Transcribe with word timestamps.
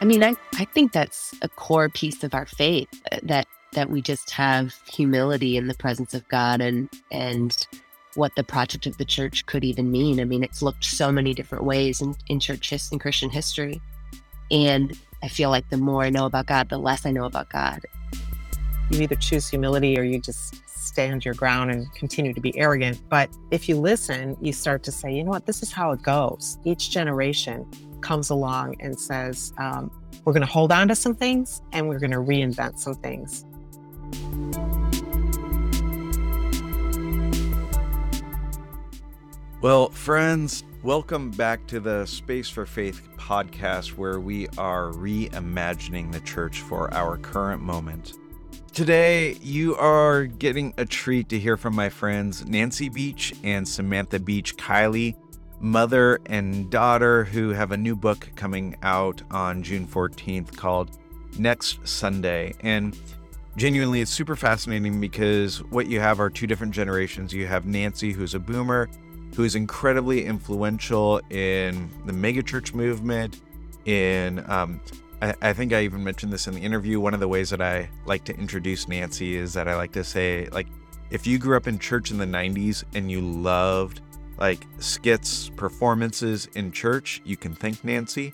I 0.00 0.06
mean, 0.06 0.24
I, 0.24 0.34
I 0.54 0.64
think 0.64 0.92
that's 0.92 1.34
a 1.42 1.48
core 1.48 1.90
piece 1.90 2.24
of 2.24 2.34
our 2.34 2.46
faith 2.46 2.88
uh, 3.12 3.18
that 3.22 3.46
that 3.72 3.88
we 3.88 4.02
just 4.02 4.30
have 4.30 4.74
humility 4.92 5.56
in 5.56 5.68
the 5.68 5.74
presence 5.74 6.14
of 6.14 6.26
God 6.28 6.60
and 6.60 6.88
and 7.12 7.66
what 8.14 8.34
the 8.34 8.42
project 8.42 8.86
of 8.86 8.98
the 8.98 9.04
church 9.04 9.46
could 9.46 9.62
even 9.62 9.90
mean. 9.90 10.20
I 10.20 10.24
mean, 10.24 10.42
it's 10.42 10.62
looked 10.62 10.84
so 10.84 11.12
many 11.12 11.32
different 11.32 11.64
ways 11.64 12.00
in, 12.00 12.16
in 12.26 12.40
church 12.40 12.72
in 12.72 12.98
Christian 12.98 13.30
history. 13.30 13.80
And 14.50 14.98
I 15.22 15.28
feel 15.28 15.50
like 15.50 15.68
the 15.70 15.76
more 15.76 16.02
I 16.02 16.10
know 16.10 16.26
about 16.26 16.46
God, 16.46 16.70
the 16.70 16.78
less 16.78 17.06
I 17.06 17.12
know 17.12 17.24
about 17.24 17.50
God. 17.50 17.82
You 18.90 19.02
either 19.02 19.14
choose 19.14 19.48
humility 19.48 19.96
or 19.96 20.02
you 20.02 20.20
just 20.20 20.66
stand 20.66 21.24
your 21.24 21.34
ground 21.34 21.70
and 21.70 21.92
continue 21.94 22.34
to 22.34 22.40
be 22.40 22.56
arrogant. 22.58 23.00
But 23.08 23.30
if 23.52 23.68
you 23.68 23.76
listen, 23.76 24.36
you 24.40 24.52
start 24.52 24.82
to 24.84 24.92
say, 24.92 25.14
you 25.14 25.22
know 25.22 25.30
what, 25.30 25.46
this 25.46 25.62
is 25.62 25.70
how 25.70 25.92
it 25.92 26.02
goes. 26.02 26.58
Each 26.64 26.90
generation 26.90 27.70
comes 28.00 28.30
along 28.30 28.76
and 28.80 28.98
says, 28.98 29.52
um, 29.58 29.90
we're 30.24 30.32
going 30.32 30.46
to 30.46 30.52
hold 30.52 30.72
on 30.72 30.88
to 30.88 30.94
some 30.94 31.14
things 31.14 31.62
and 31.72 31.88
we're 31.88 31.98
going 31.98 32.10
to 32.10 32.18
reinvent 32.18 32.78
some 32.78 32.94
things. 32.94 33.44
Well, 39.62 39.90
friends, 39.90 40.64
welcome 40.82 41.30
back 41.30 41.66
to 41.66 41.80
the 41.80 42.06
Space 42.06 42.48
for 42.48 42.64
Faith 42.64 43.06
podcast, 43.18 43.98
where 43.98 44.18
we 44.18 44.48
are 44.56 44.90
reimagining 44.92 46.12
the 46.12 46.20
church 46.20 46.62
for 46.62 46.92
our 46.94 47.18
current 47.18 47.62
moment. 47.62 48.14
Today, 48.72 49.34
you 49.42 49.76
are 49.76 50.24
getting 50.24 50.72
a 50.78 50.86
treat 50.86 51.28
to 51.28 51.38
hear 51.38 51.56
from 51.56 51.74
my 51.74 51.90
friends 51.90 52.46
Nancy 52.46 52.88
Beach 52.88 53.34
and 53.42 53.68
Samantha 53.68 54.18
Beach 54.18 54.56
Kiley, 54.56 55.14
mother 55.60 56.20
and 56.26 56.70
daughter, 56.70 57.24
who 57.24 57.50
have 57.50 57.72
a 57.72 57.76
new 57.76 57.94
book 57.94 58.30
coming 58.34 58.76
out 58.82 59.22
on 59.30 59.62
June 59.62 59.86
14th 59.86 60.56
called 60.56 60.98
Next 61.38 61.86
Sunday. 61.86 62.54
And 62.60 62.98
genuinely, 63.56 64.00
it's 64.00 64.10
super 64.10 64.36
fascinating 64.36 65.00
because 65.00 65.62
what 65.64 65.86
you 65.86 66.00
have 66.00 66.20
are 66.20 66.30
two 66.30 66.46
different 66.46 66.72
generations. 66.72 67.32
You 67.32 67.46
have 67.46 67.66
Nancy, 67.66 68.12
who's 68.12 68.34
a 68.34 68.40
boomer 68.40 68.88
who 69.34 69.44
is 69.44 69.54
incredibly 69.54 70.24
influential 70.24 71.20
in 71.30 71.90
the 72.06 72.12
megachurch 72.12 72.74
movement. 72.74 73.40
In, 73.84 74.44
um, 74.50 74.80
I, 75.22 75.34
I, 75.40 75.52
think 75.52 75.72
I 75.72 75.82
even 75.82 76.04
mentioned 76.04 76.32
this 76.32 76.46
in 76.46 76.54
the 76.54 76.60
interview. 76.60 77.00
One 77.00 77.14
of 77.14 77.20
the 77.20 77.28
ways 77.28 77.50
that 77.50 77.62
I 77.62 77.88
like 78.06 78.24
to 78.24 78.36
introduce 78.36 78.88
Nancy 78.88 79.36
is 79.36 79.52
that 79.54 79.68
I 79.68 79.76
like 79.76 79.92
to 79.92 80.04
say, 80.04 80.48
like, 80.52 80.66
if 81.10 81.26
you 81.26 81.38
grew 81.38 81.56
up 81.56 81.66
in 81.66 81.78
church 81.78 82.10
in 82.10 82.18
the 82.18 82.26
90s 82.26 82.84
and 82.94 83.10
you 83.10 83.20
loved 83.20 84.00
like 84.40 84.66
skits, 84.78 85.50
performances 85.50 86.48
in 86.54 86.72
church, 86.72 87.20
you 87.24 87.36
can 87.36 87.54
thank 87.54 87.84
Nancy. 87.84 88.32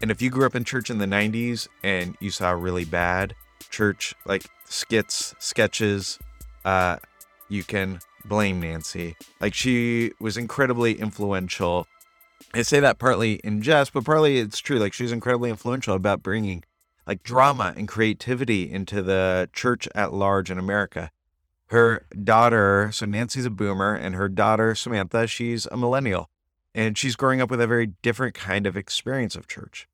And 0.00 0.10
if 0.10 0.22
you 0.22 0.30
grew 0.30 0.46
up 0.46 0.54
in 0.54 0.62
church 0.62 0.90
in 0.90 0.98
the 0.98 1.06
90s 1.06 1.66
and 1.82 2.16
you 2.20 2.30
saw 2.30 2.50
really 2.50 2.84
bad 2.84 3.34
church, 3.70 4.14
like 4.26 4.44
skits, 4.66 5.34
sketches, 5.38 6.18
uh, 6.64 6.98
you 7.48 7.64
can 7.64 7.98
blame 8.24 8.60
Nancy. 8.60 9.16
Like 9.40 9.54
she 9.54 10.12
was 10.20 10.36
incredibly 10.36 10.92
influential. 10.92 11.86
I 12.54 12.62
say 12.62 12.78
that 12.80 12.98
partly 12.98 13.34
in 13.42 13.62
jest, 13.62 13.92
but 13.92 14.04
partly 14.04 14.38
it's 14.38 14.58
true. 14.58 14.78
Like 14.78 14.92
she's 14.92 15.12
incredibly 15.12 15.50
influential 15.50 15.94
about 15.94 16.22
bringing 16.22 16.62
like 17.06 17.22
drama 17.22 17.72
and 17.76 17.88
creativity 17.88 18.70
into 18.70 19.02
the 19.02 19.48
church 19.52 19.88
at 19.94 20.12
large 20.12 20.50
in 20.50 20.58
America. 20.58 21.10
Her 21.68 22.06
daughter, 22.22 22.90
so 22.92 23.06
Nancy's 23.06 23.44
a 23.46 23.50
boomer, 23.50 23.94
and 23.94 24.14
her 24.14 24.28
daughter, 24.28 24.74
Samantha, 24.74 25.26
she's 25.26 25.66
a 25.66 25.76
millennial. 25.76 26.30
And 26.74 26.96
she's 26.96 27.16
growing 27.16 27.40
up 27.40 27.50
with 27.50 27.60
a 27.60 27.66
very 27.66 27.88
different 28.02 28.34
kind 28.34 28.66
of 28.66 28.76
experience 28.76 29.36
of 29.36 29.48
church. 29.48 29.88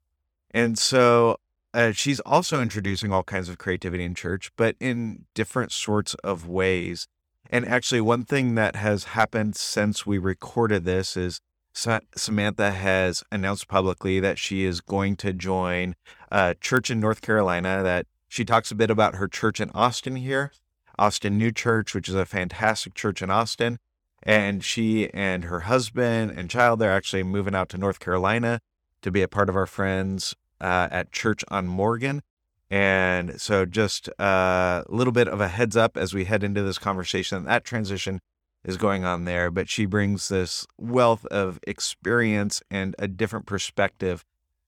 And 0.51 0.79
so 0.79 1.39
uh, 1.73 1.91
she's 1.91 2.21
also 2.21 2.63
introducing 2.63 3.13
all 3.13 3.25
kinds 3.25 3.49
of 3.49 3.59
creativity 3.59 4.05
in 4.05 4.15
church, 4.15 4.53
but 4.57 4.77
in 4.79 5.25
different 5.35 5.73
sorts 5.73 6.15
of 6.23 6.47
ways. 6.47 7.09
And 7.51 7.67
actually, 7.67 8.01
one 8.01 8.25
thing 8.25 8.55
that 8.55 8.77
has 8.77 9.05
happened 9.05 9.57
since 9.57 10.07
we 10.07 10.19
recorded 10.19 10.85
this 10.85 11.17
is 11.17 11.41
Samantha 11.73 12.71
has 12.71 13.25
announced 13.33 13.67
publicly 13.67 14.21
that 14.21 14.39
she 14.39 14.65
is 14.65 14.81
going 14.81 15.17
to 15.17 15.33
join 15.33 15.97
a 16.31 16.55
church 16.55 16.91
in 16.91 17.01
North 17.01 17.21
Carolina. 17.21 17.83
That 17.83 18.07
she 18.29 18.45
talks 18.45 18.71
a 18.71 18.77
bit 18.77 18.91
about 18.91 19.17
her 19.17 19.27
church 19.27 19.61
in 19.61 19.71
Austin 19.71 20.17
here, 20.17 20.53
Austin 20.99 21.39
New 21.39 21.53
Church, 21.53 21.95
which 21.95 22.09
is 22.09 22.15
a 22.15 22.27
fantastic 22.27 22.95
church 22.95 23.23
in 23.23 23.31
Austin. 23.31 23.79
And 24.23 24.65
she 24.65 25.11
and 25.13 25.45
her 25.45 25.61
husband 25.61 26.31
and 26.31 26.49
child, 26.49 26.79
they're 26.79 26.93
actually 26.93 27.23
moving 27.23 27.55
out 27.55 27.69
to 27.71 27.79
North 27.79 28.01
Carolina 28.01 28.61
to 29.03 29.11
be 29.11 29.23
a 29.23 29.29
part 29.29 29.49
of 29.49 29.57
our 29.57 29.67
friends 29.67 30.35
uh, 30.61 30.89
at 30.91 31.13
Church 31.13 31.45
on 31.49 31.67
Morgan. 31.67 32.23
And 32.71 33.41
so, 33.41 33.67
just 33.67 34.09
a 34.19 34.85
little 34.89 35.13
bit 35.13 35.29
of 35.29 35.41
a 35.41 35.49
heads 35.49 35.77
up 35.77 35.97
as 35.97 36.15
we 36.15 36.25
head 36.25 36.43
into 36.43 36.63
this 36.63 36.79
conversation. 36.79 37.45
That 37.45 37.65
transition 37.65 38.21
is 38.65 38.79
going 38.79 39.05
on 39.05 39.27
there, 39.27 39.51
but 39.51 39.69
she 39.69 39.85
brings 39.85 40.29
this 40.29 40.67
wealth 40.79 41.27
of 41.27 41.61
experience 41.67 42.63
and 42.71 42.97
a 42.99 43.07
different 43.07 43.45
perspective. 43.47 44.25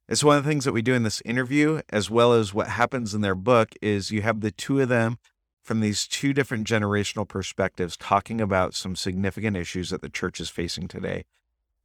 It's 0.09 0.23
one 0.23 0.37
of 0.37 0.45
the 0.45 0.51
things 0.51 0.65
that 0.67 0.73
we 0.73 0.83
do 0.83 0.95
in 0.95 1.03
this 1.03 1.23
interview, 1.25 1.81
as 1.89 2.11
well 2.11 2.33
as 2.35 2.55
what 2.55 2.69
happens 2.69 3.15
in 3.15 3.23
their 3.23 3.35
book, 3.35 3.75
is 3.81 4.13
you 4.13 4.23
have 4.23 4.41
the 4.41 4.53
two 4.53 4.81
of 4.81 4.89
them 4.89 5.19
from 5.67 5.81
these 5.81 6.07
two 6.07 6.33
different 6.33 6.67
generational 6.67 7.27
perspectives 7.27 7.97
talking 7.97 8.41
about 8.41 8.75
some 8.75 8.95
significant 8.95 9.57
issues 9.57 9.91
that 9.91 10.01
the 10.01 10.09
church 10.09 10.41
is 10.41 10.49
facing 10.49 10.87
today. 10.87 11.25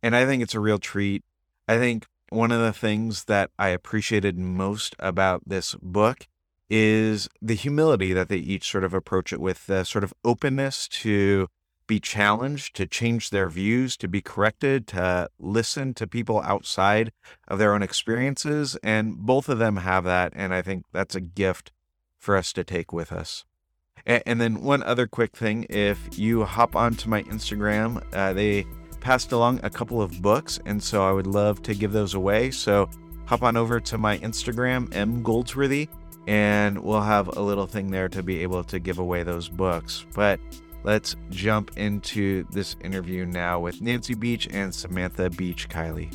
And 0.04 0.16
I 0.16 0.26
think 0.26 0.44
it's 0.44 0.56
a 0.56 0.60
real 0.60 0.78
treat. 0.78 1.24
I 1.68 1.78
think 1.78 2.06
one 2.30 2.52
of 2.52 2.62
the 2.62 2.74
things 2.74 3.26
that 3.26 3.50
I 3.58 3.70
appreciated 3.70 4.38
most 4.38 4.96
about 5.00 5.42
this 5.48 5.76
book 5.82 6.28
is 6.70 7.28
the 7.42 7.56
humility 7.56 8.14
that 8.14 8.30
they 8.30 8.38
each 8.38 8.70
sort 8.70 8.84
of 8.84 8.94
approach 8.94 9.34
it 9.34 9.42
with, 9.42 9.66
the 9.66 9.84
sort 9.84 10.04
of 10.04 10.14
openness 10.24 10.88
to 10.88 11.48
be 11.88 12.00
challenged, 12.00 12.76
to 12.76 12.86
change 12.86 13.32
their 13.32 13.50
views, 13.50 13.98
to 13.98 14.08
be 14.08 14.22
corrected, 14.22 14.88
to 14.88 15.28
listen 15.40 15.94
to 15.96 16.08
people 16.08 16.40
outside 16.42 17.12
of 17.48 17.60
their 17.60 17.74
own 17.74 17.84
experiences. 17.84 18.78
And 18.82 19.18
both 19.18 19.50
of 19.50 19.58
them 19.58 19.78
have 19.78 20.06
that. 20.06 20.32
And 20.36 20.54
I 20.54 20.62
think 20.62 20.86
that's 20.94 21.16
a 21.16 21.22
gift 21.22 21.74
for 22.18 22.38
us 22.38 22.54
to 22.54 22.64
take 22.64 22.94
with 22.94 23.12
us. 23.12 23.44
And, 24.06 24.42
then 24.42 24.62
one 24.62 24.84
other 24.84 25.08
quick 25.08 25.36
thing 25.36 25.66
if 25.70 26.18
you 26.18 26.44
hop 26.44 26.76
onto 26.76 27.10
my 27.10 27.24
Instagram, 27.24 28.04
uh, 28.14 28.34
they 28.34 28.66
passed 29.00 29.32
along 29.32 29.60
a 29.64 29.70
couple 29.70 30.02
of 30.02 30.22
books, 30.22 30.60
and 30.66 30.82
so 30.82 31.08
I 31.08 31.12
would 31.12 31.28
love 31.28 31.62
to 31.64 31.74
give 31.74 31.92
those 31.92 32.14
away. 32.14 32.52
So 32.52 32.90
hop 33.26 33.44
on 33.44 33.58
over 33.58 33.80
to 33.80 33.98
my 33.98 34.18
Instagram, 34.20 34.94
M 34.96 35.24
Goldsworthy, 35.24 35.90
and 36.28 36.80
we'll 36.80 37.02
have 37.02 37.36
a 37.36 37.42
little 37.42 37.68
thing 37.68 37.92
there 37.92 38.10
to 38.10 38.24
be 38.24 38.42
able 38.44 38.64
to 38.66 38.80
give 38.80 39.00
away 39.00 39.24
those 39.24 39.50
books. 39.50 40.06
But 40.14 40.40
let's 40.84 41.16
jump 41.30 41.78
into 41.78 42.46
this 42.52 42.76
interview 42.82 43.26
now 43.26 43.60
with 43.60 43.82
Nancy 43.82 44.14
Beach 44.14 44.48
and 44.52 44.74
Samantha 44.74 45.30
Beach 45.30 45.68
Kiley. 45.70 46.12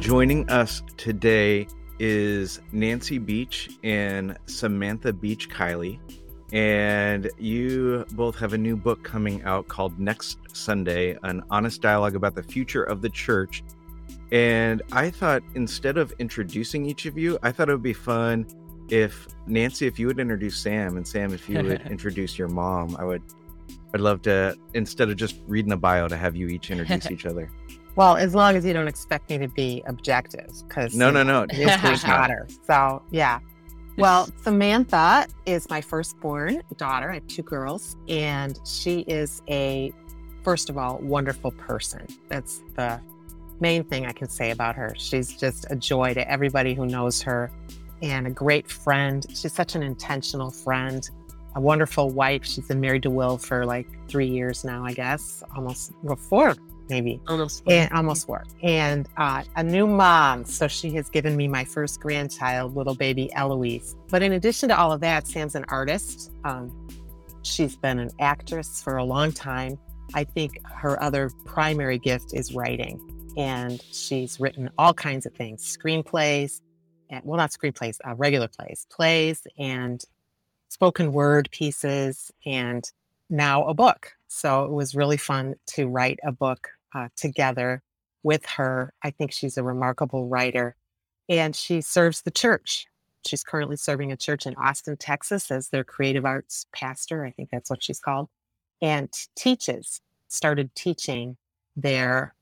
Joining 0.00 0.48
us 0.48 0.82
today 0.96 1.68
is 1.98 2.60
Nancy 2.72 3.18
Beach 3.18 3.70
and 3.82 4.36
Samantha 4.46 5.12
Beach 5.12 5.48
Kiley 5.48 5.98
and 6.52 7.30
you 7.38 8.06
both 8.12 8.38
have 8.38 8.54
a 8.54 8.58
new 8.58 8.76
book 8.76 9.02
coming 9.02 9.42
out 9.42 9.68
called 9.68 9.98
Next 9.98 10.38
Sunday 10.54 11.18
An 11.22 11.42
Honest 11.50 11.82
Dialogue 11.82 12.16
about 12.16 12.34
the 12.34 12.42
Future 12.42 12.84
of 12.84 13.02
the 13.02 13.10
Church. 13.10 13.62
And 14.32 14.82
I 14.92 15.10
thought 15.10 15.42
instead 15.54 15.98
of 15.98 16.12
introducing 16.18 16.86
each 16.86 17.04
of 17.04 17.18
you, 17.18 17.38
I 17.42 17.52
thought 17.52 17.68
it 17.68 17.72
would 17.72 17.82
be 17.82 17.92
fun 17.92 18.46
if 18.88 19.28
Nancy, 19.46 19.86
if 19.86 19.98
you 19.98 20.06
would 20.06 20.18
introduce 20.18 20.56
Sam, 20.56 20.96
and 20.96 21.06
Sam, 21.06 21.34
if 21.34 21.48
you 21.48 21.62
would 21.62 21.82
introduce 21.90 22.38
your 22.38 22.48
mom. 22.48 22.96
I 22.98 23.04
would, 23.04 23.22
I'd 23.92 24.00
love 24.00 24.22
to 24.22 24.56
instead 24.72 25.10
of 25.10 25.16
just 25.16 25.36
reading 25.46 25.72
a 25.72 25.76
bio, 25.76 26.08
to 26.08 26.16
have 26.16 26.34
you 26.34 26.48
each 26.48 26.70
introduce 26.70 27.10
each 27.10 27.26
other. 27.26 27.50
Well, 27.98 28.16
as 28.16 28.32
long 28.32 28.54
as 28.54 28.64
you 28.64 28.72
don't 28.72 28.86
expect 28.86 29.28
me 29.28 29.38
to 29.38 29.48
be 29.48 29.82
objective, 29.86 30.52
because 30.68 30.94
no, 30.94 31.10
no, 31.10 31.22
no, 31.24 31.46
it's 31.50 31.82
my 31.82 31.96
daughter. 31.96 32.46
So 32.64 33.02
yeah, 33.10 33.40
well, 33.96 34.28
Samantha 34.42 35.26
is 35.46 35.68
my 35.68 35.80
firstborn 35.80 36.62
daughter. 36.76 37.10
I 37.10 37.14
have 37.14 37.26
two 37.26 37.42
girls, 37.42 37.96
and 38.08 38.56
she 38.64 39.00
is 39.08 39.42
a, 39.48 39.92
first 40.44 40.70
of 40.70 40.78
all, 40.78 40.98
wonderful 40.98 41.50
person. 41.50 42.06
That's 42.28 42.62
the 42.76 43.00
main 43.58 43.82
thing 43.82 44.06
I 44.06 44.12
can 44.12 44.28
say 44.28 44.52
about 44.52 44.76
her. 44.76 44.94
She's 44.96 45.36
just 45.36 45.66
a 45.68 45.74
joy 45.74 46.14
to 46.14 46.30
everybody 46.30 46.74
who 46.74 46.86
knows 46.86 47.20
her 47.22 47.50
and 48.00 48.28
a 48.28 48.30
great 48.30 48.70
friend. 48.70 49.26
She's 49.34 49.52
such 49.52 49.74
an 49.74 49.82
intentional 49.82 50.52
friend, 50.52 51.02
a 51.56 51.60
wonderful 51.60 52.10
wife. 52.10 52.44
She's 52.44 52.68
been 52.68 52.80
married 52.80 53.02
to 53.02 53.10
Will 53.10 53.38
for 53.38 53.66
like 53.66 53.88
three 54.06 54.28
years 54.28 54.64
now, 54.64 54.84
I 54.84 54.92
guess, 54.92 55.42
almost 55.56 55.90
well, 56.04 56.14
four 56.14 56.54
maybe. 56.88 57.20
Almost 57.28 57.62
and 57.68 57.92
almost 57.92 58.28
work 58.28 58.46
and 58.62 59.08
uh, 59.16 59.42
a 59.56 59.62
new 59.62 59.86
mom 59.86 60.44
so 60.44 60.68
she 60.68 60.90
has 60.92 61.08
given 61.08 61.36
me 61.36 61.48
my 61.48 61.64
first 61.64 62.00
grandchild 62.00 62.74
little 62.76 62.94
baby 62.94 63.32
eloise. 63.34 63.96
But 64.08 64.22
in 64.22 64.32
addition 64.32 64.68
to 64.70 64.78
all 64.78 64.92
of 64.92 65.00
that 65.00 65.26
sam's 65.26 65.54
an 65.54 65.64
artist. 65.68 66.32
Um, 66.44 66.88
she's 67.42 67.76
been 67.76 67.98
an 67.98 68.10
actress 68.20 68.82
for 68.82 68.96
a 68.96 69.04
long 69.04 69.32
time. 69.32 69.78
I 70.14 70.24
think 70.24 70.64
her 70.66 71.02
other 71.02 71.30
primary 71.44 71.98
gift 71.98 72.34
is 72.34 72.54
writing. 72.54 73.00
And 73.36 73.80
she's 73.92 74.40
written 74.40 74.70
all 74.78 74.94
kinds 74.94 75.26
of 75.26 75.34
things 75.34 75.62
screenplays, 75.62 76.60
and, 77.10 77.24
well, 77.24 77.36
not 77.36 77.50
screenplays, 77.50 77.98
uh, 78.06 78.14
regular 78.14 78.48
plays, 78.48 78.86
plays, 78.90 79.46
and 79.58 80.02
spoken 80.68 81.12
word 81.12 81.48
pieces, 81.52 82.32
and 82.44 82.90
now 83.30 83.64
a 83.64 83.74
book. 83.74 84.12
So 84.26 84.64
it 84.64 84.72
was 84.72 84.94
really 84.94 85.16
fun 85.16 85.54
to 85.68 85.86
write 85.86 86.18
a 86.24 86.32
book 86.32 86.68
uh, 86.94 87.08
together 87.16 87.82
with 88.22 88.44
her. 88.46 88.92
I 89.02 89.10
think 89.10 89.32
she's 89.32 89.56
a 89.56 89.62
remarkable 89.62 90.28
writer, 90.28 90.76
and 91.28 91.54
she 91.54 91.80
serves 91.80 92.22
the 92.22 92.30
church. 92.30 92.86
She's 93.26 93.44
currently 93.44 93.76
serving 93.76 94.12
a 94.12 94.16
church 94.16 94.46
in 94.46 94.54
Austin, 94.56 94.96
Texas, 94.96 95.50
as 95.50 95.68
their 95.68 95.84
creative 95.84 96.24
arts 96.24 96.66
pastor. 96.72 97.24
I 97.24 97.30
think 97.32 97.50
that's 97.50 97.70
what 97.70 97.82
she's 97.82 98.00
called, 98.00 98.28
and 98.80 99.08
teaches, 99.36 100.00
started 100.28 100.74
teaching 100.74 101.36
there. 101.76 102.34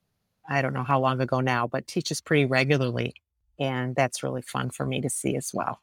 I 0.49 0.63
don't 0.63 0.75
know 0.75 0.85
how 0.85 1.01
long 1.01 1.21
ago 1.21 1.41
now, 1.41 1.67
but 1.67 1.87
teaches 1.87 2.21
pretty 2.21 2.45
regularly. 2.45 3.15
And 3.59 3.97
that's 3.97 4.23
really 4.23 4.43
fun 4.43 4.71
for 4.71 4.85
me 4.87 5.01
to 5.01 5.11
see 5.11 5.35
as 5.35 5.51
well. 5.55 5.81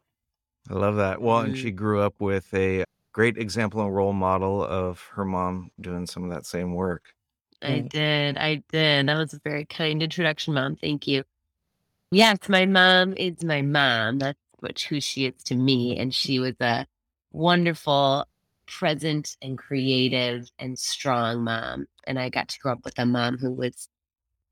I 0.69 0.73
love 0.75 0.95
that. 0.97 1.21
Well, 1.21 1.39
and 1.39 1.53
Mm. 1.53 1.57
she 1.57 1.71
grew 1.71 2.01
up 2.01 2.21
with 2.21 2.53
a 2.53 2.85
great 3.11 3.37
example 3.37 3.81
and 3.81 3.93
role 3.93 4.13
model 4.13 4.63
of 4.63 5.01
her 5.13 5.25
mom 5.25 5.71
doing 5.81 6.05
some 6.05 6.23
of 6.23 6.29
that 6.29 6.45
same 6.45 6.73
work. 6.75 7.13
I 7.63 7.81
did. 7.81 8.37
I 8.37 8.63
did. 8.71 9.07
That 9.07 9.17
was 9.17 9.33
a 9.33 9.41
very 9.43 9.65
kind 9.65 10.03
introduction, 10.03 10.55
Mom. 10.55 10.75
Thank 10.77 11.07
you. 11.07 11.23
Yes, 12.11 12.37
my 12.49 12.65
mom 12.65 13.15
is 13.17 13.43
my 13.43 13.61
mom. 13.61 14.19
That's 14.19 14.39
what 14.59 14.79
who 14.81 15.01
she 15.01 15.25
is 15.27 15.43
to 15.45 15.55
me. 15.55 15.97
And 15.97 16.13
she 16.13 16.39
was 16.39 16.55
a 16.61 16.87
wonderful, 17.31 18.25
present 18.67 19.37
and 19.41 19.57
creative 19.57 20.49
and 20.59 20.79
strong 20.79 21.43
mom. 21.43 21.87
And 22.07 22.19
I 22.19 22.29
got 22.29 22.49
to 22.49 22.59
grow 22.59 22.73
up 22.73 22.85
with 22.85 22.99
a 22.99 23.05
mom 23.05 23.37
who 23.37 23.51
was 23.51 23.89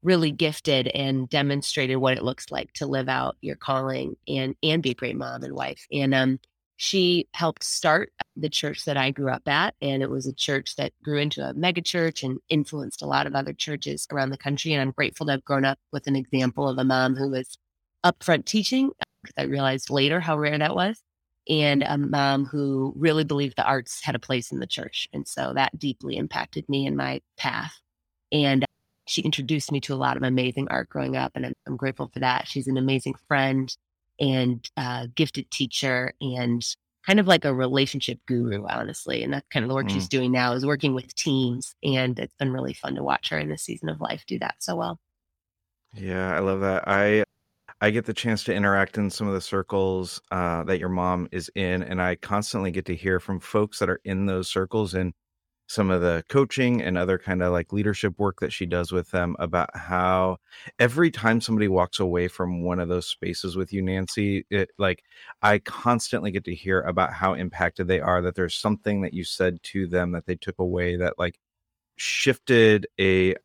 really 0.03 0.31
gifted 0.31 0.87
and 0.89 1.29
demonstrated 1.29 1.97
what 1.97 2.17
it 2.17 2.23
looks 2.23 2.51
like 2.51 2.73
to 2.73 2.87
live 2.87 3.09
out 3.09 3.37
your 3.41 3.55
calling 3.55 4.15
and 4.27 4.55
and 4.63 4.83
be 4.83 4.91
a 4.91 4.95
great 4.95 5.17
mom 5.17 5.43
and 5.43 5.53
wife. 5.55 5.85
And 5.91 6.13
um 6.13 6.39
she 6.83 7.27
helped 7.35 7.63
start 7.63 8.11
the 8.35 8.49
church 8.49 8.85
that 8.85 8.97
I 8.97 9.11
grew 9.11 9.29
up 9.29 9.47
at. 9.47 9.75
And 9.83 10.01
it 10.01 10.09
was 10.09 10.25
a 10.25 10.33
church 10.33 10.77
that 10.77 10.93
grew 11.03 11.19
into 11.19 11.47
a 11.47 11.53
mega 11.53 11.79
church 11.79 12.23
and 12.23 12.39
influenced 12.49 13.03
a 13.03 13.05
lot 13.05 13.27
of 13.27 13.35
other 13.35 13.53
churches 13.53 14.07
around 14.11 14.31
the 14.31 14.37
country. 14.37 14.73
And 14.73 14.81
I'm 14.81 14.89
grateful 14.89 15.27
to 15.27 15.33
have 15.33 15.45
grown 15.45 15.63
up 15.63 15.77
with 15.93 16.07
an 16.07 16.15
example 16.15 16.67
of 16.67 16.79
a 16.79 16.83
mom 16.83 17.15
who 17.15 17.29
was 17.29 17.55
upfront 18.03 18.45
teaching, 18.45 18.89
because 19.21 19.35
I 19.37 19.43
realized 19.43 19.91
later 19.91 20.19
how 20.19 20.39
rare 20.39 20.57
that 20.57 20.73
was, 20.73 20.99
and 21.47 21.83
a 21.83 21.99
mom 21.99 22.45
who 22.45 22.93
really 22.97 23.25
believed 23.25 23.57
the 23.57 23.63
arts 23.63 24.03
had 24.03 24.15
a 24.15 24.19
place 24.19 24.51
in 24.51 24.59
the 24.59 24.65
church. 24.65 25.07
And 25.13 25.27
so 25.27 25.53
that 25.53 25.77
deeply 25.77 26.17
impacted 26.17 26.67
me 26.67 26.87
in 26.87 26.95
my 26.95 27.21
path. 27.37 27.79
And 28.31 28.65
she 29.07 29.21
introduced 29.21 29.71
me 29.71 29.81
to 29.81 29.93
a 29.93 30.01
lot 30.01 30.17
of 30.17 30.23
amazing 30.23 30.67
art 30.71 30.89
growing 30.89 31.15
up. 31.15 31.33
And 31.35 31.45
I'm, 31.45 31.53
I'm 31.67 31.77
grateful 31.77 32.09
for 32.11 32.21
that. 32.21 32.47
She's 32.47 32.67
an 32.67 32.77
amazing 32.77 33.13
friend 33.27 33.71
and 34.21 34.69
uh, 34.77 35.07
gifted 35.15 35.51
teacher 35.51 36.13
and 36.21 36.63
kind 37.05 37.19
of 37.19 37.27
like 37.27 37.45
a 37.45 37.53
relationship 37.53 38.19
guru, 38.27 38.65
honestly. 38.67 39.23
And 39.23 39.33
that's 39.33 39.47
kind 39.49 39.65
of 39.65 39.69
the 39.69 39.75
work 39.75 39.87
Mm. 39.87 39.91
she's 39.91 40.07
doing 40.09 40.31
now 40.31 40.53
is 40.53 40.65
working 40.65 40.93
with 40.95 41.15
teams. 41.15 41.75
And 41.83 42.17
it's 42.19 42.35
been 42.35 42.53
really 42.53 42.73
fun 42.75 42.95
to 42.95 43.03
watch 43.03 43.29
her 43.29 43.39
in 43.39 43.49
this 43.49 43.63
season 43.63 43.89
of 43.89 43.99
life 44.01 44.23
do 44.27 44.39
that 44.39 44.55
so 44.59 44.75
well. 44.77 44.99
Yeah, 45.95 46.35
I 46.35 46.39
love 46.39 46.61
that. 46.61 46.83
I 46.87 47.23
I 47.81 47.91
get 47.91 48.05
the 48.05 48.13
chance 48.13 48.43
to 48.45 48.53
interact 48.53 48.97
in 48.97 49.09
some 49.09 49.27
of 49.27 49.33
the 49.33 49.41
circles 49.41 50.21
uh, 50.31 50.63
that 50.65 50.79
your 50.79 50.89
mom 50.89 51.27
is 51.31 51.49
in, 51.55 51.83
and 51.83 52.01
I 52.01 52.15
constantly 52.15 52.71
get 52.71 52.85
to 52.85 52.95
hear 52.95 53.19
from 53.19 53.39
folks 53.39 53.79
that 53.79 53.89
are 53.89 54.01
in 54.05 54.25
those 54.27 54.49
circles 54.49 54.93
and 54.93 55.13
some 55.71 55.89
of 55.89 56.01
the 56.01 56.23
coaching 56.29 56.81
and 56.81 56.97
other 56.97 57.17
kind 57.17 57.41
of 57.41 57.51
like 57.53 57.71
leadership 57.73 58.19
work 58.19 58.39
that 58.41 58.51
she 58.51 58.65
does 58.65 58.91
with 58.91 59.09
them 59.11 59.35
about 59.39 59.69
how 59.75 60.37
every 60.79 61.09
time 61.09 61.39
somebody 61.41 61.67
walks 61.69 61.99
away 61.99 62.27
from 62.27 62.63
one 62.63 62.79
of 62.79 62.89
those 62.89 63.07
spaces 63.07 63.55
with 63.55 63.71
you, 63.73 63.81
Nancy, 63.81 64.45
it 64.49 64.69
like 64.77 65.03
I 65.41 65.59
constantly 65.59 66.31
get 66.31 66.43
to 66.45 66.55
hear 66.55 66.81
about 66.81 67.13
how 67.13 67.33
impacted 67.35 67.87
they 67.87 68.01
are, 68.01 68.21
that 68.21 68.35
there's 68.35 68.55
something 68.55 69.01
that 69.01 69.13
you 69.13 69.23
said 69.23 69.61
to 69.63 69.87
them 69.87 70.11
that 70.11 70.25
they 70.25 70.35
took 70.35 70.59
away 70.59 70.97
that 70.97 71.17
like 71.17 71.39
shifted 71.97 72.87
a 72.99 73.35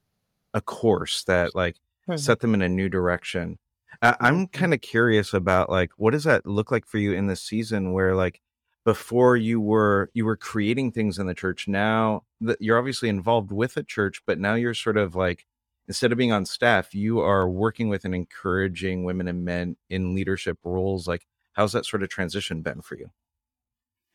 a 0.55 0.61
course 0.63 1.25
that 1.25 1.55
like 1.55 1.77
Mhm. 2.09 2.19
set 2.19 2.41
them 2.41 2.55
in 2.55 2.63
a 2.63 2.69
new 2.69 2.89
direction. 2.89 3.59
I- 4.03 4.17
I'm 4.21 4.47
kind 4.49 4.75
of 4.75 4.81
curious 4.81 5.33
about 5.35 5.71
like 5.71 5.91
what 5.97 6.13
does 6.13 6.25
that 6.25 6.47
look 6.47 6.71
like 6.71 6.87
for 6.87 6.99
you 6.99 7.13
in 7.13 7.27
this 7.29 7.43
season 7.43 7.93
where 7.93 8.15
like 8.15 8.41
before 8.87 9.37
you 9.37 9.61
were 9.61 10.11
you 10.15 10.25
were 10.25 10.37
creating 10.37 10.91
things 10.91 11.19
in 11.19 11.27
the 11.27 11.35
church 11.35 11.69
now 11.69 12.23
that 12.41 12.63
you're 12.63 12.79
obviously 12.79 13.11
involved 13.11 13.53
with 13.53 13.77
a 13.77 13.83
church 13.83 14.23
but 14.27 14.39
now 14.39 14.55
you're 14.55 14.73
sort 14.73 14.97
of 14.97 15.15
like 15.15 15.45
instead 15.89 16.13
of 16.13 16.19
being 16.19 16.33
on 16.33 16.47
staff 16.47 16.95
you 16.95 17.21
are 17.21 17.51
working 17.51 17.89
with 17.89 18.05
and 18.05 18.15
encouraging 18.15 19.05
women 19.05 19.29
and 19.29 19.45
men 19.45 19.77
in 19.91 20.15
leadership 20.15 20.59
roles 20.65 21.07
like 21.07 21.27
how's 21.53 21.73
that 21.73 21.85
sort 21.85 22.03
of 22.03 22.09
transition 22.09 22.63
been 22.63 22.81
for 22.81 22.97
you 22.97 23.11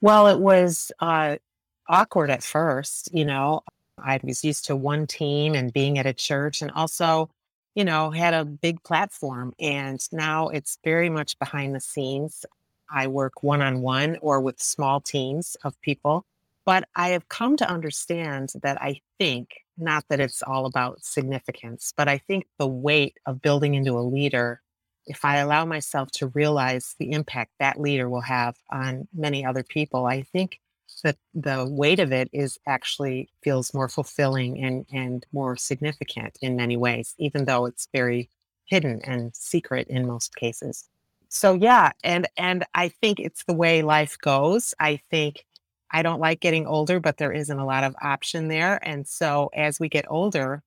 Well, 0.02 0.28
it 0.28 0.40
was 0.40 0.92
uh, 1.00 1.38
awkward 1.88 2.32
at 2.32 2.44
first. 2.44 3.14
You 3.14 3.26
know, 3.26 3.62
I 4.00 4.20
was 4.24 4.44
used 4.44 4.66
to 4.66 4.76
one 4.76 5.08
team 5.08 5.54
and 5.54 5.72
being 5.72 6.00
at 6.00 6.08
a 6.08 6.14
church, 6.14 6.62
and 6.62 6.72
also, 6.72 7.30
you 7.76 7.86
know, 7.86 8.10
had 8.12 8.34
a 8.34 8.46
big 8.46 8.84
platform. 8.84 9.54
And 9.60 10.00
now 10.12 10.50
it's 10.50 10.80
very 10.84 11.10
much 11.10 11.38
behind 11.40 11.76
the 11.76 11.80
scenes. 11.80 12.46
I 12.94 13.08
work 13.08 13.44
one 13.44 13.62
on 13.62 13.82
one 13.82 14.18
or 14.22 14.42
with 14.42 14.62
small 14.62 15.02
teams 15.02 15.56
of 15.64 15.80
people. 15.82 16.26
But 16.66 16.88
I 16.96 17.10
have 17.10 17.28
come 17.30 17.58
to 17.58 17.70
understand 17.70 18.54
that 18.62 18.82
I 18.82 19.02
think, 19.18 19.50
not 19.78 20.06
that 20.10 20.20
it's 20.20 20.44
all 20.44 20.66
about 20.68 21.04
significance, 21.04 21.92
but 21.98 22.08
I 22.08 22.20
think 22.20 22.46
the 22.60 22.68
weight 22.68 23.18
of 23.26 23.42
building 23.42 23.74
into 23.74 23.98
a 23.98 24.02
leader 24.02 24.62
if 25.06 25.26
I 25.26 25.38
allow 25.38 25.66
myself 25.66 26.12
to 26.12 26.28
realize 26.28 26.96
the 27.00 27.12
impact 27.12 27.52
that 27.60 27.80
leader 27.80 28.10
will 28.10 28.22
have 28.22 28.56
on 28.72 29.08
many 29.14 29.46
other 29.46 29.64
people, 29.64 30.06
I 30.06 30.22
think 30.22 30.60
that 31.04 31.18
the 31.34 31.66
weight 31.68 32.00
of 32.00 32.12
it 32.12 32.30
is 32.32 32.60
actually 32.68 33.30
feels 33.44 33.74
more 33.74 33.90
fulfilling 33.90 34.64
and 34.64 34.86
and 34.92 35.26
more 35.32 35.58
significant 35.58 36.38
in 36.42 36.56
many 36.56 36.78
ways, 36.78 37.16
even 37.18 37.46
though 37.46 37.66
it's 37.66 37.88
very 37.94 38.30
hidden 38.66 39.02
and 39.04 39.36
secret 39.36 39.88
in 39.88 40.06
most 40.06 40.36
cases. 40.36 40.88
So 41.34 41.54
yeah, 41.54 41.94
and 42.04 42.28
and 42.36 42.66
I 42.76 42.90
think 42.90 43.20
it's 43.20 43.46
the 43.46 43.54
way 43.54 43.84
life 43.84 44.18
goes. 44.20 44.74
I 44.82 44.98
think 45.10 45.46
I 45.90 46.04
don't 46.04 46.20
like 46.20 46.42
getting 46.42 46.68
older, 46.68 47.00
but 47.00 47.18
there 47.18 47.32
isn't 47.32 47.58
a 47.58 47.66
lot 47.66 47.86
of 47.86 47.96
option 48.02 48.50
there. 48.50 48.86
And 48.86 49.08
so 49.08 49.50
as 49.56 49.80
we 49.80 49.88
get 49.88 50.06
older, 50.10 50.62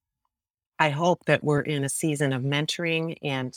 I 0.78 0.90
hope 0.90 1.26
that 1.26 1.44
we're 1.44 1.62
in 1.62 1.84
a 1.84 1.88
season 1.90 2.32
of 2.32 2.42
mentoring 2.42 3.16
and 3.22 3.54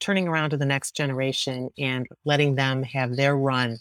turning 0.00 0.28
around 0.28 0.50
to 0.50 0.58
the 0.58 0.66
next 0.66 0.96
generation 0.96 1.70
and 1.78 2.06
letting 2.26 2.56
them 2.56 2.82
have 2.84 3.16
their 3.16 3.36
run 3.36 3.78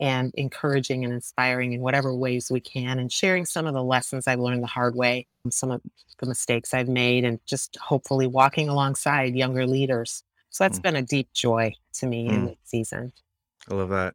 and 0.00 0.32
encouraging 0.36 1.04
and 1.04 1.12
inspiring 1.12 1.72
in 1.74 1.80
whatever 1.82 2.14
ways 2.14 2.50
we 2.50 2.60
can 2.60 2.98
and 3.00 3.12
sharing 3.12 3.46
some 3.46 3.66
of 3.66 3.74
the 3.74 3.84
lessons 3.84 4.28
I've 4.28 4.40
learned 4.40 4.62
the 4.62 4.68
hard 4.68 4.96
way, 4.96 5.26
some 5.50 5.72
of 5.72 5.82
the 6.20 6.26
mistakes 6.26 6.74
I've 6.74 6.88
made, 6.88 7.24
and 7.24 7.40
just 7.46 7.76
hopefully 7.78 8.26
walking 8.28 8.68
alongside 8.68 9.34
younger 9.36 9.66
leaders. 9.66 10.24
So 10.50 10.64
that's 10.64 10.78
Mm. 10.78 10.82
been 10.82 10.96
a 10.96 11.02
deep 11.02 11.32
joy 11.32 11.74
to 11.94 12.06
me 12.06 12.28
in 12.28 12.42
Mm. 12.42 12.48
this 12.48 12.58
season. 12.64 13.12
I 13.70 13.74
love 13.74 13.90
that. 13.90 14.14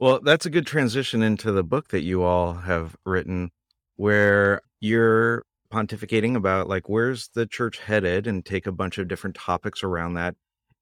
Well, 0.00 0.20
that's 0.20 0.46
a 0.46 0.50
good 0.50 0.66
transition 0.66 1.22
into 1.22 1.52
the 1.52 1.62
book 1.62 1.88
that 1.88 2.02
you 2.02 2.22
all 2.22 2.54
have 2.54 2.96
written, 3.04 3.52
where 3.96 4.60
you're 4.80 5.44
pontificating 5.70 6.36
about 6.36 6.68
like 6.68 6.88
where's 6.88 7.28
the 7.28 7.46
church 7.46 7.78
headed 7.78 8.26
and 8.26 8.44
take 8.44 8.66
a 8.66 8.72
bunch 8.72 8.98
of 8.98 9.08
different 9.08 9.36
topics 9.36 9.82
around 9.82 10.14
that. 10.14 10.36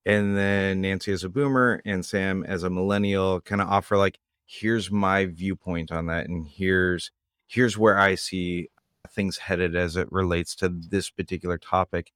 And 0.04 0.37
then 0.37 0.80
Nancy 0.80 1.12
as 1.12 1.25
a 1.25 1.28
boomer 1.28 1.80
and 1.85 2.04
Sam 2.04 2.42
as 2.44 2.62
a 2.62 2.71
millennial 2.71 3.40
kind 3.40 3.61
of 3.61 3.68
offer 3.68 3.97
like, 3.97 4.18
here's 4.47 4.90
my 4.90 5.26
viewpoint 5.26 5.90
on 5.92 6.06
that, 6.06 6.28
and 6.28 6.47
here's 6.47 7.11
here's 7.47 7.76
where 7.78 7.99
I 7.99 8.14
see 8.14 8.68
things 9.11 9.38
headed 9.38 9.76
as 9.76 9.97
it 9.97 10.11
relates 10.11 10.54
to 10.56 10.68
this 10.68 11.11
particular 11.11 11.59
topic. 11.59 12.12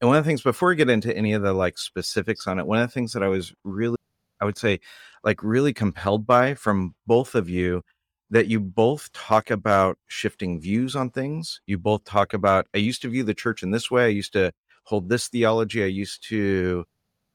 And 0.00 0.08
one 0.08 0.18
of 0.18 0.24
the 0.24 0.28
things 0.28 0.42
before 0.42 0.68
we 0.68 0.76
get 0.76 0.90
into 0.90 1.16
any 1.16 1.32
of 1.32 1.42
the 1.42 1.52
like 1.52 1.78
specifics 1.78 2.46
on 2.46 2.58
it, 2.58 2.66
one 2.66 2.78
of 2.78 2.88
the 2.88 2.92
things 2.92 3.12
that 3.12 3.22
I 3.22 3.28
was 3.28 3.54
really, 3.64 3.96
I 4.40 4.44
would 4.44 4.58
say, 4.58 4.80
like 5.24 5.42
really 5.42 5.72
compelled 5.72 6.26
by 6.26 6.54
from 6.54 6.94
both 7.06 7.34
of 7.34 7.48
you 7.48 7.82
that 8.30 8.48
you 8.48 8.60
both 8.60 9.10
talk 9.12 9.50
about 9.50 9.98
shifting 10.06 10.60
views 10.60 10.96
on 10.96 11.10
things. 11.10 11.60
You 11.66 11.78
both 11.78 12.04
talk 12.04 12.34
about, 12.34 12.66
I 12.74 12.78
used 12.78 13.02
to 13.02 13.08
view 13.08 13.24
the 13.24 13.34
church 13.34 13.62
in 13.62 13.70
this 13.70 13.90
way. 13.90 14.04
I 14.04 14.08
used 14.08 14.32
to 14.34 14.52
hold 14.84 15.08
this 15.08 15.28
theology. 15.28 15.82
I 15.82 15.86
used 15.86 16.28
to 16.28 16.84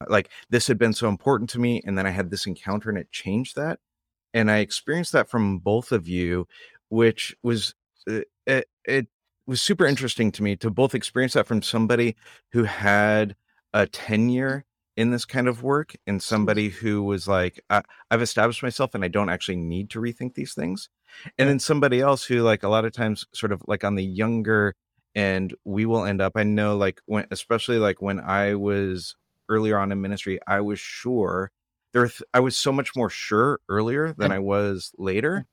like 0.08 0.30
this 0.50 0.68
had 0.68 0.78
been 0.78 0.94
so 0.94 1.08
important 1.08 1.50
to 1.52 1.60
me. 1.60 1.82
And 1.86 1.98
then 1.98 2.06
I 2.06 2.10
had 2.10 2.30
this 2.30 2.46
encounter 2.48 2.90
and 2.90 2.98
it 2.98 3.12
changed 3.12 3.56
that. 3.56 3.80
And 4.34 4.50
I 4.50 4.58
experienced 4.58 5.12
that 5.14 5.30
from 5.30 5.60
both 5.60 5.92
of 5.92 6.08
you, 6.08 6.48
which 6.90 7.36
was, 7.44 7.74
uh, 8.10 8.22
it, 8.46 8.68
it 8.86 9.08
was 9.52 9.62
super 9.62 9.86
interesting 9.86 10.32
to 10.32 10.42
me 10.42 10.56
to 10.56 10.70
both 10.70 10.96
experience 10.96 11.34
that 11.34 11.46
from 11.46 11.62
somebody 11.62 12.16
who 12.54 12.64
had 12.64 13.36
a 13.74 13.86
tenure 13.86 14.64
in 14.96 15.12
this 15.12 15.26
kind 15.26 15.50
of 15.50 15.62
work 15.62 15.94
and 16.08 16.24
somebody 16.24 16.70
who 16.70 17.04
was 17.04 17.28
like 17.28 17.62
I, 17.70 17.82
i've 18.10 18.22
established 18.22 18.64
myself 18.64 18.96
and 18.96 19.04
i 19.04 19.10
don't 19.10 19.30
actually 19.30 19.58
need 19.58 19.90
to 19.90 20.00
rethink 20.00 20.36
these 20.36 20.54
things. 20.54 20.88
And 21.38 21.50
then 21.50 21.60
somebody 21.60 22.00
else 22.00 22.24
who 22.24 22.42
like 22.42 22.64
a 22.64 22.70
lot 22.70 22.86
of 22.86 22.94
times 22.94 23.26
sort 23.34 23.52
of 23.52 23.62
like 23.68 23.84
on 23.84 23.96
the 23.96 24.06
younger 24.06 24.74
and 25.16 25.54
we 25.66 25.86
will 25.86 26.06
end 26.06 26.22
up 26.22 26.34
i 26.38 26.44
know 26.44 26.78
like 26.78 27.02
when 27.06 27.28
especially 27.30 27.78
like 27.78 28.02
when 28.02 28.22
i 28.22 28.56
was 28.56 29.18
earlier 29.50 29.78
on 29.78 29.92
in 29.92 30.00
ministry 30.00 30.40
i 30.48 30.62
was 30.62 30.80
sure 30.80 31.52
there 31.92 32.08
th- 32.08 32.24
i 32.34 32.40
was 32.40 32.56
so 32.56 32.72
much 32.72 32.96
more 32.96 33.10
sure 33.10 33.60
earlier 33.68 34.14
than 34.14 34.32
i 34.32 34.40
was 34.40 34.94
later. 34.98 35.46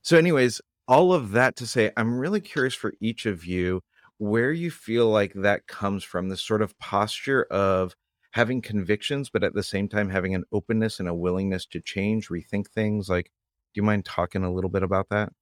So 0.00 0.16
anyways 0.16 0.62
all 0.88 1.12
of 1.12 1.32
that 1.32 1.56
to 1.56 1.66
say 1.66 1.90
i'm 1.96 2.18
really 2.18 2.40
curious 2.40 2.74
for 2.74 2.92
each 3.00 3.26
of 3.26 3.44
you 3.44 3.80
where 4.18 4.52
you 4.52 4.70
feel 4.70 5.08
like 5.08 5.32
that 5.34 5.66
comes 5.66 6.02
from 6.02 6.28
this 6.28 6.42
sort 6.42 6.62
of 6.62 6.78
posture 6.78 7.44
of 7.44 7.94
having 8.32 8.60
convictions 8.60 9.30
but 9.30 9.44
at 9.44 9.54
the 9.54 9.62
same 9.62 9.88
time 9.88 10.10
having 10.10 10.34
an 10.34 10.44
openness 10.52 11.00
and 11.00 11.08
a 11.08 11.14
willingness 11.14 11.66
to 11.66 11.80
change 11.80 12.28
rethink 12.28 12.68
things 12.68 13.08
like 13.08 13.26
do 13.74 13.80
you 13.80 13.82
mind 13.82 14.04
talking 14.04 14.44
a 14.44 14.52
little 14.52 14.70
bit 14.70 14.82
about 14.82 15.08
that 15.10 15.32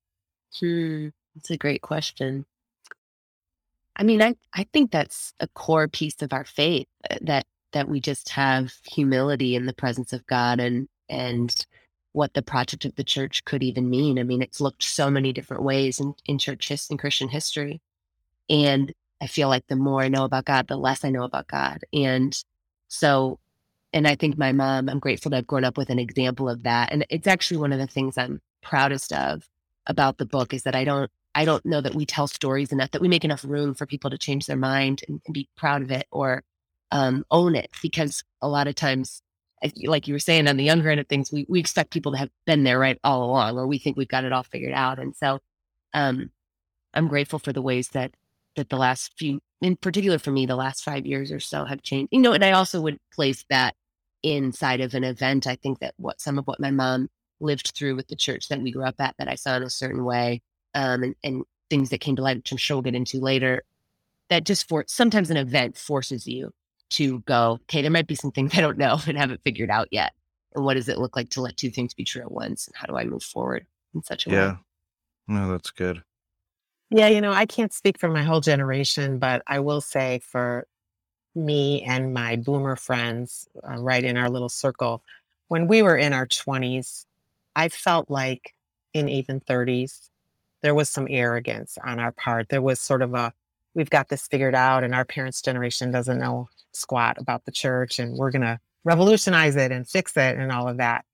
Hmm, 0.59 1.09
that's 1.35 1.51
a 1.51 1.57
great 1.57 1.83
question. 1.83 2.47
I 3.97 4.03
mean, 4.03 4.23
I 4.23 4.35
I 4.53 4.67
think 4.73 4.91
that's 4.91 5.35
a 5.41 5.49
core 5.49 5.89
piece 5.89 6.23
of 6.23 6.33
our 6.33 6.45
faith 6.45 6.87
uh, 7.11 7.19
that 7.23 7.47
that 7.73 7.89
we 7.89 8.01
just 8.01 8.29
have 8.31 8.73
humility 8.85 9.57
in 9.57 9.67
the 9.67 9.73
presence 9.73 10.13
of 10.13 10.27
God 10.27 10.61
and 10.61 10.89
and 11.09 11.55
what 12.15 12.33
the 12.35 12.43
project 12.43 12.85
of 12.85 12.95
the 12.95 13.05
church 13.05 13.45
could 13.45 13.63
even 13.63 13.91
mean. 13.91 14.19
I 14.19 14.23
mean, 14.23 14.41
it's 14.41 14.61
looked 14.61 14.85
so 14.85 15.11
many 15.11 15.33
different 15.33 15.65
ways 15.65 16.01
in, 16.01 16.15
in 16.27 16.39
church 16.39 16.69
his 16.69 16.89
in 16.89 16.97
Christian 16.97 17.29
history. 17.29 17.81
And 18.49 18.95
I 19.21 19.27
feel 19.27 19.49
like 19.49 19.67
the 19.67 19.77
more 19.77 20.03
I 20.03 20.09
know 20.09 20.25
about 20.25 20.45
God, 20.47 20.69
the 20.69 20.77
less 20.77 21.05
I 21.05 21.11
know 21.11 21.25
about 21.25 21.49
God. 21.49 21.81
And 21.93 22.37
so 22.89 23.41
and 23.93 24.09
I 24.09 24.17
think 24.17 24.37
my 24.37 24.53
mom, 24.53 24.89
I'm 24.89 24.99
grateful 24.99 25.31
to 25.31 25.37
have 25.37 25.47
grown 25.47 25.65
up 25.65 25.77
with 25.77 25.89
an 25.89 26.01
example 26.01 26.49
of 26.49 26.65
that. 26.65 26.93
And 26.93 27.07
it's 27.11 27.29
actually 27.29 27.59
one 27.59 27.73
of 27.73 27.79
the 27.79 27.87
things 27.87 28.19
I'm 28.19 28.41
proudest 28.61 29.13
of 29.13 29.49
about 29.87 30.19
the 30.19 30.27
book 30.27 30.53
is 30.55 30.65
that 30.65 30.75
I 30.75 30.85
don't 30.85 31.11
I 31.35 31.45
don't 31.45 31.67
know 31.67 31.81
that 31.81 31.97
we 31.97 32.07
tell 32.07 32.29
stories 32.29 32.71
enough, 32.71 32.93
that 32.93 33.01
we 33.01 33.09
make 33.09 33.25
enough 33.25 33.45
room 33.45 33.75
for 33.75 33.87
people 33.87 34.11
to 34.11 34.19
change 34.19 34.47
their 34.47 34.57
mind 34.57 35.03
and, 35.09 35.21
and 35.27 35.35
be 35.35 35.49
proud 35.57 35.83
of 35.83 35.91
it 35.91 36.07
or 36.13 36.45
um, 36.93 37.25
own 37.31 37.57
it. 37.57 37.71
Because 37.83 38.23
a 38.41 38.49
lot 38.49 38.69
of 38.69 38.77
times, 38.77 39.21
like 39.85 40.07
you 40.07 40.15
were 40.15 40.19
saying, 40.19 40.49
on 40.49 40.57
the 40.57 40.65
younger 40.65 40.91
end 40.91 41.01
of 41.01 41.09
things, 41.09 41.33
we, 41.33 41.47
we 41.49 41.61
expect 41.61 41.93
people 41.93 42.13
to 42.13 42.19
have 42.19 42.31
been 42.47 42.65
there 42.65 42.79
right 42.79 42.99
all 43.05 43.25
along, 43.25 43.57
or 43.57 43.67
we 43.67 43.79
think 43.79 43.97
we've 43.97 44.09
got 44.09 44.25
it 44.25 44.33
all 44.33 44.43
figured 44.43 44.75
out. 44.75 44.99
And 44.99 45.15
so 45.17 45.39
um, 45.95 46.31
I'm 46.93 47.09
grateful 47.09 47.39
for 47.39 47.53
the 47.53 47.63
ways 47.63 47.89
that 47.91 48.13
that 48.57 48.69
the 48.69 48.77
last 48.77 49.13
few, 49.19 49.41
in 49.61 49.77
particular 49.77 50.19
for 50.19 50.31
me, 50.31 50.47
the 50.47 50.55
last 50.55 50.85
five 50.85 51.07
years 51.07 51.33
or 51.33 51.41
so 51.41 51.65
have 51.65 51.83
changed. 51.83 52.11
You 52.13 52.21
know, 52.21 52.33
and 52.33 52.45
I 52.45 52.53
also 52.53 52.81
would 52.81 52.99
place 53.13 53.45
that 53.51 53.75
inside 54.23 54.81
of 54.81 54.95
an 54.95 55.05
event. 55.05 55.47
I 55.47 55.57
think 55.57 55.81
that 55.81 55.95
what 55.97 56.21
some 56.21 56.39
of 56.39 56.47
what 56.47 56.61
my 56.61 56.71
mom 56.71 57.09
lived 57.41 57.73
through 57.77 57.97
with 57.97 58.09
the 58.09 58.17
church 58.17 58.49
that 58.49 58.61
we 58.61 58.71
grew 58.73 58.85
up 58.85 58.95
at 59.01 59.17
that 59.19 59.29
I 59.29 59.35
saw 59.35 59.57
in 59.57 59.63
a 59.63 59.71
certain 59.71 60.05
way, 60.05 60.43
um, 60.75 61.03
and, 61.03 61.15
and 61.25 61.45
things 61.71 61.91
that 61.91 62.01
came 62.01 62.17
to 62.17 62.23
light, 62.23 62.37
which 62.37 62.53
I'm 62.53 62.59
sure 62.59 62.77
we'll 62.77 62.83
get 62.83 62.95
into 62.95 63.21
later. 63.21 63.63
That 64.31 64.45
just 64.45 64.69
for 64.69 64.85
sometimes 64.87 65.31
an 65.31 65.37
event 65.37 65.77
forces 65.77 66.27
you 66.27 66.53
to 66.97 67.21
go, 67.21 67.61
okay, 67.63 67.83
there 67.83 67.91
might 67.91 68.07
be 68.07 68.15
some 68.17 68.33
things 68.33 68.53
I 68.57 68.61
don't 68.61 68.79
know 68.79 68.99
and 69.07 69.19
haven't 69.19 69.43
figured 69.45 69.71
out 69.71 69.89
yet. 69.91 70.13
And 70.55 70.65
what 70.65 70.75
does 70.75 70.89
it 70.89 70.99
look 70.99 71.17
like 71.17 71.31
to 71.31 71.41
let 71.43 71.57
two 71.57 71.71
things 71.71 71.95
be 71.95 72.05
true 72.05 72.23
at 72.23 72.33
once? 72.33 72.67
And 72.67 72.77
how 72.77 72.87
do 72.87 72.97
I 72.97 73.05
move 73.05 73.23
forward 73.23 73.67
in 73.95 74.03
such 74.03 74.27
a 74.27 74.31
yeah 74.31 74.53
way? 74.53 74.59
no 75.29 75.51
that's 75.51 75.71
good 75.71 76.03
Yeah, 76.91 77.09
you 77.09 77.21
know, 77.21 77.33
I 77.33 77.47
can't 77.47 77.73
speak 77.73 77.99
for 77.99 78.09
my 78.09 78.23
whole 78.23 78.41
generation, 78.41 79.19
but 79.19 79.43
I 79.47 79.61
will 79.61 79.81
say 79.81 80.21
for 80.21 80.67
me 81.35 81.83
and 81.83 82.15
my 82.15 82.37
boomer 82.37 82.77
friends, 82.77 83.49
uh, 83.69 83.77
right 83.79 84.05
in 84.05 84.17
our 84.17 84.31
little 84.31 84.49
circle, 84.49 85.03
when 85.49 85.67
we 85.67 85.83
were 85.83 85.97
in 85.97 86.13
our 86.13 86.27
20s, 86.27 87.07
I 87.57 87.69
felt 87.69 88.11
like 88.11 88.55
in 88.93 89.09
even 89.09 89.41
30s, 89.41 90.11
there 90.63 90.75
was 90.75 90.89
some 90.89 91.07
arrogance 91.11 91.79
on 91.85 91.99
our 92.01 92.13
part. 92.13 92.49
There 92.49 92.63
was 92.63 92.81
sort 92.81 93.03
of 93.03 93.15
a, 93.15 93.33
we've 93.75 93.91
got 93.91 94.09
this 94.09 94.27
figured 94.27 94.55
out, 94.55 94.85
and 94.85 94.95
our 94.95 95.05
parents' 95.05 95.43
generation 95.43 95.91
doesn't 95.91 96.19
know 96.19 96.49
squat 96.73 97.17
about 97.19 97.45
the 97.45 97.53
church, 97.53 97.99
and 97.99 98.17
we're 98.17 98.31
going 98.31 98.43
to 98.43 98.59
revolutionize 98.85 99.57
it 99.57 99.73
and 99.73 99.89
fix 99.89 100.17
it 100.17 100.37
and 100.37 100.53
all 100.53 100.69
of 100.69 100.77
that. 100.79 101.05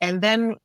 And 0.00 0.20
then 0.20 0.56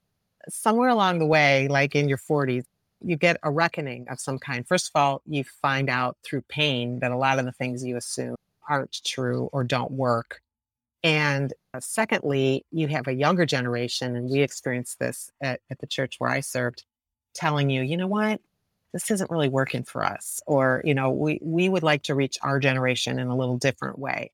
somewhere 0.49 0.89
along 0.89 1.19
the 1.19 1.25
way, 1.25 1.67
like 1.67 1.95
in 1.95 2.07
your 2.07 2.17
40s, 2.17 2.65
you 3.03 3.15
get 3.15 3.37
a 3.43 3.51
reckoning 3.51 4.07
of 4.09 4.19
some 4.19 4.39
kind. 4.39 4.67
First 4.67 4.89
of 4.89 4.99
all, 4.99 5.21
you 5.25 5.43
find 5.43 5.89
out 5.89 6.17
through 6.23 6.41
pain 6.41 6.99
that 6.99 7.11
a 7.11 7.17
lot 7.17 7.39
of 7.39 7.45
the 7.45 7.51
things 7.51 7.83
you 7.83 7.97
assume 7.97 8.35
aren't 8.67 9.03
true 9.03 9.49
or 9.51 9.63
don't 9.63 9.91
work. 9.91 10.41
And 11.03 11.53
uh, 11.73 11.79
secondly, 11.81 12.65
you 12.71 12.87
have 12.87 13.07
a 13.07 13.13
younger 13.13 13.45
generation, 13.45 14.15
and 14.15 14.29
we 14.29 14.41
experienced 14.41 14.97
this 14.97 15.29
at, 15.39 15.59
at 15.69 15.77
the 15.79 15.87
church 15.87 16.15
where 16.17 16.31
I 16.31 16.39
served, 16.39 16.83
telling 17.35 17.69
you, 17.69 17.83
you 17.83 17.95
know 17.95 18.07
what, 18.07 18.41
this 18.95 19.11
isn't 19.11 19.29
really 19.29 19.49
working 19.49 19.83
for 19.83 20.05
us, 20.05 20.39
or 20.47 20.81
you 20.85 20.93
know, 20.93 21.09
we 21.09 21.37
we 21.41 21.67
would 21.67 21.83
like 21.83 22.03
to 22.03 22.15
reach 22.15 22.37
our 22.41 22.59
generation 22.59 23.19
in 23.19 23.27
a 23.27 23.35
little 23.35 23.57
different 23.57 23.99
way. 23.99 24.31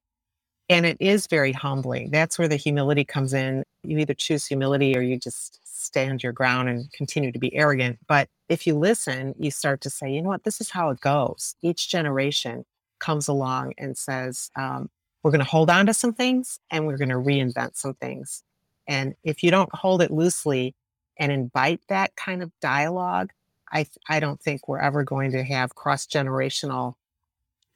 And 0.69 0.85
it 0.85 0.97
is 0.99 1.25
very 1.25 1.51
humbling. 1.51 2.11
That's 2.11 2.37
where 2.37 2.47
the 2.47 2.57
humility 2.57 3.03
comes 3.03 3.33
in. 3.33 3.63
You 3.81 3.97
either 3.97 4.13
choose 4.13 4.45
humility 4.45 4.95
or 4.95 5.01
you 5.01 5.17
just 5.17 5.59
stand 5.65 6.21
your 6.21 6.31
ground 6.31 6.69
and 6.69 6.93
continue 6.93 7.31
to 7.31 7.39
be 7.39 7.55
arrogant. 7.55 7.97
But 8.07 8.29
if 8.49 8.67
you 8.67 8.77
listen, 8.77 9.33
you 9.39 9.49
start 9.49 9.81
to 9.81 9.89
say, 9.89 10.11
you 10.11 10.21
know 10.21 10.29
what, 10.29 10.43
this 10.43 10.61
is 10.61 10.69
how 10.69 10.91
it 10.91 11.01
goes. 11.01 11.55
Each 11.63 11.89
generation 11.89 12.63
comes 12.99 13.27
along 13.27 13.73
and 13.79 13.97
says, 13.97 14.51
um, 14.55 14.91
we're 15.23 15.31
going 15.31 15.43
to 15.43 15.49
hold 15.49 15.71
on 15.71 15.87
to 15.87 15.93
some 15.95 16.13
things 16.13 16.59
and 16.69 16.85
we're 16.85 16.97
going 16.97 17.09
to 17.09 17.15
reinvent 17.15 17.77
some 17.77 17.95
things. 17.95 18.43
And 18.87 19.15
if 19.23 19.41
you 19.41 19.49
don't 19.49 19.73
hold 19.73 20.03
it 20.03 20.11
loosely 20.11 20.75
and 21.17 21.31
invite 21.31 21.81
that 21.89 22.15
kind 22.15 22.43
of 22.43 22.51
dialogue, 22.61 23.31
I, 23.73 23.85
I 24.09 24.19
don't 24.19 24.41
think 24.41 24.67
we're 24.67 24.79
ever 24.79 25.03
going 25.03 25.31
to 25.31 25.43
have 25.43 25.75
cross 25.75 26.05
generational 26.05 26.95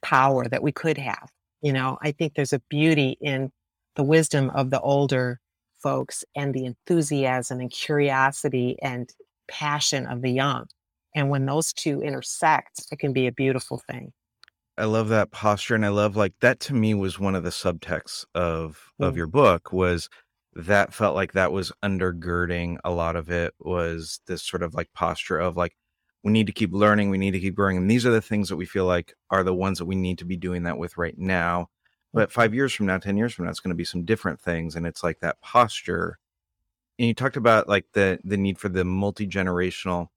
power 0.02 0.46
that 0.48 0.62
we 0.62 0.72
could 0.72 0.98
have. 0.98 1.30
You 1.62 1.72
know, 1.72 1.98
I 2.02 2.12
think 2.12 2.34
there's 2.34 2.52
a 2.52 2.60
beauty 2.68 3.16
in 3.20 3.50
the 3.94 4.02
wisdom 4.04 4.50
of 4.50 4.70
the 4.70 4.80
older 4.80 5.40
folks 5.78 6.24
and 6.34 6.54
the 6.54 6.64
enthusiasm 6.66 7.60
and 7.60 7.70
curiosity 7.70 8.76
and 8.82 9.10
passion 9.48 10.06
of 10.06 10.22
the 10.22 10.30
young. 10.30 10.66
And 11.14 11.30
when 11.30 11.46
those 11.46 11.72
two 11.72 12.02
intersect, 12.02 12.86
it 12.92 12.98
can 12.98 13.12
be 13.12 13.26
a 13.26 13.32
beautiful 13.32 13.78
thing. 13.78 14.12
I 14.78 14.84
love 14.84 15.08
that 15.08 15.30
posture 15.30 15.74
and 15.74 15.86
I 15.86 15.88
love 15.88 16.16
like 16.16 16.34
that 16.40 16.60
to 16.60 16.74
me 16.74 16.92
was 16.92 17.18
one 17.18 17.34
of 17.34 17.42
the 17.44 17.50
subtexts 17.50 18.26
of 18.34 18.92
of 19.00 19.14
Mm. 19.14 19.16
your 19.16 19.26
book 19.26 19.72
was 19.72 20.08
that 20.54 20.92
felt 20.92 21.14
like 21.14 21.32
that 21.32 21.52
was 21.52 21.72
undergirding 21.82 22.78
a 22.84 22.90
lot 22.90 23.16
of 23.16 23.30
it 23.30 23.54
was 23.58 24.20
this 24.26 24.42
sort 24.42 24.62
of 24.62 24.74
like 24.74 24.92
posture 24.94 25.38
of 25.38 25.56
like 25.56 25.74
we 26.26 26.32
need 26.32 26.48
to 26.48 26.52
keep 26.52 26.72
learning, 26.72 27.08
we 27.08 27.18
need 27.18 27.30
to 27.30 27.40
keep 27.40 27.54
growing 27.54 27.76
and 27.76 27.88
these 27.88 28.04
are 28.04 28.10
the 28.10 28.20
things 28.20 28.48
that 28.48 28.56
we 28.56 28.66
feel 28.66 28.84
like 28.84 29.14
are 29.30 29.44
the 29.44 29.54
ones 29.54 29.78
that 29.78 29.84
we 29.84 29.94
need 29.94 30.18
to 30.18 30.24
be 30.24 30.36
doing 30.36 30.64
that 30.64 30.76
with 30.76 30.98
right 30.98 31.16
now. 31.16 31.62
Mm. 31.62 31.66
But 32.14 32.32
5 32.32 32.52
years 32.52 32.74
from 32.74 32.86
now, 32.86 32.98
10 32.98 33.16
years 33.16 33.32
from 33.32 33.44
now 33.44 33.52
it's 33.52 33.60
going 33.60 33.70
to 33.70 33.76
be 33.76 33.84
some 33.84 34.04
different 34.04 34.40
things 34.40 34.74
and 34.74 34.88
it's 34.88 35.04
like 35.04 35.20
that 35.20 35.40
posture. 35.40 36.18
And 36.98 37.06
you 37.06 37.14
talked 37.14 37.36
about 37.36 37.68
like 37.68 37.86
the 37.92 38.18
the 38.24 38.36
need 38.36 38.58
for 38.58 38.68
the 38.68 38.84
multi-generational 38.84 40.08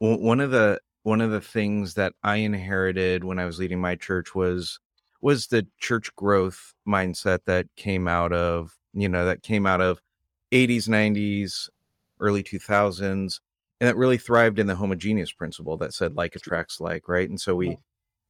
one 0.00 0.40
of 0.40 0.50
the 0.50 0.80
one 1.04 1.20
of 1.20 1.30
the 1.30 1.40
things 1.40 1.94
that 1.94 2.14
I 2.24 2.36
inherited 2.36 3.22
when 3.22 3.38
I 3.38 3.44
was 3.44 3.60
leading 3.60 3.80
my 3.80 3.94
church 3.94 4.34
was 4.34 4.80
was 5.20 5.46
the 5.46 5.68
church 5.78 6.12
growth 6.16 6.74
mindset 6.86 7.44
that 7.46 7.66
came 7.76 8.08
out 8.08 8.32
of, 8.32 8.76
you 8.92 9.08
know, 9.08 9.24
that 9.24 9.42
came 9.44 9.66
out 9.66 9.80
of 9.80 10.00
80s, 10.52 10.88
90s, 10.88 11.68
early 12.18 12.42
2000s 12.42 13.38
and 13.84 13.88
that 13.90 13.96
really 13.96 14.18
thrived 14.18 14.58
in 14.58 14.66
the 14.66 14.76
homogeneous 14.76 15.32
principle 15.32 15.76
that 15.78 15.94
said 15.94 16.14
like 16.16 16.34
attracts 16.36 16.80
like, 16.80 17.08
right? 17.08 17.28
And 17.28 17.40
so 17.40 17.54
we 17.54 17.78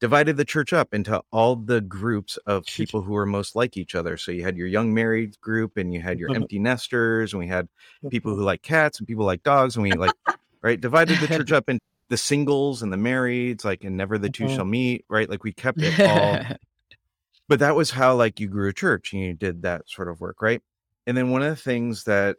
divided 0.01 0.37
the 0.37 0.45
church 0.45 0.73
up 0.73 0.93
into 0.93 1.21
all 1.31 1.55
the 1.55 1.81
groups 1.81 2.37
of 2.45 2.65
people 2.65 3.01
who 3.01 3.13
were 3.13 3.25
most 3.25 3.55
like 3.55 3.77
each 3.77 3.95
other. 3.95 4.17
So 4.17 4.31
you 4.31 4.43
had 4.43 4.57
your 4.57 4.67
young 4.67 4.93
married 4.93 5.39
group 5.41 5.77
and 5.77 5.93
you 5.93 6.01
had 6.01 6.19
your 6.19 6.29
Mhm. 6.31 6.35
empty 6.35 6.59
nesters 6.59 7.33
and 7.33 7.39
we 7.39 7.47
had 7.47 7.69
people 8.09 8.35
who 8.35 8.43
like 8.43 8.61
cats 8.61 8.99
and 8.99 9.07
people 9.07 9.25
like 9.25 9.43
dogs 9.43 9.75
and 9.75 9.83
we 9.83 9.95
like 9.97 10.15
right 10.63 10.79
divided 10.81 11.19
the 11.19 11.27
church 11.27 11.51
up 11.53 11.69
into 11.69 11.81
the 12.09 12.17
singles 12.17 12.81
and 12.83 12.91
the 12.93 12.97
marrieds 12.97 13.63
like 13.65 13.83
and 13.83 13.97
never 13.97 14.17
the 14.17 14.29
2 14.29 14.45
Mhm. 14.45 14.55
shall 14.55 14.65
meet 14.65 15.05
right 15.09 15.29
like 15.29 15.43
we 15.43 15.53
kept 15.53 15.81
it 15.83 15.95
all 16.05 16.37
but 17.47 17.59
that 17.59 17.75
was 17.75 17.91
how 17.91 18.15
like 18.15 18.39
you 18.39 18.47
grew 18.47 18.69
a 18.69 18.73
church 18.73 19.13
and 19.13 19.21
you 19.21 19.33
did 19.33 19.61
that 19.63 19.83
sort 19.89 20.07
of 20.09 20.19
work 20.19 20.41
right 20.41 20.61
and 21.07 21.15
then 21.15 21.29
one 21.29 21.41
of 21.43 21.49
the 21.49 21.55
things 21.61 22.03
that 22.05 22.37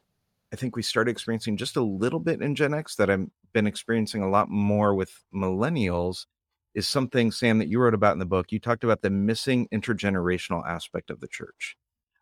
i 0.56 0.60
think 0.60 0.74
we 0.74 0.82
started 0.82 1.10
experiencing 1.10 1.56
just 1.56 1.76
a 1.76 1.82
little 1.82 2.20
bit 2.20 2.40
in 2.40 2.54
gen 2.54 2.74
x 2.74 2.96
that 2.96 3.10
i've 3.10 3.26
been 3.52 3.66
experiencing 3.66 4.22
a 4.22 4.30
lot 4.30 4.48
more 4.48 4.94
with 4.94 5.12
millennials 5.34 6.26
is 6.74 6.88
something 6.88 7.30
sam 7.30 7.58
that 7.58 7.68
you 7.68 7.78
wrote 7.78 7.94
about 7.94 8.12
in 8.14 8.18
the 8.18 8.26
book 8.26 8.50
you 8.52 8.58
talked 8.58 8.84
about 8.84 9.02
the 9.02 9.10
missing 9.10 9.68
intergenerational 9.72 10.66
aspect 10.66 11.10
of 11.10 11.20
the 11.20 11.28
church 11.28 11.76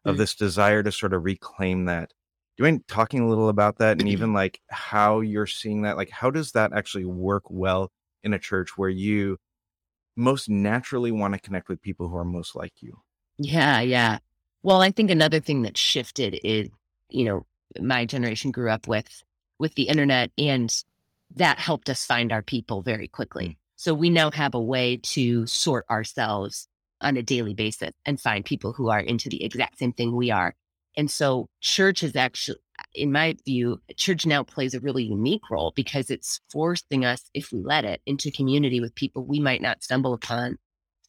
of 0.04 0.16
Mm. 0.16 0.18
this 0.18 0.34
desire 0.34 0.82
to 0.82 0.92
sort 0.92 1.14
of 1.14 1.24
reclaim 1.24 1.84
that 1.86 2.10
do 2.56 2.62
you 2.62 2.64
mind 2.64 2.86
talking 2.88 3.20
a 3.20 3.28
little 3.28 3.48
about 3.48 3.78
that 3.78 3.98
and 3.98 4.08
even 4.08 4.32
like 4.32 4.60
how 4.68 5.20
you're 5.20 5.46
seeing 5.46 5.82
that 5.82 5.96
like 5.96 6.10
how 6.10 6.30
does 6.30 6.52
that 6.52 6.72
actually 6.74 7.04
work 7.04 7.44
well 7.48 7.90
in 8.22 8.34
a 8.34 8.38
church 8.38 8.76
where 8.76 8.90
you 8.90 9.38
most 10.16 10.48
naturally 10.48 11.10
want 11.12 11.34
to 11.34 11.40
connect 11.40 11.68
with 11.68 11.80
people 11.82 12.08
who 12.08 12.16
are 12.16 12.24
most 12.24 12.54
like 12.54 12.74
you 12.80 13.00
Yeah, 13.38 13.80
yeah. 13.80 14.18
Well, 14.62 14.80
I 14.80 14.90
think 14.90 15.10
another 15.10 15.40
thing 15.40 15.62
that 15.62 15.76
shifted 15.76 16.38
is, 16.44 16.68
you 17.10 17.24
know, 17.24 17.46
my 17.80 18.04
generation 18.04 18.50
grew 18.50 18.70
up 18.70 18.86
with 18.86 19.22
with 19.58 19.74
the 19.74 19.84
internet 19.84 20.30
and 20.36 20.84
that 21.36 21.58
helped 21.58 21.88
us 21.88 22.04
find 22.04 22.32
our 22.32 22.42
people 22.42 22.82
very 22.82 23.08
quickly. 23.08 23.48
Mm. 23.48 23.56
So 23.76 23.94
we 23.94 24.10
now 24.10 24.30
have 24.30 24.54
a 24.54 24.60
way 24.60 24.98
to 24.98 25.46
sort 25.46 25.84
ourselves 25.90 26.68
on 27.00 27.16
a 27.16 27.22
daily 27.22 27.54
basis 27.54 27.90
and 28.04 28.20
find 28.20 28.44
people 28.44 28.72
who 28.72 28.88
are 28.88 29.00
into 29.00 29.28
the 29.28 29.44
exact 29.44 29.78
same 29.78 29.92
thing 29.92 30.14
we 30.14 30.30
are. 30.30 30.54
And 30.96 31.10
so 31.10 31.48
church 31.60 32.02
is 32.02 32.14
actually, 32.14 32.58
in 32.94 33.10
my 33.10 33.36
view, 33.44 33.80
church 33.96 34.26
now 34.26 34.44
plays 34.44 34.74
a 34.74 34.80
really 34.80 35.04
unique 35.04 35.50
role 35.50 35.72
because 35.74 36.08
it's 36.08 36.40
forcing 36.50 37.04
us, 37.04 37.28
if 37.34 37.50
we 37.52 37.62
let 37.62 37.84
it, 37.84 38.00
into 38.06 38.30
community 38.30 38.80
with 38.80 38.94
people 38.94 39.24
we 39.24 39.40
might 39.40 39.60
not 39.60 39.82
stumble 39.82 40.14
upon 40.14 40.56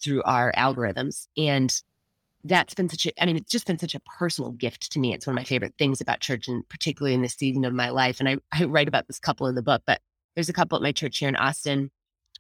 through 0.04 0.24
our 0.24 0.52
algorithms. 0.58 1.28
And 1.38 1.72
that's 2.48 2.76
been 2.76 2.90
such 2.90 3.08
a, 3.08 3.22
I 3.22 3.26
mean, 3.26 3.38
it's 3.38 3.52
just 3.52 3.66
been 3.66 3.80
such 3.80 3.96
a 3.96 4.00
personal 4.02 4.52
gift 4.52 4.92
to 4.92 5.00
me. 5.00 5.14
It's 5.14 5.26
one 5.26 5.34
of 5.34 5.40
my 5.40 5.44
favorite 5.44 5.74
things 5.78 6.00
about 6.00 6.20
church, 6.20 6.48
and 6.48 6.68
particularly 6.70 7.16
in 7.16 7.22
this 7.22 7.34
season 7.34 7.66
of 7.66 7.74
my 7.74 7.90
life. 7.90 8.20
And 8.20 8.30
I, 8.30 8.38
I 8.54 8.66
write 8.66 8.88
about 8.88 9.08
this 9.08 9.20
couple 9.20 9.48
in 9.48 9.56
the 9.56 9.64
book, 9.64 9.82
but 9.86 10.00
there's 10.36 10.50
a 10.50 10.54
couple 10.54 10.76
at 10.76 10.84
my 10.84 10.92
church 10.92 11.18
here 11.18 11.30
in 11.30 11.36
Austin 11.36 11.90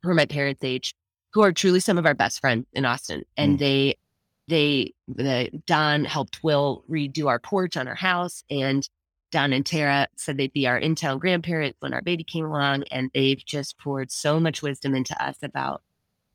who 0.03 0.09
are 0.09 0.15
my 0.15 0.25
parents' 0.25 0.63
age 0.63 0.93
who 1.33 1.41
are 1.41 1.51
truly 1.51 1.79
some 1.79 1.97
of 1.97 2.05
our 2.05 2.13
best 2.13 2.39
friends 2.39 2.65
in 2.73 2.85
Austin. 2.85 3.23
And 3.35 3.57
mm. 3.57 3.59
they, 3.59 3.95
they, 4.47 4.93
the 5.07 5.49
Don 5.65 6.05
helped 6.05 6.43
Will 6.43 6.83
redo 6.89 7.27
our 7.27 7.39
porch 7.39 7.75
on 7.75 7.87
our 7.87 7.95
house. 7.95 8.43
And 8.49 8.87
Don 9.31 9.51
and 9.51 9.65
Tara 9.65 10.07
said 10.15 10.37
they'd 10.37 10.53
be 10.53 10.67
our 10.67 10.77
in 10.77 10.95
town 10.95 11.19
grandparents 11.19 11.77
when 11.81 11.93
our 11.93 12.01
baby 12.01 12.23
came 12.23 12.45
along. 12.45 12.83
And 12.83 13.09
they've 13.13 13.43
just 13.43 13.77
poured 13.77 14.11
so 14.11 14.39
much 14.39 14.61
wisdom 14.61 14.95
into 14.95 15.21
us 15.21 15.37
about 15.41 15.81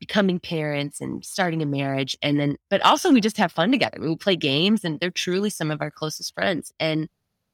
becoming 0.01 0.39
parents 0.39 0.99
and 0.99 1.23
starting 1.23 1.61
a 1.61 1.65
marriage. 1.65 2.17
And 2.23 2.39
then, 2.39 2.57
but 2.71 2.81
also 2.81 3.11
we 3.11 3.21
just 3.21 3.37
have 3.37 3.51
fun 3.51 3.71
together. 3.71 3.99
We 4.01 4.15
play 4.15 4.35
games 4.35 4.83
and 4.83 4.99
they're 4.99 5.11
truly 5.11 5.51
some 5.51 5.69
of 5.69 5.79
our 5.79 5.91
closest 5.91 6.33
friends. 6.33 6.73
And 6.79 7.07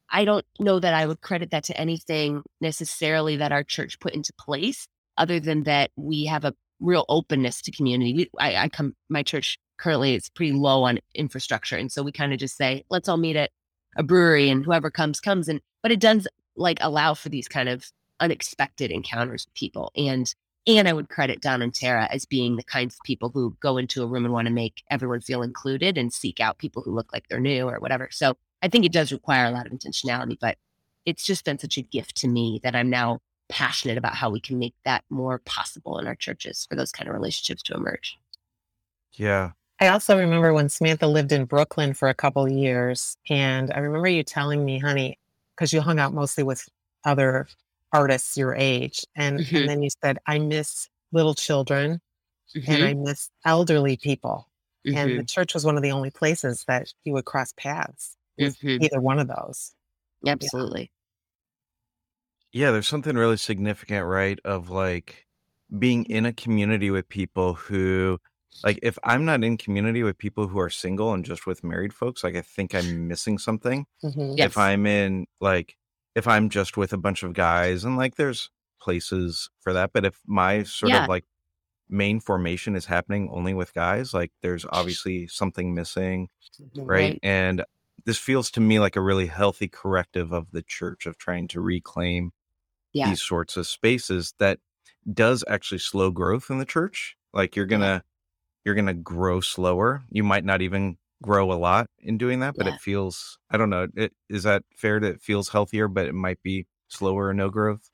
I 0.10 0.24
don't 0.24 0.46
know 0.58 0.80
that 0.80 0.94
I 0.94 1.06
would 1.06 1.20
credit 1.20 1.52
that 1.52 1.66
to 1.66 1.78
anything 1.78 2.44
necessarily 2.62 3.36
that 3.36 3.52
our 3.52 3.66
church 3.66 4.00
put 4.00 4.14
into 4.14 4.32
place, 4.40 4.88
other 5.18 5.42
than 5.42 5.64
that 5.64 5.92
we 5.98 6.24
have 6.26 6.46
a 6.46 6.54
real 6.80 7.04
openness 7.10 7.62
to 7.64 7.72
community. 7.72 8.14
We, 8.14 8.30
I, 8.40 8.56
I 8.56 8.70
come, 8.70 8.96
my 9.10 9.24
church 9.24 9.60
currently 9.78 10.16
is 10.16 10.30
pretty 10.30 10.54
low 10.54 10.84
on 10.84 11.00
infrastructure. 11.14 11.76
And 11.76 11.92
so 11.92 12.02
we 12.02 12.14
kind 12.14 12.32
of 12.32 12.40
just 12.40 12.56
say, 12.56 12.86
let's 12.90 13.10
all 13.10 13.18
meet 13.18 13.36
at 13.36 13.52
a 13.98 14.04
brewery 14.04 14.50
and 14.50 14.64
whoever 14.64 14.90
comes, 14.90 15.20
comes. 15.20 15.50
And, 15.50 15.60
but 15.84 15.92
it 15.92 16.00
does 16.00 16.30
like 16.56 16.78
allow 16.80 17.14
for 17.14 17.28
these 17.28 17.50
kind 17.50 17.68
of 17.68 17.92
unexpected 18.22 18.90
encounters 18.90 19.46
with 19.46 19.54
people. 19.54 19.92
And 19.98 20.34
and 20.68 20.88
I 20.88 20.94
would 20.94 21.10
credit 21.10 21.42
Don 21.42 21.62
and 21.62 21.74
Tara 21.74 22.08
as 22.12 22.26
being 22.26 22.58
the 22.58 22.64
kinds 22.64 22.96
of 22.96 23.04
people 23.04 23.30
who 23.30 23.56
go 23.62 23.78
into 23.78 24.04
a 24.04 24.06
room 24.06 24.26
and 24.26 24.34
want 24.34 24.48
to 24.48 24.54
make 24.54 24.84
everyone 24.92 25.22
feel 25.22 25.42
included 25.42 25.98
and 25.98 26.14
seek 26.14 26.40
out 26.40 26.58
people 26.58 26.82
who 26.84 26.92
look 26.92 27.12
like 27.14 27.28
they're 27.28 27.40
new 27.40 27.68
or 27.70 27.80
whatever. 27.80 28.10
So 28.12 28.36
I 28.62 28.68
think 28.68 28.86
it 28.86 28.92
does 28.92 29.12
require 29.12 29.46
a 29.46 29.52
lot 29.52 29.66
of 29.66 29.72
intentionality, 29.72 30.38
but 30.40 30.58
it's 31.06 31.24
just 31.24 31.46
been 31.46 31.58
such 31.58 31.78
a 31.78 31.82
gift 31.82 32.16
to 32.18 32.28
me 32.28 32.60
that 32.64 32.76
I'm 32.76 32.90
now 32.90 33.22
passionate 33.48 33.98
about 33.98 34.16
how 34.16 34.30
we 34.30 34.42
can 34.42 34.60
make 34.60 34.76
that 34.84 35.06
more 35.10 35.40
possible 35.40 36.00
in 36.00 36.08
our 36.08 36.16
churches 36.16 36.68
for 36.70 36.76
those 36.76 36.92
kind 36.92 37.08
of 37.08 37.16
relationships 37.16 37.64
to 37.64 37.74
emerge. 37.74 38.18
Yeah. 39.14 39.52
I 39.80 39.88
also 39.88 40.18
remember 40.18 40.54
when 40.54 40.68
Samantha 40.68 41.08
lived 41.08 41.32
in 41.32 41.46
Brooklyn 41.46 41.94
for 41.94 42.10
a 42.10 42.14
couple 42.14 42.46
of 42.46 42.52
years. 42.52 43.16
And 43.30 43.72
I 43.72 43.80
remember 43.80 44.10
you 44.10 44.24
telling 44.24 44.66
me, 44.66 44.80
honey, 44.80 45.18
because 45.56 45.72
you 45.72 45.80
hung 45.80 46.00
out 46.00 46.14
mostly 46.14 46.44
with 46.44 46.68
other 47.06 47.48
artists 47.94 48.38
your 48.38 48.56
age. 48.56 49.06
And, 49.16 49.40
mm-hmm. 49.40 49.56
and 49.56 49.70
then 49.70 49.84
you 49.84 49.90
said, 50.04 50.18
I 50.26 50.40
miss 50.40 50.90
little 51.12 51.36
children 51.36 52.02
mm-hmm. 52.56 52.72
and 52.72 52.84
I 52.84 52.94
miss 52.94 53.30
elderly 53.46 53.98
people. 53.98 54.50
Mm-hmm. 54.86 54.98
And 54.98 55.10
the 55.12 55.16
mm-hmm. 55.16 55.26
church 55.26 55.54
was 55.54 55.66
one 55.66 55.78
of 55.78 55.84
the 55.84 55.92
only 55.92 56.12
places 56.12 56.64
that 56.68 56.94
you 57.04 57.14
would 57.14 57.26
cross 57.26 57.54
paths 57.58 58.16
with 58.38 58.58
mm-hmm. 58.60 58.84
either 58.84 59.02
one 59.02 59.20
of 59.20 59.28
those. 59.28 59.74
Absolutely. 60.26 60.92
Yeah. 62.52 62.68
yeah, 62.68 62.72
there's 62.72 62.88
something 62.88 63.16
really 63.16 63.38
significant, 63.38 64.06
right? 64.06 64.40
Of 64.46 64.70
like 64.70 65.28
being 65.78 66.06
in 66.06 66.26
a 66.26 66.34
community 66.34 66.90
with 66.90 67.10
people 67.10 67.54
who 67.54 68.20
like 68.64 68.80
if 68.82 68.98
i'm 69.04 69.26
not 69.26 69.44
in 69.44 69.58
community 69.58 70.04
with 70.04 70.18
people 70.18 70.48
who 70.48 70.60
are 70.60 70.70
single 70.70 71.14
and 71.14 71.26
just 71.26 71.46
with 71.46 71.64
married 71.64 71.94
folks 71.94 72.24
like 72.24 72.36
i 72.36 72.42
think 72.42 72.74
i'm 72.74 73.08
missing 73.08 73.38
something 73.38 73.86
mm-hmm. 74.04 74.34
yes. 74.38 74.48
if 74.48 74.58
i'm 74.58 74.86
in 74.86 75.26
like 75.42 75.76
if 76.18 76.28
I'm 76.28 76.50
just 76.50 76.78
with 76.78 76.94
a 76.94 76.98
bunch 76.98 77.22
of 77.22 77.34
guys 77.34 77.84
and 77.84 77.96
like 77.96 78.16
there's 78.16 78.50
places 78.82 79.52
for 79.62 79.72
that. 79.74 79.92
But 79.94 80.04
if 80.04 80.20
my 80.26 80.64
sort 80.64 80.92
yeah. 80.92 81.04
of 81.04 81.10
like 81.10 81.26
main 81.90 82.20
formation 82.20 82.76
is 82.76 82.88
happening 82.88 83.30
only 83.32 83.54
with 83.54 83.72
guys, 83.76 84.16
like 84.16 84.32
there's 84.42 84.66
obviously 84.72 85.28
something 85.28 85.76
missing. 85.76 86.30
Right? 86.76 86.88
right. 86.88 87.20
And 87.22 87.64
this 88.04 88.18
feels 88.18 88.50
to 88.52 88.60
me 88.60 88.80
like 88.80 88.96
a 88.96 89.02
really 89.02 89.28
healthy 89.28 89.68
corrective 89.68 90.32
of 90.32 90.50
the 90.52 90.64
church 90.64 91.06
of 91.06 91.20
trying 91.20 91.48
to 91.50 91.62
reclaim 91.62 92.32
yeah. 92.94 93.10
these 93.10 93.22
sorts 93.22 93.56
of 93.56 93.68
spaces 93.68 94.34
that 94.40 94.58
does 95.14 95.44
actually 95.48 95.78
slow 95.78 96.10
growth 96.10 96.50
in 96.50 96.58
the 96.58 96.66
church. 96.66 97.16
Like 97.32 97.56
you're 97.56 97.68
gonna 97.68 97.86
yeah. 97.86 98.00
you're 98.66 98.76
gonna 98.76 98.96
grow 98.96 99.40
slower. 99.40 100.02
You 100.10 100.24
might 100.24 100.46
not 100.46 100.64
even 100.64 100.98
grow 101.22 101.52
a 101.52 101.56
lot 101.56 101.90
in 102.00 102.18
doing 102.18 102.40
that, 102.42 102.56
but 102.56 102.68
yeah. 102.68 102.76
it 102.76 102.82
feels 102.82 103.38
I 103.50 103.58
don't 103.58 103.70
know. 103.70 103.88
It, 103.96 104.14
is 104.30 104.44
that 104.44 104.64
fair 104.76 105.00
that 105.00 105.16
it 105.16 105.22
feels 105.22 105.50
healthier, 105.50 105.88
but 105.88 106.08
it 106.08 106.14
might 106.14 106.42
be 106.44 106.66
slower 106.88 107.28
or 107.28 107.34
no 107.34 107.50
growth? 107.50 107.90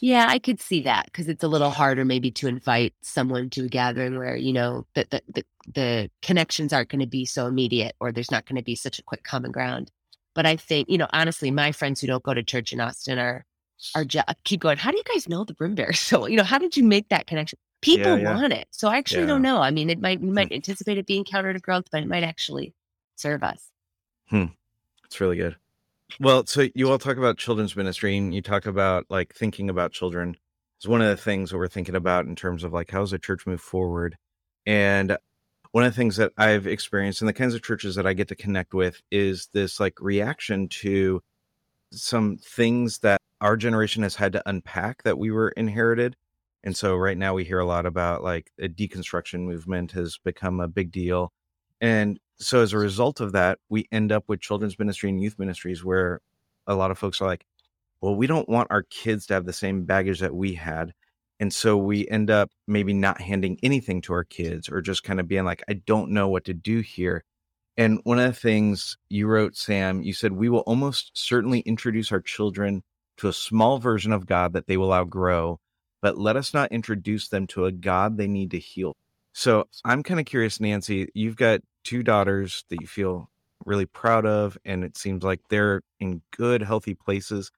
Yeah, 0.00 0.26
I 0.28 0.40
could 0.40 0.60
see 0.60 0.82
that 0.82 1.06
because 1.06 1.28
it's 1.28 1.44
a 1.44 1.48
little 1.48 1.70
harder 1.70 2.04
maybe 2.04 2.32
to 2.32 2.48
invite 2.48 2.92
someone 3.02 3.50
to 3.50 3.66
a 3.66 3.68
gathering 3.68 4.18
where, 4.18 4.34
you 4.34 4.52
know, 4.52 4.84
the 4.94 5.06
the, 5.10 5.22
the, 5.28 5.44
the 5.74 6.10
connections 6.22 6.72
aren't 6.72 6.88
going 6.88 7.00
to 7.00 7.06
be 7.06 7.24
so 7.24 7.46
immediate 7.46 7.94
or 8.00 8.10
there's 8.10 8.30
not 8.30 8.44
going 8.46 8.56
to 8.56 8.64
be 8.64 8.74
such 8.74 8.98
a 8.98 9.02
quick 9.02 9.22
common 9.22 9.52
ground. 9.52 9.92
But 10.34 10.44
I 10.44 10.56
think, 10.56 10.88
you 10.88 10.98
know, 10.98 11.06
honestly, 11.12 11.50
my 11.50 11.72
friends 11.72 12.00
who 12.00 12.08
don't 12.08 12.22
go 12.22 12.34
to 12.34 12.42
church 12.42 12.72
in 12.72 12.80
Austin 12.80 13.18
are 13.18 13.44
are 13.94 14.04
just 14.04 14.26
keep 14.44 14.60
going, 14.60 14.78
how 14.78 14.90
do 14.90 14.96
you 14.96 15.04
guys 15.04 15.28
know 15.28 15.44
the 15.44 15.54
Brim 15.54 15.74
Bears? 15.74 16.00
So, 16.12 16.26
you 16.26 16.36
know, 16.36 16.44
how 16.44 16.58
did 16.58 16.76
you 16.76 16.84
make 16.84 17.08
that 17.10 17.26
connection? 17.26 17.58
People 17.82 18.16
yeah, 18.18 18.30
yeah. 18.30 18.34
want 18.34 18.52
it. 18.52 18.66
So 18.70 18.88
I 18.88 18.96
actually 18.96 19.22
yeah. 19.22 19.26
don't 19.26 19.42
know. 19.42 19.58
I 19.58 19.70
mean, 19.70 19.90
it 19.90 20.00
might 20.00 20.20
we 20.20 20.30
might 20.30 20.48
hmm. 20.48 20.54
anticipate 20.54 20.96
it 20.96 21.06
being 21.06 21.24
counter 21.24 21.52
to 21.52 21.58
growth, 21.58 21.84
but 21.92 22.02
it 22.02 22.08
might 22.08 22.24
actually 22.24 22.72
serve 23.16 23.42
us. 23.42 23.68
Hmm. 24.30 24.46
It's 25.04 25.20
really 25.20 25.36
good. 25.36 25.56
Well, 26.20 26.46
so 26.46 26.68
you 26.74 26.90
all 26.90 26.98
talk 26.98 27.16
about 27.16 27.38
children's 27.38 27.76
ministry 27.76 28.16
and 28.16 28.34
you 28.34 28.42
talk 28.42 28.66
about 28.66 29.06
like 29.10 29.34
thinking 29.34 29.68
about 29.68 29.92
children. 29.92 30.36
It's 30.78 30.86
one 30.86 31.02
of 31.02 31.08
the 31.08 31.16
things 31.16 31.50
that 31.50 31.58
we're 31.58 31.68
thinking 31.68 31.94
about 31.94 32.26
in 32.26 32.34
terms 32.34 32.64
of 32.64 32.72
like 32.72 32.90
how 32.90 33.00
how's 33.00 33.10
the 33.10 33.18
church 33.18 33.46
move 33.46 33.60
forward. 33.60 34.16
And 34.66 35.16
one 35.72 35.84
of 35.84 35.92
the 35.92 35.96
things 35.96 36.16
that 36.16 36.32
I've 36.36 36.66
experienced 36.66 37.22
in 37.22 37.26
the 37.26 37.32
kinds 37.32 37.54
of 37.54 37.62
churches 37.62 37.94
that 37.96 38.06
I 38.06 38.12
get 38.12 38.28
to 38.28 38.36
connect 38.36 38.74
with 38.74 39.00
is 39.10 39.48
this 39.52 39.80
like 39.80 40.00
reaction 40.00 40.68
to 40.68 41.22
some 41.92 42.36
things 42.38 42.98
that 42.98 43.20
our 43.40 43.56
generation 43.56 44.02
has 44.02 44.14
had 44.14 44.32
to 44.32 44.48
unpack 44.48 45.02
that 45.02 45.18
we 45.18 45.30
were 45.30 45.48
inherited 45.50 46.16
and 46.64 46.76
so 46.76 46.96
right 46.96 47.18
now 47.18 47.34
we 47.34 47.44
hear 47.44 47.58
a 47.58 47.66
lot 47.66 47.86
about 47.86 48.22
like 48.22 48.50
a 48.60 48.68
deconstruction 48.68 49.40
movement 49.40 49.92
has 49.92 50.18
become 50.24 50.60
a 50.60 50.68
big 50.68 50.92
deal. 50.92 51.32
And 51.80 52.20
so 52.36 52.62
as 52.62 52.72
a 52.72 52.78
result 52.78 53.20
of 53.20 53.32
that, 53.32 53.58
we 53.68 53.88
end 53.90 54.12
up 54.12 54.24
with 54.28 54.40
children's 54.40 54.78
ministry 54.78 55.10
and 55.10 55.20
youth 55.20 55.38
ministries 55.38 55.84
where 55.84 56.20
a 56.66 56.74
lot 56.74 56.90
of 56.90 56.98
folks 56.98 57.20
are 57.20 57.26
like, 57.26 57.44
well, 58.00 58.14
we 58.14 58.26
don't 58.26 58.48
want 58.48 58.70
our 58.70 58.82
kids 58.82 59.26
to 59.26 59.34
have 59.34 59.44
the 59.46 59.52
same 59.52 59.84
baggage 59.84 60.20
that 60.20 60.34
we 60.34 60.54
had. 60.54 60.92
And 61.40 61.52
so 61.52 61.76
we 61.76 62.06
end 62.08 62.30
up 62.30 62.50
maybe 62.68 62.92
not 62.92 63.20
handing 63.20 63.58
anything 63.62 64.00
to 64.02 64.12
our 64.12 64.24
kids 64.24 64.68
or 64.68 64.80
just 64.80 65.02
kind 65.02 65.18
of 65.18 65.26
being 65.26 65.44
like, 65.44 65.62
I 65.68 65.74
don't 65.74 66.10
know 66.10 66.28
what 66.28 66.44
to 66.44 66.54
do 66.54 66.80
here. 66.80 67.24
And 67.76 68.00
one 68.04 68.18
of 68.18 68.32
the 68.32 68.40
things 68.40 68.96
you 69.08 69.26
wrote, 69.26 69.56
Sam, 69.56 70.02
you 70.02 70.12
said, 70.12 70.32
we 70.32 70.48
will 70.48 70.60
almost 70.60 71.10
certainly 71.14 71.60
introduce 71.60 72.12
our 72.12 72.20
children 72.20 72.82
to 73.16 73.28
a 73.28 73.32
small 73.32 73.78
version 73.78 74.12
of 74.12 74.26
God 74.26 74.52
that 74.52 74.66
they 74.66 74.76
will 74.76 74.92
outgrow 74.92 75.58
but 76.02 76.18
let 76.18 76.36
us 76.36 76.52
not 76.52 76.72
introduce 76.72 77.28
them 77.28 77.46
to 77.48 77.66
a 77.66 77.72
God 77.72 78.18
they 78.18 78.28
need 78.28 78.50
to 78.52 78.58
heal. 78.58 78.94
So 79.32 79.66
I'm 79.84 80.02
kind 80.02 80.20
of 80.20 80.26
curious, 80.26 80.60
Nancy, 80.60 81.08
you've 81.14 81.36
got 81.36 81.62
two 81.84 82.02
daughters 82.02 82.64
that 82.70 82.80
you 82.80 82.86
feel 82.88 83.30
really 83.64 83.86
proud 83.86 84.26
of, 84.26 84.58
and 84.64 84.84
it 84.84 84.98
seems 84.98 85.24
like 85.24 85.40
they're 85.48 85.82
in 86.00 86.22
good, 86.36 86.62
healthy 86.62 86.94
places. 86.94 87.50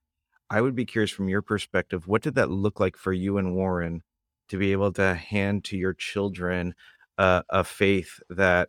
I 0.50 0.61
would 0.61 0.74
be 0.76 0.85
curious 0.85 1.11
from 1.11 1.28
your 1.28 1.42
perspective, 1.42 2.07
what 2.07 2.22
did 2.22 2.37
that 2.37 2.50
look 2.50 2.80
like 2.80 2.96
for 2.96 3.12
you 3.12 3.38
and 3.38 3.57
Warren 3.57 4.02
to 4.50 4.59
be 4.59 4.72
able 4.72 4.92
to 4.92 5.14
hand 5.14 5.64
to 5.64 5.76
your 5.76 5.94
children 5.94 6.74
uh, 7.18 7.42
a 7.50 7.64
faith 7.64 8.20
that 8.30 8.68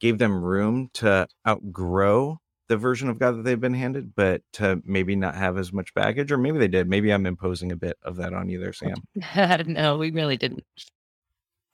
gave 0.00 0.18
them 0.18 0.42
room 0.42 0.90
to 0.94 1.26
outgrow 1.46 2.38
the 2.68 2.76
version 2.76 3.08
of 3.08 3.18
God 3.18 3.36
that 3.36 3.44
they've 3.44 3.60
been 3.60 3.74
handed, 3.74 4.14
but 4.14 4.42
to 4.54 4.82
maybe 4.84 5.16
not 5.16 5.34
have 5.34 5.58
as 5.58 5.72
much 5.72 5.94
baggage, 5.94 6.32
or 6.32 6.38
maybe 6.38 6.58
they 6.58 6.68
did. 6.68 6.88
Maybe 6.88 7.12
I'm 7.12 7.26
imposing 7.26 7.72
a 7.72 7.76
bit 7.76 7.96
of 8.02 8.16
that 8.16 8.32
on 8.32 8.48
you 8.48 8.58
there, 8.58 8.72
Sam. 8.72 8.96
no, 9.66 9.96
we 9.96 10.10
really 10.10 10.36
didn't. 10.36 10.64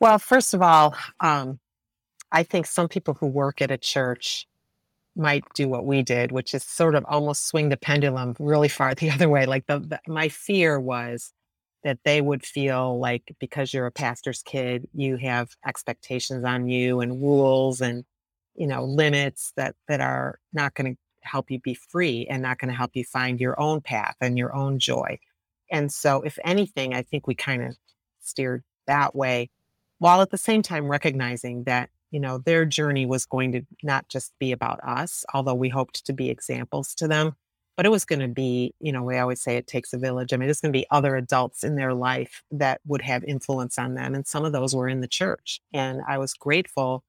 Well, 0.00 0.18
first 0.18 0.52
of 0.52 0.62
all, 0.62 0.96
um, 1.20 1.61
I 2.31 2.42
think 2.42 2.66
some 2.66 2.88
people 2.88 3.14
who 3.14 3.26
work 3.26 3.62
at 3.62 3.70
a 3.70 3.78
church 3.78 4.46
might 5.14 5.44
do 5.55 5.68
what 5.68 5.85
we 5.85 6.02
did, 6.02 6.33
which 6.33 6.55
is 6.55 6.64
sort 6.64 6.94
of 6.94 7.05
almost 7.07 7.46
swing 7.46 7.68
the 7.68 7.76
pendulum 7.76 8.35
really 8.38 8.68
far 8.68 8.94
the 8.96 9.11
other 9.11 9.28
way. 9.28 9.46
Like 9.46 9.66
the, 9.66 9.81
the 9.81 10.00
my 10.07 10.28
fear 10.28 10.81
was 10.81 11.33
that 11.85 11.98
they 12.05 12.20
would 12.20 12.44
feel 12.44 12.98
like 12.98 13.35
because 13.40 13.74
you're 13.74 13.87
a 13.87 13.92
pastor's 13.92 14.42
kid, 14.42 14.88
you 14.94 15.16
have 15.16 15.57
expectations 15.66 16.44
on 16.44 16.68
you 16.68 17.00
and 17.00 17.20
rules 17.20 17.81
and 17.81 18.05
you 18.55 18.67
know 18.67 18.85
limits 18.85 19.53
that 19.57 19.75
that 19.88 20.01
are 20.01 20.38
not 20.53 20.75
going 20.75 20.95
to 20.95 20.99
help 21.23 21.51
you 21.51 21.61
be 21.61 21.75
free 21.75 22.27
and 22.29 22.43
not 22.43 22.59
going 22.59 22.69
to 22.69 22.77
help 22.77 22.91
you 22.95 23.05
find 23.05 23.41
your 23.41 23.59
own 23.61 23.81
path 23.81 24.17
and 24.21 24.37
your 24.37 24.55
own 24.55 24.79
joy 24.79 25.19
and 25.71 25.93
so 25.93 26.23
if 26.23 26.38
anything 26.45 26.95
i 26.95 27.03
think 27.03 27.27
we 27.27 27.35
kind 27.35 27.62
of 27.62 27.77
steered 28.21 28.62
that 28.87 29.15
way, 29.15 29.51
while 29.99 30.21
at 30.21 30.31
the 30.31 30.38
same 30.38 30.62
time 30.62 30.88
recognizing 30.88 31.65
that, 31.65 31.91
you 32.11 32.21
know, 32.21 32.38
their 32.38 32.65
journey 32.65 33.07
was 33.07 33.25
going 33.25 33.53
to 33.53 33.62
not 33.83 34.09
just 34.09 34.33
be 34.38 34.53
about 34.53 34.81
us, 34.85 35.25
although 35.33 35.55
we 35.55 35.69
hoped 35.69 36.05
to 36.07 36.12
be 36.12 36.31
examples 36.31 36.95
to 36.97 37.09
them, 37.09 37.35
but 37.77 37.87
it 37.87 37.91
was 37.91 38.05
going 38.05 38.21
to 38.21 38.29
be, 38.29 38.75
you 38.81 38.93
know, 38.93 39.03
we 39.03 39.17
always 39.17 39.41
say 39.41 39.57
it 39.57 39.67
takes 39.67 39.93
a 39.93 39.99
village. 39.99 40.33
I 40.33 40.37
mean, 40.37 40.51
it's 40.51 40.61
going 40.61 40.73
to 40.73 40.79
be 40.79 40.87
other 40.91 41.17
adults 41.17 41.65
in 41.65 41.77
their 41.77 41.95
life 41.95 42.43
that 42.51 42.81
would 42.87 43.03
have 43.03 43.25
influence 43.25 43.79
on 43.79 43.95
them. 43.95 44.15
And 44.15 44.27
some 44.27 44.45
of 44.45 44.53
those 44.53 44.75
were 44.75 44.88
in 44.88 45.01
the 45.01 45.09
church. 45.09 45.61
And 45.73 46.03
I 46.07 46.19
was 46.19 46.35
grateful 46.35 47.03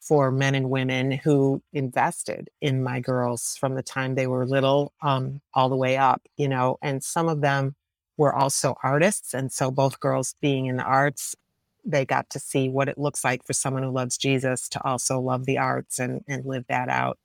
for 0.00 0.30
men 0.30 0.54
and 0.54 0.70
women 0.70 1.12
who 1.12 1.62
invested 1.72 2.48
in 2.60 2.82
my 2.82 3.00
girls 3.00 3.56
from 3.60 3.74
the 3.74 3.82
time 3.82 4.14
they 4.14 4.26
were 4.26 4.46
little 4.46 4.92
um, 5.02 5.40
all 5.54 5.68
the 5.68 5.76
way 5.76 5.96
up, 5.96 6.22
you 6.36 6.48
know, 6.48 6.78
and 6.82 7.04
some 7.04 7.28
of 7.28 7.42
them 7.42 7.76
were 8.16 8.34
also 8.34 8.74
artists. 8.82 9.34
And 9.34 9.52
so 9.52 9.70
both 9.70 10.00
girls 10.00 10.34
being 10.40 10.66
in 10.66 10.76
the 10.76 10.82
arts, 10.82 11.36
they 11.84 12.04
got 12.04 12.30
to 12.30 12.38
see 12.38 12.68
what 12.68 12.88
it 12.88 12.98
looks 12.98 13.24
like 13.24 13.44
for 13.46 13.52
someone 13.52 13.82
who 13.82 13.90
loves 13.90 14.16
Jesus 14.16 14.68
to 14.70 14.84
also 14.84 15.20
love 15.20 15.44
the 15.44 15.58
arts 15.58 15.98
and, 15.98 16.22
and 16.26 16.44
live 16.44 16.64
that 16.68 16.88
out. 16.88 17.18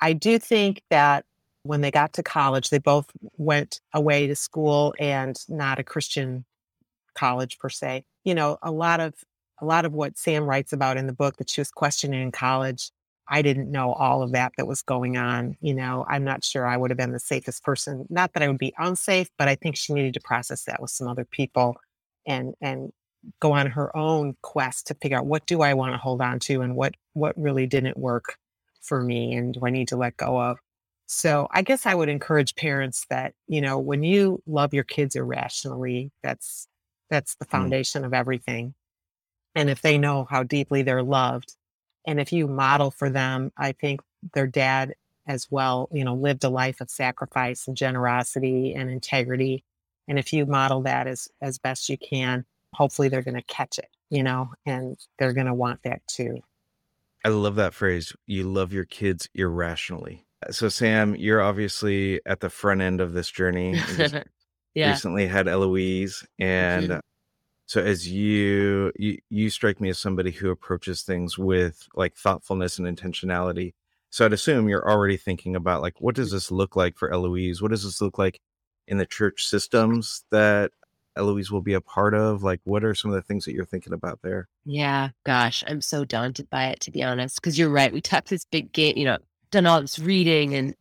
I 0.00 0.12
do 0.12 0.38
think 0.38 0.82
that 0.90 1.24
when 1.64 1.80
they 1.80 1.90
got 1.90 2.12
to 2.14 2.22
college, 2.22 2.70
they 2.70 2.78
both 2.78 3.06
went 3.36 3.80
away 3.92 4.26
to 4.26 4.34
school 4.34 4.94
and 4.98 5.36
not 5.48 5.78
a 5.78 5.84
Christian 5.84 6.44
college 7.14 7.58
per 7.58 7.68
se. 7.68 8.04
You 8.24 8.34
know, 8.34 8.58
a 8.62 8.70
lot 8.70 9.00
of 9.00 9.14
a 9.62 9.64
lot 9.64 9.84
of 9.84 9.92
what 9.92 10.18
Sam 10.18 10.44
writes 10.44 10.72
about 10.72 10.96
in 10.96 11.06
the 11.06 11.12
book 11.12 11.36
that 11.36 11.48
she 11.48 11.60
was 11.60 11.70
questioning 11.70 12.20
in 12.20 12.32
college, 12.32 12.90
I 13.28 13.40
didn't 13.42 13.70
know 13.70 13.92
all 13.92 14.22
of 14.22 14.32
that 14.32 14.52
that 14.56 14.66
was 14.66 14.82
going 14.82 15.16
on. 15.16 15.56
You 15.60 15.74
know, 15.74 16.04
I'm 16.08 16.24
not 16.24 16.44
sure 16.44 16.66
I 16.66 16.76
would 16.76 16.90
have 16.90 16.98
been 16.98 17.12
the 17.12 17.20
safest 17.20 17.62
person. 17.62 18.04
Not 18.10 18.32
that 18.34 18.42
I 18.42 18.48
would 18.48 18.58
be 18.58 18.74
unsafe, 18.76 19.30
but 19.38 19.48
I 19.48 19.54
think 19.54 19.76
she 19.76 19.94
needed 19.94 20.14
to 20.14 20.20
process 20.20 20.64
that 20.64 20.82
with 20.82 20.90
some 20.90 21.08
other 21.08 21.24
people 21.24 21.76
and 22.26 22.54
and 22.60 22.92
go 23.40 23.52
on 23.52 23.68
her 23.68 23.96
own 23.96 24.34
quest 24.42 24.88
to 24.88 24.94
figure 24.94 25.16
out 25.16 25.26
what 25.26 25.46
do 25.46 25.62
I 25.62 25.74
want 25.74 25.94
to 25.94 25.98
hold 25.98 26.20
on 26.20 26.40
to 26.40 26.60
and 26.60 26.74
what 26.74 26.94
what 27.14 27.38
really 27.38 27.66
didn't 27.66 27.96
work 27.96 28.36
for 28.82 29.00
me 29.00 29.34
and 29.34 29.54
do 29.54 29.60
I 29.64 29.70
need 29.70 29.88
to 29.88 29.96
let 29.96 30.16
go 30.16 30.40
of. 30.40 30.58
So 31.06 31.46
I 31.52 31.62
guess 31.62 31.86
I 31.86 31.94
would 31.94 32.08
encourage 32.08 32.56
parents 32.56 33.06
that, 33.10 33.34
you 33.46 33.60
know, 33.60 33.78
when 33.78 34.02
you 34.02 34.42
love 34.46 34.74
your 34.74 34.84
kids 34.84 35.14
irrationally, 35.14 36.10
that's 36.22 36.66
that's 37.10 37.36
the 37.36 37.46
mm. 37.46 37.50
foundation 37.50 38.02
mm. 38.02 38.06
of 38.06 38.14
everything. 38.14 38.74
And 39.54 39.68
if 39.68 39.82
they 39.82 39.98
know 39.98 40.26
how 40.28 40.42
deeply 40.42 40.82
they're 40.82 41.02
loved, 41.02 41.54
and 42.06 42.20
if 42.20 42.32
you 42.32 42.46
model 42.46 42.90
for 42.90 43.10
them, 43.10 43.52
I 43.56 43.72
think 43.72 44.00
their 44.34 44.46
dad 44.46 44.94
as 45.26 45.48
well, 45.50 45.88
you 45.92 46.04
know, 46.04 46.14
lived 46.14 46.44
a 46.44 46.48
life 46.48 46.80
of 46.80 46.90
sacrifice 46.90 47.68
and 47.68 47.76
generosity 47.76 48.74
and 48.74 48.90
integrity. 48.90 49.64
And 50.08 50.18
if 50.18 50.32
you 50.32 50.46
model 50.46 50.82
that 50.82 51.06
as 51.06 51.28
as 51.40 51.58
best 51.58 51.88
you 51.88 51.96
can, 51.96 52.44
hopefully 52.74 53.08
they're 53.08 53.22
going 53.22 53.36
to 53.36 53.42
catch 53.42 53.78
it, 53.78 53.88
you 54.10 54.22
know, 54.22 54.50
and 54.66 54.96
they're 55.18 55.32
going 55.32 55.46
to 55.46 55.54
want 55.54 55.82
that 55.84 56.06
too. 56.06 56.40
I 57.24 57.28
love 57.28 57.54
that 57.56 57.74
phrase. 57.74 58.14
You 58.26 58.44
love 58.44 58.72
your 58.72 58.84
kids 58.84 59.28
irrationally. 59.34 60.26
So 60.50 60.68
Sam, 60.68 61.14
you're 61.14 61.40
obviously 61.40 62.20
at 62.26 62.40
the 62.40 62.50
front 62.50 62.80
end 62.80 63.00
of 63.00 63.12
this 63.12 63.30
journey. 63.30 63.80
yeah. 64.74 64.90
Recently 64.90 65.28
had 65.28 65.46
Eloise 65.46 66.26
and 66.40 66.88
mm-hmm. 66.88 66.98
So 67.72 67.80
as 67.80 68.06
you, 68.06 68.92
you 68.96 69.16
you 69.30 69.48
strike 69.48 69.80
me 69.80 69.88
as 69.88 69.98
somebody 69.98 70.30
who 70.30 70.50
approaches 70.50 71.00
things 71.00 71.38
with 71.38 71.88
like 71.94 72.14
thoughtfulness 72.14 72.78
and 72.78 72.86
intentionality. 72.86 73.72
So 74.10 74.26
I'd 74.26 74.34
assume 74.34 74.68
you're 74.68 74.86
already 74.86 75.16
thinking 75.16 75.56
about 75.56 75.80
like 75.80 75.98
what 75.98 76.14
does 76.14 76.32
this 76.32 76.50
look 76.50 76.76
like 76.76 76.98
for 76.98 77.10
Eloise? 77.10 77.62
What 77.62 77.70
does 77.70 77.84
this 77.84 78.02
look 78.02 78.18
like 78.18 78.42
in 78.88 78.98
the 78.98 79.06
church 79.06 79.46
systems 79.46 80.24
that 80.30 80.72
Eloise 81.16 81.50
will 81.50 81.62
be 81.62 81.72
a 81.72 81.80
part 81.80 82.12
of? 82.12 82.42
Like 82.42 82.60
what 82.64 82.84
are 82.84 82.94
some 82.94 83.10
of 83.10 83.14
the 83.14 83.22
things 83.22 83.46
that 83.46 83.54
you're 83.54 83.64
thinking 83.64 83.94
about 83.94 84.20
there? 84.20 84.48
Yeah, 84.66 85.08
gosh, 85.24 85.64
I'm 85.66 85.80
so 85.80 86.04
daunted 86.04 86.50
by 86.50 86.66
it 86.66 86.80
to 86.80 86.90
be 86.90 87.02
honest. 87.02 87.40
Because 87.40 87.58
you're 87.58 87.70
right, 87.70 87.90
we 87.90 88.02
talked 88.02 88.28
this 88.28 88.44
big 88.44 88.70
game, 88.74 88.98
you 88.98 89.06
know, 89.06 89.16
done 89.50 89.64
all 89.64 89.80
this 89.80 89.98
reading 89.98 90.54
and 90.54 90.74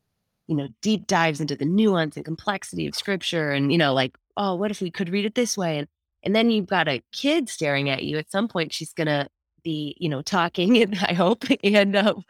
you 0.47 0.57
know 0.57 0.67
deep 0.81 1.07
dives 1.07 1.39
into 1.39 1.55
the 1.55 1.63
nuance 1.63 2.17
and 2.17 2.25
complexity 2.25 2.85
of 2.85 2.95
scripture, 2.95 3.51
and 3.51 3.71
you 3.71 3.77
know 3.77 3.93
like 3.93 4.17
oh, 4.35 4.55
what 4.55 4.71
if 4.71 4.81
we 4.81 4.91
could 4.91 5.07
read 5.07 5.23
it 5.23 5.35
this 5.35 5.57
way 5.57 5.77
and 5.77 5.87
and 6.23 6.35
then 6.35 6.51
you've 6.51 6.67
got 6.67 6.87
a 6.87 7.03
kid 7.11 7.49
staring 7.49 7.89
at 7.89 8.03
you. 8.03 8.17
At 8.17 8.31
some 8.31 8.47
point, 8.47 8.73
she's 8.73 8.93
gonna 8.93 9.27
be, 9.63 9.95
you 9.99 10.09
know, 10.09 10.21
talking, 10.21 10.81
and 10.81 10.97
I 11.01 11.13
hope, 11.13 11.43
and 11.63 11.95
um, 11.95 12.23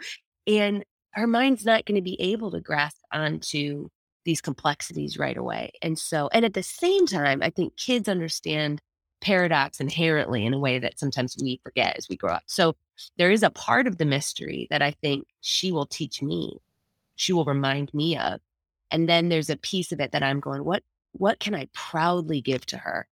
and 0.47 0.84
her 1.12 1.27
mind's 1.27 1.65
not 1.65 1.86
going 1.86 1.95
to 1.95 2.01
be 2.01 2.19
able 2.21 2.51
to 2.51 2.62
grasp 2.62 3.01
onto 3.12 3.89
these 4.23 4.41
complexities 4.41 5.17
right 5.17 5.38
away. 5.38 5.71
And 5.82 5.97
so, 5.97 6.30
and 6.32 6.45
at 6.45 6.54
the 6.54 6.63
same 6.63 7.06
time, 7.06 7.41
I 7.41 7.49
think 7.49 7.75
kids 7.75 8.08
understand 8.08 8.82
paradox 9.19 9.80
inherently 9.80 10.45
in 10.45 10.54
a 10.54 10.60
way 10.60 10.80
that 10.80 10.99
sometimes 10.99 11.36
we 11.41 11.60
forget 11.63 11.97
as 11.97 12.08
we 12.10 12.17
grow 12.17 12.34
up. 12.34 12.43
So 12.47 12.75
there 13.17 13.32
is 13.32 13.43
a 13.43 13.49
part 13.49 13.88
of 13.88 13.97
the 13.97 14.06
mystery 14.06 14.67
that 14.69 14.82
I 14.82 14.91
think 14.91 15.27
she 15.41 15.71
will 15.71 15.86
teach 15.86 16.21
me. 16.21 16.58
She 17.15 17.34
will 17.34 17.45
remind 17.45 17.93
me 17.93 18.17
of. 18.17 18.39
And 18.89 19.08
then 19.08 19.30
there's 19.30 19.49
a 19.49 19.58
piece 19.58 19.91
of 19.91 19.99
it 19.99 20.12
that 20.12 20.23
I'm 20.23 20.39
going, 20.39 20.63
what 20.63 20.84
what 21.13 21.39
can 21.39 21.54
I 21.54 21.67
proudly 21.73 22.41
give 22.41 22.65
to 22.67 22.77
her 22.77 23.06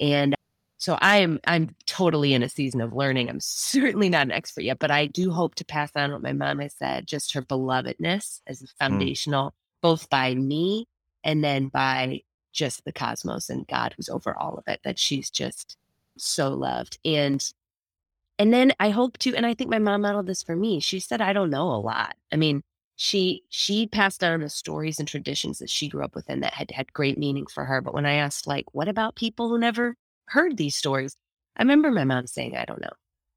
and 0.00 0.34
so 0.78 0.96
I 1.00 1.18
am 1.18 1.40
I'm 1.46 1.74
totally 1.86 2.34
in 2.34 2.42
a 2.42 2.48
season 2.48 2.80
of 2.80 2.92
learning. 2.92 3.28
I'm 3.28 3.40
certainly 3.42 4.08
not 4.08 4.26
an 4.26 4.32
expert 4.32 4.62
yet, 4.62 4.78
but 4.78 4.90
I 4.90 5.06
do 5.06 5.30
hope 5.30 5.54
to 5.56 5.64
pass 5.64 5.90
on 5.94 6.12
what 6.12 6.22
my 6.22 6.32
mom 6.32 6.60
has 6.60 6.74
said, 6.74 7.06
just 7.06 7.32
her 7.34 7.42
belovedness 7.42 8.40
as 8.46 8.62
mm. 8.62 8.72
foundational, 8.78 9.50
mm. 9.50 9.54
both 9.82 10.08
by 10.08 10.34
me 10.34 10.86
and 11.24 11.42
then 11.42 11.68
by 11.68 12.22
just 12.52 12.84
the 12.84 12.92
cosmos 12.92 13.50
and 13.50 13.66
God 13.66 13.94
who's 13.96 14.08
over 14.08 14.36
all 14.36 14.56
of 14.56 14.64
it, 14.66 14.80
that 14.84 14.98
she's 14.98 15.30
just 15.30 15.76
so 16.16 16.50
loved. 16.54 16.98
And 17.04 17.44
and 18.38 18.54
then 18.54 18.72
I 18.78 18.90
hope 18.90 19.18
to, 19.18 19.34
and 19.34 19.44
I 19.44 19.54
think 19.54 19.68
my 19.68 19.80
mom 19.80 20.02
modeled 20.02 20.26
this 20.26 20.44
for 20.44 20.54
me. 20.54 20.78
She 20.78 21.00
said, 21.00 21.20
I 21.20 21.32
don't 21.32 21.50
know 21.50 21.70
a 21.70 21.76
lot. 21.76 22.14
I 22.32 22.36
mean, 22.36 22.62
she 23.00 23.44
she 23.48 23.86
passed 23.86 24.20
down 24.20 24.40
the 24.40 24.48
stories 24.48 24.98
and 24.98 25.06
traditions 25.06 25.60
that 25.60 25.70
she 25.70 25.88
grew 25.88 26.04
up 26.04 26.16
with 26.16 26.24
and 26.28 26.42
that 26.42 26.52
had 26.52 26.72
had 26.72 26.92
great 26.92 27.16
meaning 27.16 27.46
for 27.46 27.64
her. 27.64 27.80
But 27.80 27.94
when 27.94 28.04
I 28.04 28.14
asked, 28.14 28.48
like, 28.48 28.64
what 28.74 28.88
about 28.88 29.14
people 29.14 29.48
who 29.48 29.56
never 29.56 29.94
heard 30.26 30.56
these 30.56 30.74
stories? 30.74 31.16
I 31.56 31.62
remember 31.62 31.92
my 31.92 32.02
mom 32.02 32.26
saying, 32.26 32.56
I 32.56 32.64
don't 32.64 32.80
know. 32.80 32.90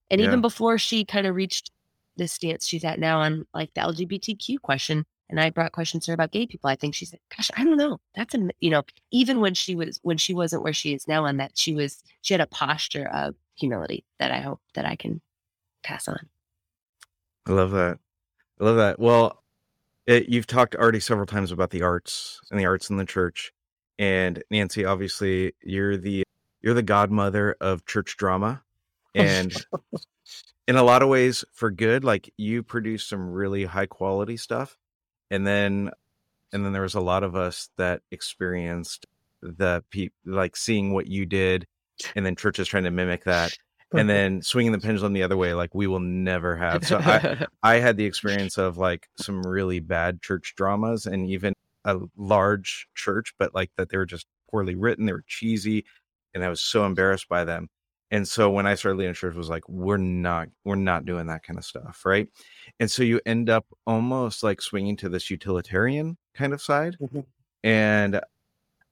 And 0.09 0.19
yeah. 0.19 0.25
even 0.25 0.41
before 0.41 0.79
she 0.79 1.05
kind 1.05 1.27
of 1.27 1.35
reached 1.35 1.69
the 2.17 2.27
stance 2.27 2.67
she's 2.67 2.83
at 2.83 2.99
now 2.99 3.19
on 3.19 3.45
like 3.53 3.71
the 3.75 3.81
LGBTQ 3.81 4.59
question, 4.61 5.05
and 5.29 5.39
I 5.39 5.51
brought 5.51 5.73
questions 5.73 6.05
to 6.05 6.11
her 6.11 6.15
about 6.15 6.31
gay 6.31 6.47
people, 6.47 6.67
I 6.67 6.75
think 6.75 6.95
she 6.95 7.05
said, 7.05 7.19
Gosh, 7.37 7.51
I 7.55 7.63
don't 7.63 7.77
know. 7.77 7.99
That's 8.15 8.33
a 8.33 8.49
you 8.61 8.71
know, 8.71 8.81
even 9.11 9.41
when 9.41 9.53
she 9.53 9.75
was 9.75 9.99
when 10.01 10.17
she 10.17 10.33
wasn't 10.33 10.63
where 10.63 10.73
she 10.73 10.95
is 10.95 11.07
now 11.07 11.25
on 11.25 11.37
that, 11.37 11.51
she 11.53 11.75
was 11.75 12.01
she 12.23 12.33
had 12.33 12.41
a 12.41 12.47
posture 12.47 13.07
of 13.13 13.35
humility 13.53 14.05
that 14.17 14.31
I 14.31 14.39
hope 14.39 14.59
that 14.73 14.85
I 14.85 14.95
can 14.95 15.21
pass 15.83 16.07
on. 16.07 16.29
I 17.45 17.51
love 17.51 17.69
that. 17.71 17.99
I 18.59 18.63
love 18.63 18.77
that. 18.77 18.99
Well, 18.99 19.40
it, 20.07 20.29
you've 20.29 20.47
talked 20.47 20.75
already 20.75 20.99
several 20.99 21.25
times 21.25 21.51
about 21.51 21.69
the 21.69 21.81
arts 21.81 22.39
and 22.49 22.59
the 22.59 22.65
arts 22.65 22.89
in 22.89 22.97
the 22.97 23.05
church, 23.05 23.51
and 23.99 24.43
Nancy, 24.49 24.85
obviously, 24.85 25.53
you're 25.61 25.97
the 25.97 26.23
you're 26.61 26.73
the 26.73 26.83
godmother 26.83 27.55
of 27.61 27.85
church 27.85 28.17
drama, 28.17 28.63
oh, 29.15 29.21
and 29.21 29.53
in 30.67 30.75
a 30.75 30.83
lot 30.83 31.03
of 31.03 31.09
ways 31.09 31.43
for 31.53 31.71
good. 31.71 32.03
Like 32.03 32.33
you 32.37 32.63
produce 32.63 33.05
some 33.05 33.29
really 33.29 33.65
high 33.65 33.85
quality 33.85 34.37
stuff, 34.37 34.77
and 35.29 35.45
then 35.45 35.91
and 36.51 36.65
then 36.65 36.73
there 36.73 36.81
was 36.81 36.95
a 36.95 37.01
lot 37.01 37.23
of 37.23 37.35
us 37.35 37.69
that 37.77 38.01
experienced 38.11 39.05
the 39.41 39.83
pe- 39.91 40.09
like 40.25 40.55
seeing 40.55 40.93
what 40.93 41.07
you 41.07 41.25
did, 41.25 41.67
and 42.15 42.25
then 42.25 42.35
churches 42.35 42.67
trying 42.67 42.83
to 42.83 42.91
mimic 42.91 43.23
that 43.25 43.55
and 43.93 44.09
then 44.09 44.41
swinging 44.41 44.71
the 44.71 44.79
pendulum 44.79 45.13
the 45.13 45.23
other 45.23 45.37
way 45.37 45.53
like 45.53 45.73
we 45.73 45.87
will 45.87 45.99
never 45.99 46.55
have. 46.55 46.85
So 46.85 46.97
i 46.97 47.45
i 47.63 47.75
had 47.75 47.97
the 47.97 48.05
experience 48.05 48.57
of 48.57 48.77
like 48.77 49.07
some 49.17 49.43
really 49.43 49.79
bad 49.79 50.21
church 50.21 50.53
dramas 50.55 51.05
and 51.05 51.29
even 51.29 51.53
a 51.85 51.97
large 52.15 52.87
church 52.95 53.33
but 53.39 53.55
like 53.55 53.71
that 53.77 53.89
they 53.89 53.97
were 53.97 54.05
just 54.05 54.27
poorly 54.49 54.75
written 54.75 55.05
they 55.05 55.13
were 55.13 55.23
cheesy 55.27 55.83
and 56.33 56.43
i 56.43 56.49
was 56.49 56.61
so 56.61 56.85
embarrassed 56.85 57.27
by 57.27 57.43
them. 57.43 57.67
And 58.13 58.27
so 58.27 58.49
when 58.49 58.67
i 58.67 58.75
started 58.75 58.97
leading 58.97 59.13
church 59.13 59.35
was 59.35 59.49
like 59.49 59.67
we're 59.69 59.97
not 59.97 60.49
we're 60.65 60.75
not 60.75 61.05
doing 61.05 61.27
that 61.27 61.43
kind 61.43 61.57
of 61.57 61.65
stuff 61.65 62.03
right? 62.05 62.27
And 62.79 62.89
so 62.89 63.03
you 63.03 63.21
end 63.25 63.49
up 63.49 63.65
almost 63.85 64.43
like 64.43 64.61
swinging 64.61 64.97
to 64.97 65.09
this 65.09 65.29
utilitarian 65.29 66.17
kind 66.33 66.53
of 66.53 66.61
side 66.61 66.97
mm-hmm. 67.01 67.21
and 67.63 68.21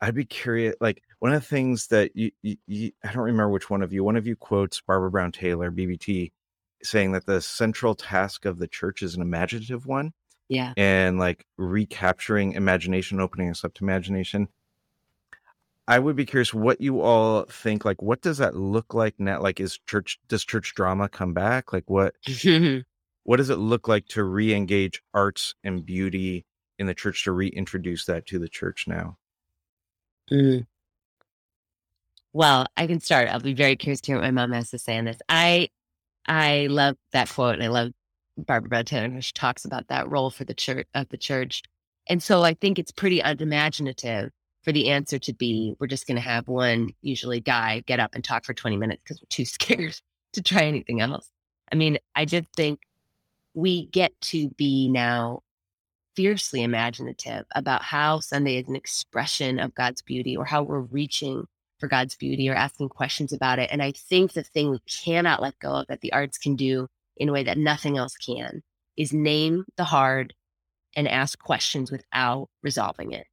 I'd 0.02 0.16
be 0.16 0.26
curious. 0.26 0.76
Like 0.80 1.04
one 1.20 1.34
of 1.34 1.42
the 1.42 1.48
things 1.48 1.88
that 1.88 2.16
you, 2.16 2.32
you, 2.42 2.58
you, 2.68 2.92
I 3.04 3.12
don't 3.12 3.24
remember 3.24 3.50
which 3.50 3.70
one 3.70 3.82
of 3.82 3.92
you. 3.92 4.04
One 4.04 4.16
of 4.16 4.28
you 4.28 4.36
quotes 4.36 4.82
Barbara 4.82 5.12
Brown 5.12 5.32
Taylor, 5.32 5.72
BBT, 5.72 6.32
saying 6.84 7.12
that 7.12 7.26
the 7.26 7.42
central 7.42 7.96
task 7.96 8.46
of 8.46 8.60
the 8.60 8.68
church 8.68 9.02
is 9.02 9.16
an 9.16 9.22
imaginative 9.22 9.86
one. 9.86 10.14
Yeah. 10.48 10.74
And 10.78 11.20
like 11.20 11.46
recapturing 11.58 12.54
imagination, 12.54 13.20
opening 13.20 13.50
us 13.50 13.64
up 13.64 13.74
to 13.76 13.84
imagination. 13.84 14.48
I 15.88 15.98
would 15.98 16.16
be 16.16 16.26
curious 16.26 16.54
what 16.54 16.80
you 16.80 17.02
all 17.02 17.46
think. 17.46 17.84
Like, 17.84 18.02
what 18.02 18.22
does 18.22 18.38
that 18.38 18.56
look 18.56 18.94
like 18.94 19.16
now? 19.20 19.42
Like, 19.42 19.60
is 19.60 19.80
church 19.88 20.20
does 20.28 20.46
church 20.46 20.76
drama 20.76 21.10
come 21.10 21.34
back? 21.34 21.74
Like, 21.74 21.90
what 21.90 22.14
what 23.24 23.38
does 23.38 23.50
it 23.50 23.58
look 23.58 23.88
like 23.88 24.08
to 24.10 24.24
re-engage 24.24 25.02
arts 25.14 25.56
and 25.64 25.86
beauty 25.86 26.46
in 26.78 26.86
the 26.86 26.94
church 26.94 27.24
to 27.24 27.32
reintroduce 27.32 28.06
that 28.06 28.28
to 28.28 28.38
the 28.38 28.48
church 28.48 28.86
now? 28.88 29.18
Mm. 30.32 30.66
Well, 32.34 32.68
I 32.78 32.88
can 32.88 33.00
start. 33.00 33.30
I'll 33.30 33.40
be 33.40 33.54
very 33.54 33.76
curious 33.76 34.02
to 34.02 34.12
hear 34.12 34.16
what 34.18 34.24
my 34.24 34.32
mom 34.32 34.52
has 34.52 34.70
to 34.72 34.80
say 34.80 34.98
on 34.98 35.06
this. 35.06 35.18
I 35.30 35.70
I 36.28 36.68
love 36.70 36.96
that 37.12 37.30
quote 37.30 37.56
and 37.56 37.64
I 37.64 37.68
love 37.68 37.92
Barbara 38.38 38.70
Brown 38.70 38.86
Taylor 38.86 39.10
when 39.10 39.22
she 39.22 39.34
talks 39.34 39.66
about 39.66 39.88
that 39.88 40.10
role 40.10 40.30
for 40.30 40.46
the 40.46 40.54
church 40.54 40.88
of 40.94 41.10
the 41.10 41.18
church. 41.18 41.64
And 42.08 42.22
so 42.22 42.44
I 42.44 42.54
think 42.54 42.80
it's 42.80 42.92
pretty 42.92 43.20
unimaginative 43.20 44.32
for 44.64 44.72
the 44.72 44.90
answer 44.90 45.18
to 45.20 45.34
be 45.34 45.76
we're 45.80 45.88
just 45.88 46.08
going 46.08 46.18
to 46.18 46.22
have 46.22 46.48
one 46.48 46.90
usually 47.02 47.40
guy 47.40 47.84
get 47.88 48.00
up 48.00 48.14
and 48.14 48.24
talk 48.24 48.46
for 48.46 48.54
20 48.54 48.78
minutes 48.78 49.02
because 49.04 49.22
we're 49.22 49.28
too 49.30 49.46
scared 49.46 50.00
to 50.34 50.42
try 50.44 50.64
anything 50.64 51.02
else. 51.02 51.32
I 51.72 51.76
mean, 51.76 51.98
I 52.16 52.26
just 52.26 52.48
think 52.56 52.80
we 53.54 53.88
get 53.88 54.12
to 54.22 54.50
be 54.52 54.90
now 54.90 55.42
fiercely 56.20 56.64
imaginative 56.64 57.46
about 57.56 57.82
how 57.82 58.20
Sunday 58.20 58.58
is 58.58 58.68
an 58.68 58.76
expression 58.76 59.58
of 59.58 59.74
God's 59.74 60.02
beauty 60.02 60.36
or 60.36 60.44
how 60.44 60.62
we're 60.62 60.82
reaching 60.82 61.46
for 61.80 61.88
God's 61.88 62.18
beauty 62.18 62.50
or 62.50 62.56
asking 62.56 62.90
questions 62.90 63.32
about 63.32 63.58
it. 63.58 63.70
And 63.72 63.82
I 63.82 63.94
think 63.94 64.34
the 64.34 64.44
thing 64.44 64.70
we 64.70 64.80
cannot 64.80 65.42
let 65.42 65.58
go 65.60 65.76
of 65.76 65.88
that 65.88 66.02
the 66.02 66.12
arts 66.12 66.38
can 66.38 66.58
do 66.58 66.90
in 67.16 67.30
a 67.30 67.32
way 67.32 67.44
that 67.44 67.58
nothing 67.58 67.98
else 67.98 68.18
can 68.18 68.62
is 68.98 69.14
name 69.14 69.64
the 69.78 69.86
hard 69.86 70.34
and 70.94 71.08
ask 71.08 71.40
questions 71.40 71.90
without 71.90 72.50
resolving 72.64 73.14
it. 73.14 73.26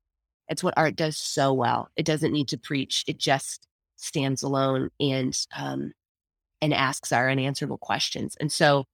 It's 0.48 0.62
what 0.62 0.74
art 0.76 0.94
does 0.94 1.18
so 1.18 1.52
well. 1.52 1.88
It 1.96 2.06
doesn't 2.06 2.32
need 2.32 2.46
to 2.50 2.56
preach. 2.56 3.02
It 3.08 3.18
just 3.18 3.66
stands 3.96 4.44
alone 4.44 4.90
and 5.00 5.36
um, 5.58 5.92
and 6.62 6.72
asks 6.72 7.10
our 7.10 7.28
unanswerable 7.30 7.78
questions. 7.78 8.36
And 8.38 8.52
so 8.52 8.84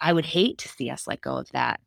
I 0.00 0.12
would 0.12 0.26
hate 0.26 0.58
to 0.58 0.68
see 0.68 0.90
us 0.90 1.06
let 1.06 1.20
go 1.20 1.36
of 1.36 1.48
that. 1.52 1.78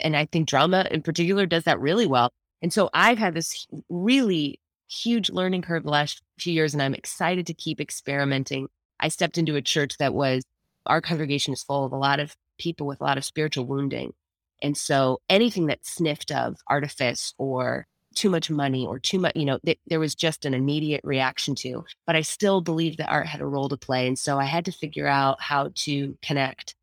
And 0.00 0.16
I 0.16 0.26
think 0.26 0.48
drama 0.48 0.86
in 0.90 1.02
particular 1.02 1.46
does 1.46 1.64
that 1.64 1.80
really 1.80 2.06
well. 2.06 2.30
And 2.62 2.72
so 2.72 2.90
I've 2.92 3.18
had 3.18 3.34
this 3.34 3.66
really 3.88 4.60
huge 4.88 5.30
learning 5.30 5.62
curve 5.62 5.84
the 5.84 5.90
last 5.90 6.22
few 6.38 6.52
years, 6.52 6.74
and 6.74 6.82
I'm 6.82 6.94
excited 6.94 7.46
to 7.46 7.54
keep 7.54 7.80
experimenting. 7.80 8.68
I 9.00 9.08
stepped 9.08 9.38
into 9.38 9.56
a 9.56 9.62
church 9.62 9.96
that 9.98 10.14
was, 10.14 10.42
our 10.86 11.00
congregation 11.00 11.52
is 11.52 11.62
full 11.62 11.84
of 11.84 11.92
a 11.92 11.96
lot 11.96 12.20
of 12.20 12.34
people 12.58 12.86
with 12.86 13.00
a 13.00 13.04
lot 13.04 13.18
of 13.18 13.24
spiritual 13.24 13.66
wounding. 13.66 14.12
And 14.62 14.76
so 14.76 15.20
anything 15.28 15.66
that 15.66 15.86
sniffed 15.86 16.32
of 16.32 16.56
artifice 16.66 17.32
or 17.38 17.86
too 18.14 18.30
much 18.30 18.50
money 18.50 18.84
or 18.86 18.98
too 18.98 19.20
much, 19.20 19.36
you 19.36 19.44
know, 19.44 19.58
th- 19.64 19.78
there 19.86 20.00
was 20.00 20.16
just 20.16 20.44
an 20.44 20.54
immediate 20.54 21.02
reaction 21.04 21.54
to. 21.56 21.84
But 22.06 22.16
I 22.16 22.22
still 22.22 22.60
believe 22.60 22.96
that 22.96 23.10
art 23.10 23.28
had 23.28 23.40
a 23.40 23.46
role 23.46 23.68
to 23.68 23.76
play. 23.76 24.08
And 24.08 24.18
so 24.18 24.38
I 24.38 24.44
had 24.44 24.64
to 24.64 24.72
figure 24.72 25.06
out 25.06 25.40
how 25.40 25.70
to 25.74 26.18
connect. 26.22 26.74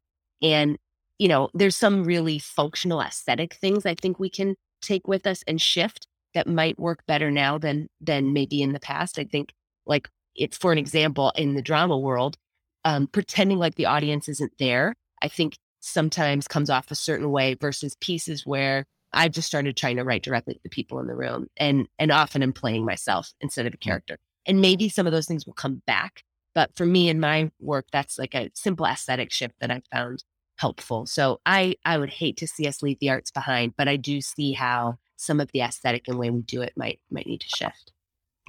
And, 0.42 0.78
you 1.18 1.28
know, 1.28 1.50
there's 1.54 1.76
some 1.76 2.04
really 2.04 2.40
functional 2.40 3.02
aesthetic 3.02 3.54
things 3.56 3.86
I 3.86 3.96
think 3.96 4.20
we 4.20 4.30
can 4.30 4.56
take 4.82 5.08
with 5.08 5.26
us 5.26 5.44
and 5.48 5.62
shift 5.62 6.08
that 6.34 6.48
might 6.48 6.80
work 6.80 7.06
better 7.08 7.32
now 7.32 7.58
than 7.58 7.88
than 8.02 8.34
maybe 8.34 8.62
in 8.62 8.74
the 8.74 8.80
past. 8.80 9.18
I 9.18 9.24
think 9.24 9.54
like 9.86 10.10
it's 10.36 10.58
for 10.58 10.72
an 10.72 10.78
example 10.78 11.32
in 11.36 11.56
the 11.56 11.62
drama 11.62 11.98
world, 11.98 12.38
um, 12.84 13.08
pretending 13.08 13.58
like 13.58 13.76
the 13.76 13.86
audience 13.86 14.28
isn't 14.30 14.54
there, 14.60 14.94
I 15.22 15.28
think 15.28 15.58
sometimes 15.80 16.48
comes 16.48 16.70
off 16.70 16.92
a 16.92 16.96
certain 16.96 17.32
way 17.32 17.54
versus 17.54 17.96
pieces 18.02 18.46
where 18.46 18.86
I've 19.14 19.32
just 19.32 19.48
started 19.48 19.78
trying 19.78 19.96
to 19.98 20.04
write 20.04 20.24
directly 20.24 20.56
to 20.56 20.60
the 20.64 20.70
people 20.70 21.00
in 21.00 21.08
the 21.08 21.16
room 21.16 21.48
and 21.58 21.88
and 21.98 22.12
often 22.12 22.44
I'm 22.44 22.54
playing 22.54 22.86
myself 22.86 23.32
instead 23.40 23.66
of 23.66 23.74
a 23.74 23.78
mm. 23.78 23.82
character. 23.82 24.18
And 24.46 24.62
maybe 24.62 24.90
some 24.90 25.08
of 25.08 25.12
those 25.14 25.26
things 25.26 25.46
will 25.46 25.54
come 25.54 25.82
back. 25.88 26.24
But 26.54 26.76
for 26.76 26.86
me 26.86 27.10
in 27.10 27.20
my 27.20 27.52
work, 27.60 27.88
that's 27.92 28.20
like 28.20 28.36
a 28.36 28.52
simple 28.54 28.86
aesthetic 28.86 29.32
shift 29.32 29.56
that 29.60 29.72
I've 29.72 29.88
found 29.92 30.24
helpful. 30.58 31.06
So 31.06 31.40
I 31.46 31.76
I 31.86 31.98
would 31.98 32.10
hate 32.10 32.38
to 32.38 32.48
see 32.48 32.68
us 32.68 32.84
leave 32.84 33.00
the 33.00 33.10
arts 33.10 33.32
behind, 33.32 33.74
but 33.78 33.88
I 33.88 33.98
do 33.98 34.22
see 34.22 34.54
how 34.54 34.98
some 35.18 35.40
of 35.40 35.52
the 35.52 35.62
aesthetic 35.62 36.08
and 36.08 36.18
way 36.18 36.30
we 36.30 36.42
do 36.42 36.62
it 36.62 36.74
might 36.76 37.00
might 37.10 37.28
need 37.28 37.42
to 37.42 37.50
shift. 37.50 37.94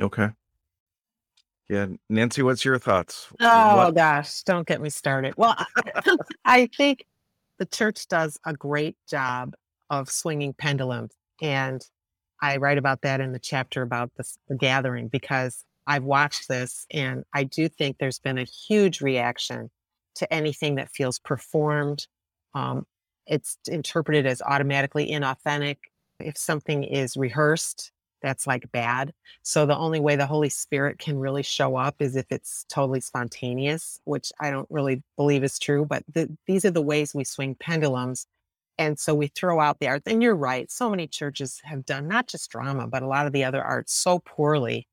Okay. 0.00 0.28
Yeah, 1.68 1.86
Nancy, 2.08 2.42
what's 2.42 2.64
your 2.64 2.78
thoughts? 2.78 3.28
Oh 3.40 3.76
what? 3.76 3.94
gosh, 3.96 4.42
don't 4.42 4.68
get 4.68 4.80
me 4.80 4.88
started. 4.88 5.34
Well, 5.36 5.56
I 6.44 6.68
think 6.76 7.06
the 7.58 7.66
church 7.66 8.06
does 8.08 8.38
a 8.46 8.52
great 8.52 8.96
job 9.08 9.54
of 9.90 10.10
swinging 10.10 10.52
pendulums. 10.52 11.12
And 11.40 11.84
I 12.42 12.58
write 12.58 12.78
about 12.78 13.02
that 13.02 13.20
in 13.20 13.32
the 13.32 13.38
chapter 13.38 13.82
about 13.82 14.10
the, 14.16 14.24
the 14.48 14.56
gathering 14.56 15.08
because 15.08 15.64
I've 15.86 16.04
watched 16.04 16.48
this 16.48 16.86
and 16.92 17.24
I 17.32 17.44
do 17.44 17.68
think 17.68 17.98
there's 17.98 18.18
been 18.18 18.38
a 18.38 18.44
huge 18.44 19.00
reaction 19.00 19.70
to 20.16 20.32
anything 20.32 20.76
that 20.76 20.90
feels 20.90 21.18
performed. 21.18 22.06
Um, 22.54 22.86
it's 23.26 23.58
interpreted 23.68 24.26
as 24.26 24.42
automatically 24.42 25.10
inauthentic. 25.10 25.76
If 26.20 26.36
something 26.36 26.84
is 26.84 27.16
rehearsed, 27.16 27.92
that's 28.22 28.46
like 28.46 28.70
bad. 28.72 29.12
So 29.42 29.66
the 29.66 29.76
only 29.76 30.00
way 30.00 30.16
the 30.16 30.26
Holy 30.26 30.48
Spirit 30.48 30.98
can 30.98 31.18
really 31.18 31.42
show 31.42 31.76
up 31.76 31.96
is 32.00 32.16
if 32.16 32.26
it's 32.30 32.64
totally 32.68 33.00
spontaneous, 33.00 34.00
which 34.04 34.32
I 34.40 34.50
don't 34.50 34.68
really 34.70 35.02
believe 35.16 35.44
is 35.44 35.58
true. 35.58 35.84
But 35.84 36.02
the, 36.12 36.34
these 36.46 36.64
are 36.64 36.70
the 36.70 36.82
ways 36.82 37.14
we 37.14 37.24
swing 37.24 37.56
pendulums 37.58 38.26
and 38.78 38.98
so 38.98 39.14
we 39.14 39.28
throw 39.28 39.60
out 39.60 39.78
the 39.80 39.88
art. 39.88 40.02
And 40.06 40.22
you're 40.22 40.36
right. 40.36 40.70
So 40.70 40.90
many 40.90 41.06
churches 41.06 41.60
have 41.64 41.86
done 41.86 42.08
not 42.08 42.26
just 42.26 42.50
drama, 42.50 42.86
but 42.86 43.02
a 43.02 43.06
lot 43.06 43.26
of 43.26 43.32
the 43.32 43.44
other 43.44 43.62
arts 43.62 43.94
so 43.94 44.18
poorly 44.18 44.86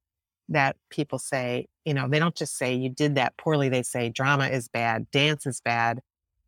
that 0.49 0.77
people 0.89 1.19
say, 1.19 1.67
you 1.85 1.93
know, 1.93 2.07
they 2.07 2.19
don't 2.19 2.35
just 2.35 2.57
say 2.57 2.73
you 2.73 2.89
did 2.89 3.15
that 3.15 3.37
poorly. 3.37 3.69
They 3.69 3.83
say 3.83 4.09
drama 4.09 4.47
is 4.47 4.67
bad, 4.67 5.09
dance 5.11 5.45
is 5.45 5.61
bad, 5.61 6.01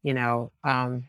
you 0.03 0.13
know, 0.13 0.51
um, 0.63 1.05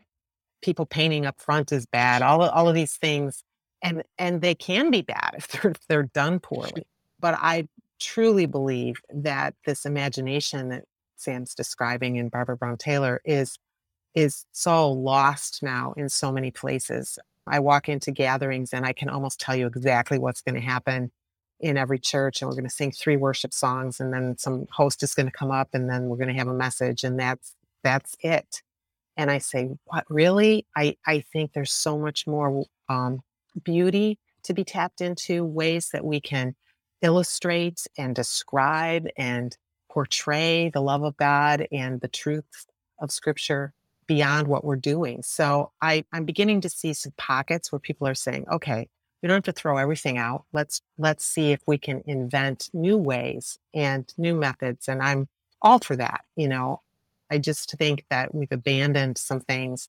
people 0.62 0.86
painting 0.86 1.26
up 1.26 1.40
front 1.40 1.72
is 1.72 1.86
bad. 1.86 2.22
All 2.22 2.42
of, 2.42 2.50
all 2.50 2.68
of 2.68 2.74
these 2.74 2.96
things, 2.96 3.42
and 3.82 4.02
and 4.18 4.40
they 4.40 4.54
can 4.54 4.90
be 4.90 5.02
bad 5.02 5.34
if 5.38 5.48
they're 5.48 5.70
if 5.70 5.86
they're 5.88 6.02
done 6.04 6.40
poorly. 6.40 6.86
But 7.18 7.38
I 7.40 7.66
truly 7.98 8.44
believe 8.44 8.96
that 9.08 9.54
this 9.64 9.86
imagination 9.86 10.68
that 10.68 10.84
Sam's 11.16 11.54
describing 11.54 12.16
in 12.16 12.28
Barbara 12.28 12.58
Brown 12.58 12.76
Taylor 12.76 13.22
is 13.24 13.58
is 14.14 14.44
so 14.52 14.92
lost 14.92 15.62
now 15.62 15.94
in 15.96 16.10
so 16.10 16.30
many 16.30 16.50
places. 16.50 17.18
I 17.46 17.60
walk 17.60 17.88
into 17.88 18.10
gatherings 18.10 18.74
and 18.74 18.84
I 18.84 18.92
can 18.92 19.08
almost 19.08 19.40
tell 19.40 19.56
you 19.56 19.66
exactly 19.66 20.18
what's 20.18 20.42
going 20.42 20.56
to 20.56 20.60
happen 20.60 21.10
in 21.60 21.76
every 21.76 21.98
church 21.98 22.40
and 22.40 22.48
we're 22.48 22.54
going 22.54 22.64
to 22.64 22.70
sing 22.70 22.92
three 22.92 23.16
worship 23.16 23.52
songs 23.52 24.00
and 24.00 24.12
then 24.12 24.36
some 24.38 24.66
host 24.70 25.02
is 25.02 25.14
going 25.14 25.26
to 25.26 25.32
come 25.32 25.50
up 25.50 25.68
and 25.72 25.88
then 25.88 26.08
we're 26.08 26.16
going 26.16 26.28
to 26.28 26.34
have 26.34 26.48
a 26.48 26.54
message 26.54 27.04
and 27.04 27.18
that's 27.18 27.54
that's 27.82 28.16
it 28.20 28.62
and 29.16 29.30
i 29.30 29.38
say 29.38 29.70
what 29.84 30.04
really 30.10 30.66
i 30.76 30.96
i 31.06 31.20
think 31.20 31.52
there's 31.52 31.72
so 31.72 31.98
much 31.98 32.26
more 32.26 32.64
um, 32.88 33.20
beauty 33.62 34.18
to 34.42 34.52
be 34.52 34.64
tapped 34.64 35.00
into 35.00 35.44
ways 35.44 35.88
that 35.92 36.04
we 36.04 36.20
can 36.20 36.54
illustrate 37.02 37.86
and 37.96 38.14
describe 38.14 39.06
and 39.16 39.56
portray 39.90 40.70
the 40.70 40.82
love 40.82 41.02
of 41.02 41.16
god 41.16 41.66
and 41.72 42.00
the 42.00 42.08
truth 42.08 42.66
of 42.98 43.10
scripture 43.10 43.72
beyond 44.06 44.48
what 44.48 44.64
we're 44.64 44.76
doing. 44.76 45.22
So 45.22 45.72
I, 45.80 46.04
I'm 46.12 46.24
beginning 46.24 46.60
to 46.62 46.68
see 46.68 46.92
some 46.92 47.12
pockets 47.16 47.70
where 47.72 47.78
people 47.78 48.06
are 48.06 48.14
saying, 48.14 48.46
okay, 48.50 48.88
we 49.22 49.28
don't 49.28 49.36
have 49.36 49.54
to 49.54 49.60
throw 49.60 49.78
everything 49.78 50.18
out. 50.18 50.44
Let's 50.52 50.82
let's 50.98 51.24
see 51.24 51.52
if 51.52 51.60
we 51.66 51.78
can 51.78 52.02
invent 52.06 52.70
new 52.72 52.96
ways 52.96 53.58
and 53.74 54.12
new 54.18 54.34
methods. 54.34 54.88
And 54.88 55.02
I'm 55.02 55.28
all 55.62 55.78
for 55.78 55.96
that. 55.96 56.22
You 56.36 56.48
know, 56.48 56.82
I 57.30 57.38
just 57.38 57.70
think 57.72 58.04
that 58.10 58.34
we've 58.34 58.52
abandoned 58.52 59.18
some 59.18 59.40
things 59.40 59.88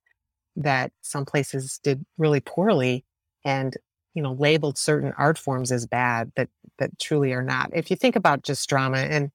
that 0.56 0.92
some 1.02 1.26
places 1.26 1.80
did 1.84 2.06
really 2.18 2.40
poorly 2.40 3.06
and 3.46 3.78
you 4.16 4.24
know 4.24 4.34
labeled 4.34 4.78
certain 4.78 5.14
art 5.18 5.38
forms 5.38 5.72
as 5.72 5.86
bad 5.86 6.32
that 6.36 6.50
that 6.80 6.98
truly 7.00 7.34
are 7.34 7.44
not 7.44 7.70
if 7.74 7.92
you 7.92 7.96
think 7.96 8.16
about 8.16 8.42
just 8.42 8.68
drama 8.68 8.98
and 8.98 9.30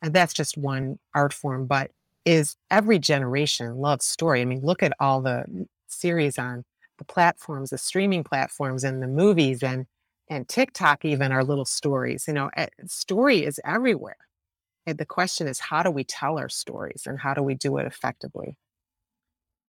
and 0.00 0.14
that's 0.14 0.32
just 0.32 0.56
one 0.56 0.96
art 1.12 1.32
form 1.32 1.66
but 1.66 1.90
is 2.28 2.56
every 2.70 2.98
generation 2.98 3.78
loves 3.78 4.04
story. 4.04 4.42
I 4.42 4.44
mean, 4.44 4.60
look 4.60 4.82
at 4.82 4.92
all 5.00 5.22
the 5.22 5.66
series 5.86 6.38
on 6.38 6.62
the 6.98 7.04
platforms, 7.04 7.70
the 7.70 7.78
streaming 7.78 8.24
platforms, 8.24 8.84
and 8.84 9.02
the 9.02 9.06
movies, 9.06 9.62
and 9.62 9.86
and 10.28 10.48
TikTok 10.48 11.04
even 11.04 11.32
are 11.32 11.42
little 11.42 11.64
stories. 11.64 12.24
You 12.28 12.34
know, 12.34 12.50
story 12.86 13.44
is 13.44 13.60
everywhere. 13.64 14.16
And 14.86 14.98
the 14.98 15.06
question 15.06 15.48
is, 15.48 15.58
how 15.58 15.82
do 15.82 15.90
we 15.90 16.04
tell 16.04 16.38
our 16.38 16.48
stories, 16.48 17.04
and 17.06 17.18
how 17.18 17.34
do 17.34 17.42
we 17.42 17.54
do 17.54 17.78
it 17.78 17.86
effectively? 17.86 18.56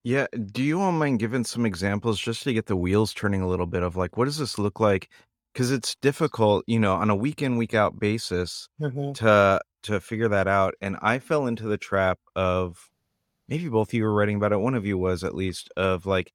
Yeah. 0.04 0.28
Do 0.52 0.64
you 0.64 0.82
all 0.82 0.92
mind 0.92 1.20
giving 1.20 1.44
some 1.44 1.66
examples 1.66 2.20
just 2.20 2.44
to 2.44 2.54
get 2.54 2.68
the 2.68 2.76
wheels 2.76 3.14
turning 3.14 3.42
a 3.42 3.48
little 3.48 3.66
bit 3.66 3.84
of 3.84 3.98
like, 3.98 4.16
what 4.16 4.26
does 4.26 4.38
this 4.38 4.58
look 4.58 4.80
like? 4.80 5.10
Because 5.54 5.72
it's 5.72 5.96
difficult, 5.96 6.64
you 6.68 6.80
know, 6.80 6.94
on 6.96 7.10
a 7.10 7.16
week 7.16 7.42
in, 7.42 7.58
week 7.58 7.74
out 7.74 8.00
basis 8.00 8.70
mm-hmm. 8.82 9.12
to 9.14 9.62
to 9.84 10.00
figure 10.00 10.30
that 10.30 10.48
out. 10.48 10.76
And 10.82 10.98
I 11.02 11.20
fell 11.20 11.48
into 11.48 11.64
the 11.64 11.78
trap 11.78 12.20
of 12.36 12.90
maybe 13.48 13.68
both 13.68 13.90
of 13.90 13.94
you 13.94 14.04
were 14.04 14.14
writing 14.14 14.38
about 14.38 14.52
it. 14.54 14.60
One 14.60 14.76
of 14.76 14.86
you 14.86 14.98
was 14.98 15.24
at 15.24 15.36
least 15.36 15.70
of 15.76 16.06
like 16.06 16.32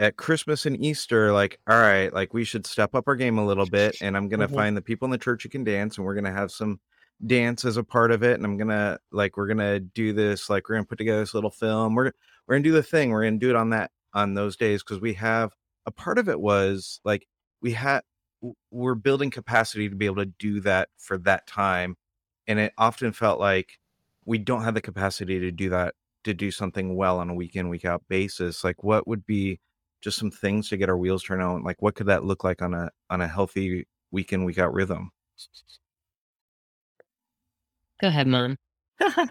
at 0.00 0.16
Christmas 0.16 0.64
and 0.64 0.82
Easter, 0.82 1.30
like, 1.30 1.60
all 1.68 1.78
right, 1.78 2.12
like 2.12 2.32
we 2.32 2.42
should 2.42 2.66
step 2.66 2.94
up 2.94 3.06
our 3.06 3.14
game 3.14 3.38
a 3.38 3.46
little 3.46 3.66
bit. 3.66 3.96
And 4.00 4.16
I'm 4.16 4.28
going 4.28 4.40
to 4.40 4.46
mm-hmm. 4.46 4.56
find 4.56 4.76
the 4.76 4.82
people 4.82 5.04
in 5.04 5.12
the 5.12 5.18
church 5.18 5.42
who 5.42 5.50
can 5.50 5.62
dance 5.62 5.98
and 5.98 6.06
we're 6.06 6.14
going 6.14 6.24
to 6.24 6.32
have 6.32 6.50
some 6.50 6.80
dance 7.26 7.66
as 7.66 7.76
a 7.76 7.84
part 7.84 8.10
of 8.10 8.22
it. 8.22 8.34
And 8.34 8.44
I'm 8.44 8.56
going 8.56 8.68
to 8.68 8.98
like, 9.12 9.36
we're 9.36 9.46
going 9.46 9.58
to 9.58 9.78
do 9.78 10.14
this, 10.14 10.48
like, 10.48 10.68
we're 10.68 10.76
going 10.76 10.86
to 10.86 10.88
put 10.88 10.98
together 10.98 11.20
this 11.20 11.34
little 11.34 11.50
film. 11.50 11.94
We're, 11.94 12.12
we're 12.46 12.54
going 12.54 12.62
to 12.62 12.68
do 12.70 12.74
the 12.74 12.82
thing. 12.82 13.10
We're 13.10 13.22
going 13.22 13.38
to 13.38 13.46
do 13.46 13.50
it 13.50 13.56
on 13.56 13.70
that, 13.70 13.90
on 14.14 14.34
those 14.34 14.56
days. 14.56 14.82
Cause 14.82 15.00
we 15.00 15.12
have 15.14 15.52
a 15.84 15.90
part 15.90 16.18
of 16.18 16.30
it 16.30 16.40
was 16.40 17.00
like, 17.04 17.28
we 17.60 17.72
had, 17.72 18.00
we're 18.70 18.94
building 18.94 19.30
capacity 19.30 19.90
to 19.90 19.94
be 19.94 20.06
able 20.06 20.16
to 20.16 20.32
do 20.38 20.60
that 20.62 20.88
for 20.96 21.18
that 21.18 21.46
time 21.46 21.96
and 22.46 22.58
it 22.58 22.72
often 22.78 23.12
felt 23.12 23.38
like 23.38 23.78
we 24.24 24.38
don't 24.38 24.64
have 24.64 24.72
the 24.72 24.80
capacity 24.80 25.38
to 25.40 25.50
do 25.50 25.68
that 25.68 25.94
to 26.24 26.32
do 26.32 26.50
something 26.50 26.96
well 26.96 27.18
on 27.18 27.28
a 27.28 27.34
week 27.34 27.54
in 27.54 27.68
week 27.68 27.84
out 27.84 28.02
basis 28.08 28.64
like 28.64 28.82
what 28.82 29.06
would 29.06 29.26
be 29.26 29.60
just 30.00 30.18
some 30.18 30.30
things 30.30 30.68
to 30.68 30.76
get 30.76 30.88
our 30.88 30.96
wheels 30.96 31.22
turned 31.22 31.42
on 31.42 31.62
like 31.62 31.80
what 31.80 31.94
could 31.94 32.06
that 32.06 32.24
look 32.24 32.44
like 32.44 32.62
on 32.62 32.74
a 32.74 32.90
on 33.10 33.20
a 33.20 33.28
healthy 33.28 33.86
week 34.10 34.32
in 34.32 34.44
week 34.44 34.58
out 34.58 34.72
rhythm 34.72 35.10
Go 38.00 38.08
ahead, 38.08 38.26
Mom. 38.26 38.56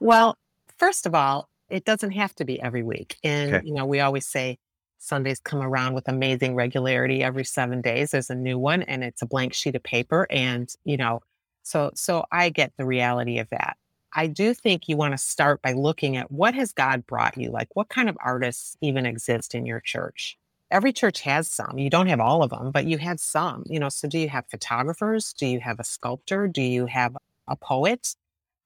well, 0.00 0.36
first 0.78 1.06
of 1.06 1.14
all, 1.14 1.48
it 1.68 1.84
doesn't 1.84 2.12
have 2.12 2.34
to 2.36 2.44
be 2.44 2.60
every 2.60 2.82
week. 2.82 3.16
And, 3.24 3.54
Okay. 3.54 3.66
you 3.66 3.74
know, 3.74 3.86
we 3.86 4.00
always 4.00 4.26
say 4.26 4.58
Sundays 4.98 5.40
come 5.40 5.60
around 5.60 5.94
with 5.94 6.08
amazing 6.08 6.54
regularity 6.54 7.22
every 7.22 7.44
seven 7.44 7.80
days. 7.80 8.12
There's 8.12 8.30
a 8.30 8.34
new 8.34 8.58
one 8.58 8.82
and 8.82 9.02
it's 9.04 9.22
a 9.22 9.26
blank 9.26 9.52
sheet 9.52 9.74
of 9.74 9.82
paper. 9.82 10.26
And, 10.30 10.68
you 10.84 10.96
know, 10.96 11.20
so 11.62 11.90
so 11.94 12.24
I 12.32 12.50
get 12.50 12.72
the 12.78 12.86
reality 12.86 13.38
of 13.38 13.48
that. 13.50 13.76
I 14.14 14.26
do 14.26 14.54
think 14.54 14.88
you 14.88 14.96
want 14.96 15.12
to 15.12 15.18
start 15.18 15.60
by 15.62 15.72
looking 15.72 16.16
at 16.16 16.30
what 16.30 16.54
has 16.54 16.72
God 16.72 17.06
brought 17.06 17.36
you? 17.36 17.50
Like 17.50 17.68
what 17.74 17.88
kind 17.88 18.08
of 18.08 18.16
artists 18.24 18.76
even 18.80 19.06
exist 19.06 19.54
in 19.54 19.66
your 19.66 19.80
church? 19.80 20.38
Every 20.70 20.92
church 20.92 21.22
has 21.22 21.48
some. 21.48 21.78
You 21.78 21.90
don't 21.90 22.08
have 22.08 22.20
all 22.20 22.42
of 22.42 22.50
them, 22.50 22.70
but 22.72 22.86
you 22.86 22.98
have 22.98 23.20
some. 23.20 23.64
You 23.66 23.80
know, 23.80 23.88
so 23.88 24.08
do 24.08 24.18
you 24.18 24.28
have 24.28 24.46
photographers? 24.50 25.32
Do 25.32 25.46
you 25.46 25.60
have 25.60 25.80
a 25.80 25.84
sculptor? 25.84 26.46
Do 26.46 26.62
you 26.62 26.86
have 26.86 27.16
a 27.46 27.56
poet? 27.56 28.14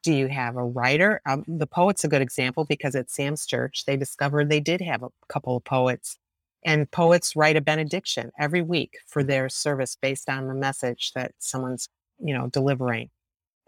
Do 0.02 0.12
you 0.12 0.26
have 0.26 0.56
a 0.56 0.64
writer? 0.64 1.20
Um, 1.26 1.44
the 1.46 1.66
poet's 1.66 2.02
a 2.02 2.08
good 2.08 2.22
example 2.22 2.64
because 2.64 2.96
at 2.96 3.10
Sam's 3.10 3.46
church, 3.46 3.84
they 3.84 3.96
discovered 3.96 4.48
they 4.48 4.60
did 4.60 4.80
have 4.80 5.02
a 5.04 5.10
couple 5.28 5.56
of 5.56 5.64
poets. 5.64 6.18
And 6.64 6.90
poets 6.90 7.36
write 7.36 7.56
a 7.56 7.60
benediction 7.60 8.30
every 8.38 8.62
week 8.62 8.98
for 9.06 9.22
their 9.22 9.48
service 9.48 9.96
based 10.00 10.28
on 10.28 10.48
the 10.48 10.54
message 10.54 11.12
that 11.14 11.32
someone's, 11.38 11.88
you 12.18 12.34
know, 12.34 12.48
delivering. 12.48 13.10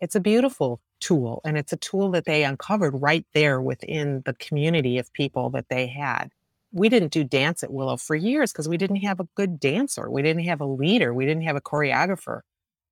It's 0.01 0.15
a 0.17 0.21
beautiful 0.21 0.81
tool, 1.01 1.41
and 1.45 1.57
it's 1.57 1.73
a 1.73 1.77
tool 1.77 2.11
that 2.13 2.25
they 2.25 2.45
uncovered 2.45 2.95
right 3.01 3.27
there 3.35 3.61
within 3.61 4.23
the 4.25 4.35
community 4.35 4.99
of 4.99 5.13
people 5.13 5.51
that 5.51 5.69
they 5.69 5.87
had. 5.87 6.31
We 6.73 6.89
didn't 6.89 7.13
do 7.13 7.25
dance 7.25 7.63
at 7.63 7.73
Willow 7.73 7.97
for 7.97 8.17
years 8.17 8.53
because 8.53 8.69
we 8.69 8.77
didn't 8.77 8.97
have 8.97 9.21
a 9.21 9.29
good 9.37 9.61
dancer. 9.61 10.11
We 10.11 10.23
didn't 10.23 10.45
have 10.45 10.61
a 10.61 10.67
leader. 10.67 11.15
We 11.15 11.27
didn't 11.27 11.45
have 11.45 11.57
a 11.57 11.61
choreographer. 11.61 12.41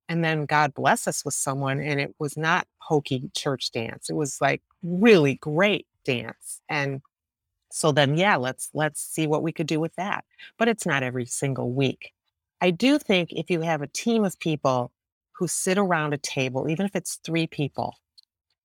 And 0.07 0.23
then 0.23 0.45
God 0.45 0.73
bless 0.73 1.07
us 1.07 1.23
with 1.25 1.33
someone, 1.33 1.79
and 1.79 1.99
it 1.99 2.13
was 2.19 2.37
not 2.37 2.67
hokey 2.77 3.29
church 3.35 3.71
dance. 3.71 4.09
It 4.09 4.15
was 4.15 4.39
like 4.41 4.61
really 4.83 5.35
great 5.35 5.87
dance. 6.05 6.61
And 6.69 7.01
so 7.71 7.91
then, 7.91 8.17
yeah, 8.17 8.35
let's 8.35 8.69
let's 8.73 9.01
see 9.01 9.27
what 9.27 9.43
we 9.43 9.51
could 9.51 9.67
do 9.67 9.79
with 9.79 9.95
that. 9.95 10.25
But 10.57 10.67
it's 10.67 10.85
not 10.85 11.03
every 11.03 11.25
single 11.25 11.71
week. 11.71 12.13
I 12.61 12.71
do 12.71 12.99
think 12.99 13.33
if 13.33 13.49
you 13.49 13.61
have 13.61 13.81
a 13.81 13.87
team 13.87 14.23
of 14.23 14.39
people 14.39 14.91
who 15.37 15.47
sit 15.47 15.77
around 15.77 16.13
a 16.13 16.17
table, 16.17 16.69
even 16.69 16.85
if 16.85 16.95
it's 16.95 17.15
three 17.23 17.47
people, 17.47 17.95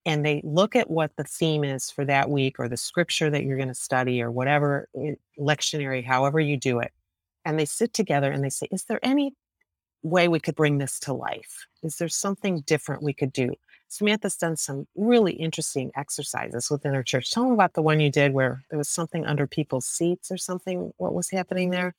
and 0.07 0.24
they 0.24 0.40
look 0.44 0.76
at 0.76 0.90
what 0.90 1.16
the 1.16 1.24
theme 1.24 1.64
is 1.64 1.90
for 1.90 2.04
that 2.04 2.31
week 2.31 2.59
or 2.59 2.68
the 2.68 2.76
scripture 2.76 3.31
that 3.31 3.44
you're 3.44 3.57
going 3.57 3.68
to 3.68 3.74
study 3.74 4.22
or 4.22 4.31
whatever 4.31 4.88
eh, 4.96 5.14
lectionary, 5.38 6.04
however 6.04 6.40
you 6.40 6.57
do 6.57 6.78
it, 6.78 6.92
and 7.44 7.59
they 7.59 7.64
sit 7.64 7.92
together 7.92 8.31
and 8.31 8.42
they 8.42 8.50
say, 8.50 8.68
Is 8.70 8.85
there 8.85 9.00
any 9.02 9.35
way 10.02 10.28
we 10.28 10.40
could 10.40 10.54
bring 10.54 10.78
this 10.78 10.98
to 11.00 11.12
life? 11.12 11.66
Is 11.83 11.96
there 11.96 12.09
something 12.09 12.61
different 12.61 13.02
we 13.02 13.12
could 13.12 13.33
do? 13.33 13.54
Samantha's 13.88 14.37
done 14.37 14.57
some 14.57 14.87
really 14.94 15.33
interesting 15.33 15.90
exercises 15.96 16.70
within 16.70 16.94
her 16.94 17.02
church. 17.02 17.31
Tell 17.31 17.44
them 17.44 17.52
about 17.52 17.72
the 17.72 17.83
one 17.83 18.00
you 18.00 18.11
did 18.11 18.35
where 18.35 18.62
there 18.68 18.78
was 18.78 18.88
something 18.88 19.24
under 19.24 19.46
people's 19.46 19.87
seats 19.87 20.31
or 20.31 20.37
something. 20.37 20.92
What 20.98 21.14
was 21.14 21.31
happening 21.31 21.70
there? 21.70 21.94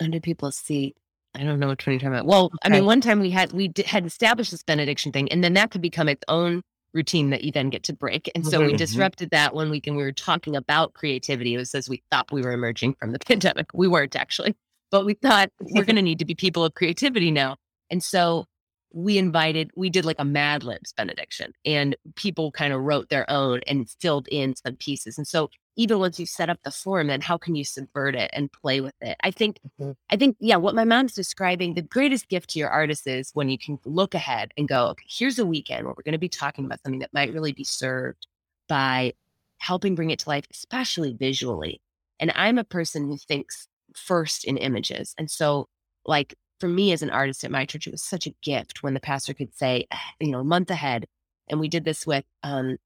Under 0.00 0.20
people's 0.20 0.56
seat. 0.56 0.96
I 1.34 1.44
don't 1.44 1.58
know 1.58 1.68
which 1.68 1.86
one 1.86 1.92
you're 1.94 2.00
talking 2.00 2.14
about. 2.14 2.26
Well, 2.26 2.52
I 2.62 2.68
mean, 2.68 2.84
one 2.84 3.00
time 3.00 3.20
we 3.20 3.30
had 3.30 3.52
we 3.52 3.72
had 3.86 4.04
established 4.04 4.50
this 4.50 4.62
benediction 4.62 5.12
thing, 5.12 5.30
and 5.32 5.42
then 5.42 5.54
that 5.54 5.70
could 5.70 5.80
become 5.80 6.08
its 6.08 6.22
own 6.28 6.62
routine 6.92 7.30
that 7.30 7.42
you 7.42 7.50
then 7.50 7.70
get 7.70 7.82
to 7.84 7.92
break. 7.94 8.30
And 8.34 8.46
so 8.46 8.60
we 8.60 8.74
Mhm. 8.74 8.76
disrupted 8.76 9.30
that 9.30 9.54
one 9.54 9.70
week, 9.70 9.86
and 9.86 9.96
we 9.96 10.02
were 10.02 10.12
talking 10.12 10.54
about 10.54 10.92
creativity. 10.92 11.54
It 11.54 11.58
was 11.58 11.74
as 11.74 11.88
we 11.88 12.02
thought 12.10 12.30
we 12.30 12.42
were 12.42 12.52
emerging 12.52 12.94
from 13.00 13.12
the 13.12 13.18
pandemic. 13.26 13.66
We 13.72 13.88
weren't 13.88 14.14
actually, 14.14 14.54
but 14.90 15.06
we 15.06 15.14
thought 15.14 15.48
we're 15.58 15.84
going 15.86 15.96
to 15.96 16.02
need 16.02 16.18
to 16.18 16.26
be 16.26 16.34
people 16.34 16.64
of 16.66 16.74
creativity 16.74 17.30
now. 17.30 17.56
And 17.88 18.02
so 18.04 18.44
we 18.92 19.16
invited, 19.16 19.70
we 19.74 19.88
did 19.88 20.04
like 20.04 20.18
a 20.18 20.24
Mad 20.24 20.64
Libs 20.64 20.92
benediction, 20.92 21.54
and 21.64 21.96
people 22.14 22.52
kind 22.52 22.74
of 22.74 22.82
wrote 22.82 23.08
their 23.08 23.28
own 23.30 23.60
and 23.66 23.88
filled 24.00 24.28
in 24.28 24.54
some 24.54 24.76
pieces. 24.76 25.16
And 25.16 25.26
so 25.26 25.48
even 25.76 25.98
once 25.98 26.18
you 26.20 26.26
set 26.26 26.50
up 26.50 26.58
the 26.64 26.70
form, 26.70 27.06
then 27.08 27.20
how 27.20 27.38
can 27.38 27.54
you 27.54 27.64
subvert 27.64 28.14
it 28.14 28.30
and 28.34 28.52
play 28.52 28.80
with 28.80 28.94
it? 29.00 29.16
I 29.22 29.30
think 29.30 29.58
Mhm. 29.80 29.96
I 30.10 30.16
think, 30.16 30.36
yeah, 30.40 30.56
what 30.56 30.74
my 30.74 30.84
mom's 30.84 31.14
describing, 31.14 31.74
the 31.74 31.82
greatest 31.82 32.28
gift 32.28 32.50
to 32.50 32.58
your 32.58 32.68
artist 32.70 33.06
is 33.06 33.30
when 33.34 33.48
you 33.48 33.58
can 33.58 33.78
look 33.84 34.14
ahead 34.14 34.52
and 34.56 34.68
go, 34.68 34.88
okay, 34.88 35.06
here's 35.08 35.38
a 35.38 35.46
weekend 35.46 35.84
where 35.86 35.94
we're 35.96 36.02
going 36.02 36.12
to 36.12 36.18
be 36.18 36.28
talking 36.28 36.64
about 36.66 36.80
something 36.82 37.00
that 37.00 37.12
might 37.14 37.32
really 37.32 37.52
be 37.52 37.64
served 37.64 38.26
by 38.68 39.12
helping 39.58 39.94
bring 39.94 40.10
it 40.10 40.18
to 40.20 40.28
life, 40.28 40.44
especially 40.50 41.12
visually. 41.14 41.80
And 42.20 42.32
I'm 42.34 42.58
a 42.58 42.64
person 42.64 43.06
who 43.06 43.16
thinks 43.16 43.68
first 43.94 44.44
in 44.44 44.56
images. 44.58 45.14
And 45.18 45.30
so, 45.30 45.68
like, 46.04 46.34
for 46.60 46.68
me 46.68 46.92
as 46.92 47.02
an 47.02 47.10
artist 47.10 47.44
at 47.44 47.50
my 47.50 47.64
church, 47.64 47.86
it 47.86 47.92
was 47.92 48.02
such 48.02 48.26
a 48.26 48.34
gift 48.42 48.82
when 48.82 48.94
the 48.94 49.00
pastor 49.00 49.34
could 49.34 49.54
say, 49.54 49.86
you 50.20 50.30
know, 50.30 50.40
a 50.40 50.44
month 50.44 50.70
ahead. 50.70 51.06
And 51.48 51.60
we 51.60 51.68
did 51.68 51.84
this 51.84 52.06
with, 52.06 52.24
um, 52.42 52.76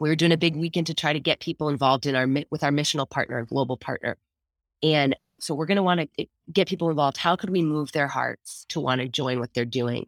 we 0.00 0.08
were 0.08 0.16
doing 0.16 0.32
a 0.32 0.36
big 0.36 0.56
weekend 0.56 0.86
to 0.88 0.94
try 0.94 1.12
to 1.12 1.20
get 1.20 1.40
people 1.40 1.68
involved 1.68 2.06
in 2.06 2.14
our 2.14 2.26
with 2.50 2.62
our 2.62 2.70
missional 2.70 3.08
partner, 3.08 3.38
and 3.38 3.48
global 3.48 3.76
partner. 3.76 4.16
And 4.82 5.16
so 5.40 5.54
we're 5.54 5.66
going 5.66 5.76
to 5.76 5.82
want 5.82 6.00
to 6.00 6.08
eh, 6.18 6.26
get 6.52 6.68
people 6.68 6.90
involved. 6.90 7.16
How 7.16 7.36
could 7.36 7.50
we 7.50 7.62
move 7.62 7.92
their 7.92 8.08
hearts 8.08 8.64
to 8.70 8.80
want 8.80 9.00
to 9.00 9.08
join 9.08 9.40
what 9.40 9.54
they're 9.54 9.64
doing? 9.64 10.06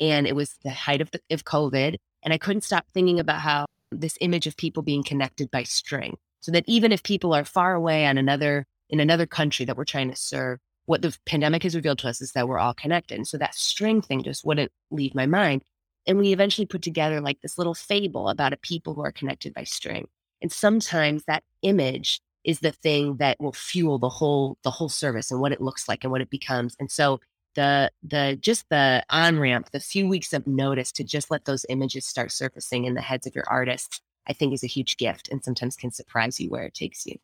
And 0.00 0.26
it 0.26 0.36
was 0.36 0.54
the 0.62 0.70
height 0.70 1.00
of, 1.00 1.10
the, 1.10 1.20
of 1.30 1.44
COVID. 1.44 1.96
And 2.22 2.34
I 2.34 2.38
couldn't 2.38 2.62
stop 2.62 2.86
thinking 2.92 3.20
about 3.20 3.40
how 3.40 3.66
this 3.90 4.18
image 4.20 4.46
of 4.46 4.56
people 4.56 4.82
being 4.82 5.02
connected 5.02 5.50
by 5.50 5.64
string. 5.64 6.16
So 6.40 6.52
that 6.52 6.64
even 6.66 6.92
if 6.92 7.02
people 7.02 7.34
are 7.34 7.44
far 7.44 7.74
away 7.74 8.06
on 8.06 8.16
another, 8.16 8.64
in 8.88 9.00
another 9.00 9.26
country 9.26 9.66
that 9.66 9.76
we're 9.76 9.84
trying 9.84 10.10
to 10.10 10.16
serve, 10.16 10.60
what 10.86 11.02
the 11.02 11.16
pandemic 11.26 11.64
has 11.64 11.74
revealed 11.74 11.98
to 11.98 12.08
us 12.08 12.20
is 12.20 12.32
that 12.32 12.48
we're 12.48 12.58
all 12.58 12.74
connected. 12.74 13.16
And 13.16 13.26
so 13.26 13.38
that 13.38 13.54
string 13.54 14.00
thing 14.00 14.22
just 14.22 14.44
wouldn't 14.44 14.72
leave 14.90 15.14
my 15.14 15.26
mind. 15.26 15.62
And 16.08 16.18
we 16.18 16.32
eventually 16.32 16.66
put 16.66 16.82
together 16.82 17.20
like 17.20 17.40
this 17.42 17.58
little 17.58 17.74
fable 17.74 18.28
about 18.30 18.52
a 18.52 18.56
people 18.56 18.94
who 18.94 19.02
are 19.02 19.12
connected 19.12 19.54
by 19.54 19.64
string. 19.64 20.08
And 20.42 20.50
sometimes 20.50 21.24
that 21.26 21.44
image 21.62 22.20
is 22.44 22.60
the 22.60 22.72
thing 22.72 23.16
that 23.18 23.38
will 23.38 23.52
fuel 23.52 23.98
the 23.98 24.08
whole 24.08 24.56
the 24.62 24.70
whole 24.70 24.88
service 24.88 25.30
and 25.30 25.40
what 25.40 25.52
it 25.52 25.60
looks 25.60 25.86
like 25.86 26.02
and 26.02 26.10
what 26.10 26.22
it 26.22 26.30
becomes. 26.30 26.74
And 26.80 26.90
so 26.90 27.20
the 27.54 27.90
the 28.02 28.38
just 28.40 28.66
the 28.70 29.04
on 29.10 29.38
ramp, 29.38 29.70
the 29.70 29.80
few 29.80 30.08
weeks 30.08 30.32
of 30.32 30.46
notice 30.46 30.90
to 30.92 31.04
just 31.04 31.30
let 31.30 31.44
those 31.44 31.66
images 31.68 32.06
start 32.06 32.32
surfacing 32.32 32.86
in 32.86 32.94
the 32.94 33.02
heads 33.02 33.26
of 33.26 33.34
your 33.34 33.44
artists, 33.48 34.00
I 34.26 34.32
think 34.32 34.54
is 34.54 34.64
a 34.64 34.68
huge 34.68 34.96
gift 34.96 35.28
and 35.28 35.44
sometimes 35.44 35.76
can 35.76 35.90
surprise 35.90 36.40
you 36.40 36.48
where 36.48 36.64
it 36.64 36.74
takes 36.74 37.04
you. 37.04 37.16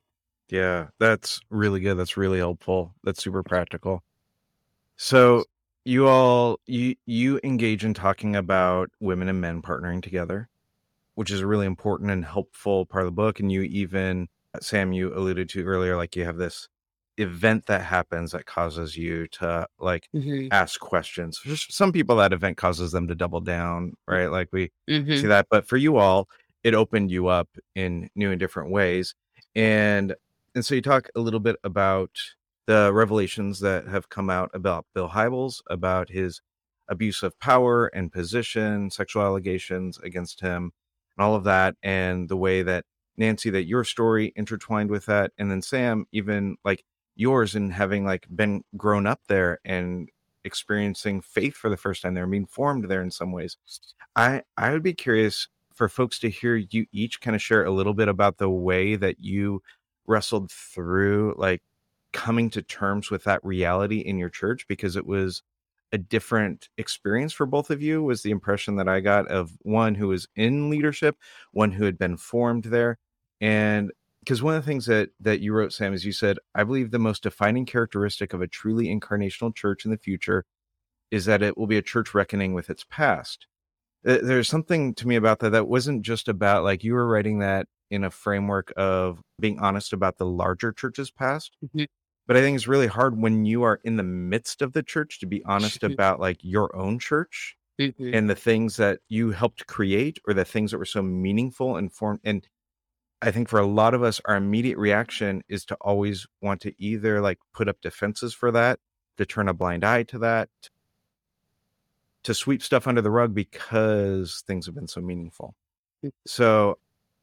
Yeah, 0.50 0.88
that's 0.98 1.40
really 1.48 1.80
good. 1.80 1.94
That's 1.94 2.18
really 2.18 2.38
helpful. 2.38 2.94
That's 3.02 3.22
super 3.22 3.42
practical. 3.42 4.02
So 4.96 5.44
you 5.84 6.06
all 6.08 6.60
you 6.66 6.96
you 7.06 7.40
engage 7.44 7.84
in 7.84 7.94
talking 7.94 8.36
about 8.36 8.90
women 9.00 9.28
and 9.28 9.40
men 9.40 9.62
partnering 9.62 10.02
together, 10.02 10.48
which 11.14 11.30
is 11.30 11.40
a 11.40 11.46
really 11.46 11.66
important 11.66 12.10
and 12.10 12.24
helpful 12.24 12.86
part 12.86 13.04
of 13.04 13.08
the 13.08 13.12
book. 13.16 13.40
And 13.40 13.52
you 13.52 13.62
even 13.62 14.28
Sam, 14.60 14.92
you 14.92 15.14
alluded 15.16 15.48
to 15.50 15.64
earlier, 15.64 15.96
like 15.96 16.16
you 16.16 16.24
have 16.24 16.36
this 16.38 16.68
event 17.18 17.66
that 17.66 17.82
happens 17.82 18.32
that 18.32 18.46
causes 18.46 18.96
you 18.96 19.28
to 19.28 19.66
like 19.78 20.08
Mm-hmm. 20.14 20.48
ask 20.50 20.80
questions. 20.80 21.40
S- 21.46 21.66
some 21.70 21.92
people 21.92 22.16
that 22.16 22.32
event 22.32 22.56
causes 22.56 22.92
them 22.92 23.08
to 23.08 23.14
double 23.14 23.40
down, 23.40 23.94
right? 24.08 24.26
Like 24.28 24.48
we 24.52 24.70
Mm-hmm. 24.88 25.12
see 25.14 25.28
that 25.28 25.46
but 25.50 25.66
for 25.68 25.76
you 25.76 25.96
all 25.96 26.28
it 26.64 26.74
opened 26.74 27.10
you 27.10 27.28
up 27.28 27.48
in 27.76 28.08
new 28.16 28.30
and 28.32 28.40
different 28.40 28.70
ways 28.70 29.14
and 29.54 30.14
and 30.54 30.64
so 30.64 30.74
you 30.74 30.82
talk 30.82 31.08
a 31.14 31.20
little 31.20 31.40
bit 31.40 31.56
about 31.64 32.10
the 32.66 32.90
revelations 32.92 33.60
that 33.60 33.86
have 33.88 34.08
come 34.08 34.30
out 34.30 34.50
about 34.54 34.86
bill 34.94 35.08
hybels 35.10 35.60
about 35.68 36.08
his 36.08 36.40
abuse 36.88 37.22
of 37.22 37.38
power 37.38 37.86
and 37.88 38.12
position 38.12 38.90
sexual 38.90 39.22
allegations 39.22 39.98
against 39.98 40.40
him 40.40 40.72
and 41.16 41.24
all 41.24 41.34
of 41.34 41.44
that 41.44 41.74
and 41.82 42.28
the 42.28 42.36
way 42.36 42.62
that 42.62 42.84
nancy 43.16 43.50
that 43.50 43.64
your 43.64 43.84
story 43.84 44.32
intertwined 44.36 44.90
with 44.90 45.06
that 45.06 45.32
and 45.38 45.50
then 45.50 45.62
sam 45.62 46.06
even 46.12 46.56
like 46.64 46.84
yours 47.16 47.54
and 47.54 47.72
having 47.72 48.04
like 48.04 48.26
been 48.34 48.62
grown 48.76 49.06
up 49.06 49.20
there 49.28 49.58
and 49.64 50.08
experiencing 50.44 51.20
faith 51.20 51.56
for 51.56 51.70
the 51.70 51.76
first 51.76 52.02
time 52.02 52.14
there 52.14 52.26
being 52.26 52.46
formed 52.46 52.88
there 52.88 53.02
in 53.02 53.10
some 53.10 53.32
ways. 53.32 53.56
I 54.14 54.42
I 54.56 54.72
would 54.72 54.82
be 54.82 54.94
curious 54.94 55.48
for 55.74 55.88
folks 55.88 56.18
to 56.20 56.30
hear 56.30 56.56
you 56.56 56.86
each 56.92 57.20
kind 57.20 57.34
of 57.34 57.42
share 57.42 57.64
a 57.64 57.70
little 57.70 57.94
bit 57.94 58.08
about 58.08 58.38
the 58.38 58.50
way 58.50 58.94
that 58.96 59.16
you 59.20 59.62
wrestled 60.06 60.50
through 60.50 61.34
like 61.36 61.62
coming 62.14 62.48
to 62.48 62.62
terms 62.62 63.10
with 63.10 63.24
that 63.24 63.44
reality 63.44 63.98
in 63.98 64.16
your 64.16 64.30
church 64.30 64.66
because 64.68 64.96
it 64.96 65.04
was 65.04 65.42
a 65.92 65.98
different 65.98 66.70
experience 66.78 67.32
for 67.32 67.44
both 67.44 67.70
of 67.70 67.82
you 67.82 68.02
was 68.02 68.22
the 68.22 68.30
impression 68.30 68.76
that 68.76 68.88
I 68.88 69.00
got 69.00 69.28
of 69.28 69.52
one 69.62 69.94
who 69.94 70.08
was 70.08 70.26
in 70.34 70.70
leadership, 70.70 71.16
one 71.52 71.72
who 71.72 71.84
had 71.84 71.98
been 71.98 72.16
formed 72.16 72.64
there 72.64 72.98
and 73.40 73.92
because 74.20 74.42
one 74.42 74.54
of 74.54 74.64
the 74.64 74.66
things 74.66 74.86
that 74.86 75.10
that 75.20 75.40
you 75.40 75.52
wrote 75.52 75.72
Sam 75.72 75.92
is 75.92 76.06
you 76.06 76.12
said 76.12 76.38
I 76.54 76.64
believe 76.64 76.90
the 76.90 76.98
most 76.98 77.22
defining 77.22 77.66
characteristic 77.66 78.32
of 78.32 78.40
a 78.40 78.48
truly 78.48 78.86
incarnational 78.86 79.54
church 79.54 79.84
in 79.84 79.90
the 79.90 79.98
future 79.98 80.46
is 81.10 81.26
that 81.26 81.42
it 81.42 81.58
will 81.58 81.66
be 81.66 81.76
a 81.76 81.82
church 81.82 82.14
reckoning 82.14 82.54
with 82.54 82.70
its 82.70 82.84
past 82.88 83.46
there's 84.04 84.48
something 84.48 84.94
to 84.94 85.08
me 85.08 85.16
about 85.16 85.38
that 85.38 85.50
that 85.50 85.66
wasn't 85.66 86.02
just 86.02 86.28
about 86.28 86.62
like 86.62 86.84
you 86.84 86.92
were 86.92 87.06
writing 87.06 87.38
that 87.38 87.66
in 87.90 88.04
a 88.04 88.10
framework 88.10 88.72
of 88.76 89.20
being 89.40 89.58
honest 89.60 89.92
about 89.92 90.18
the 90.18 90.26
larger 90.26 90.72
church's 90.72 91.10
past. 91.10 91.56
Mm-hmm. 91.64 91.84
But 92.26 92.36
I 92.36 92.40
think 92.40 92.56
it's 92.56 92.68
really 92.68 92.86
hard 92.86 93.20
when 93.20 93.44
you 93.44 93.62
are 93.64 93.80
in 93.84 93.96
the 93.96 94.02
midst 94.02 94.62
of 94.62 94.72
the 94.72 94.82
church 94.82 95.20
to 95.20 95.26
be 95.26 95.44
honest 95.44 95.82
about 95.82 96.20
like 96.20 96.38
your 96.40 96.74
own 96.74 96.98
church 96.98 97.56
mm-hmm. 97.78 98.14
and 98.14 98.30
the 98.30 98.34
things 98.34 98.76
that 98.76 99.00
you 99.08 99.30
helped 99.30 99.66
create 99.66 100.18
or 100.26 100.32
the 100.32 100.44
things 100.44 100.70
that 100.70 100.78
were 100.78 100.84
so 100.86 101.02
meaningful 101.02 101.76
and 101.76 101.92
form 101.92 102.20
and 102.24 102.48
I 103.24 103.30
think 103.30 103.48
for 103.48 103.58
a 103.58 103.66
lot 103.66 103.94
of 103.94 104.02
us, 104.02 104.20
our 104.26 104.36
immediate 104.36 104.76
reaction 104.76 105.42
is 105.48 105.64
to 105.66 105.76
always 105.80 106.26
want 106.42 106.60
to 106.60 106.74
either 106.76 107.22
like 107.22 107.38
put 107.54 107.70
up 107.70 107.80
defenses 107.80 108.34
for 108.34 108.50
that, 108.52 108.80
to 109.16 109.24
turn 109.24 109.48
a 109.48 109.54
blind 109.54 109.82
eye 109.82 110.02
to 110.04 110.18
that, 110.18 110.50
to 112.24 112.34
sweep 112.34 112.62
stuff 112.62 112.86
under 112.86 113.00
the 113.00 113.10
rug 113.10 113.34
because 113.34 114.44
things 114.46 114.66
have 114.66 114.74
been 114.74 114.88
so 114.88 115.00
meaningful. 115.00 115.54
Mm. 116.04 116.10
So, 116.26 116.78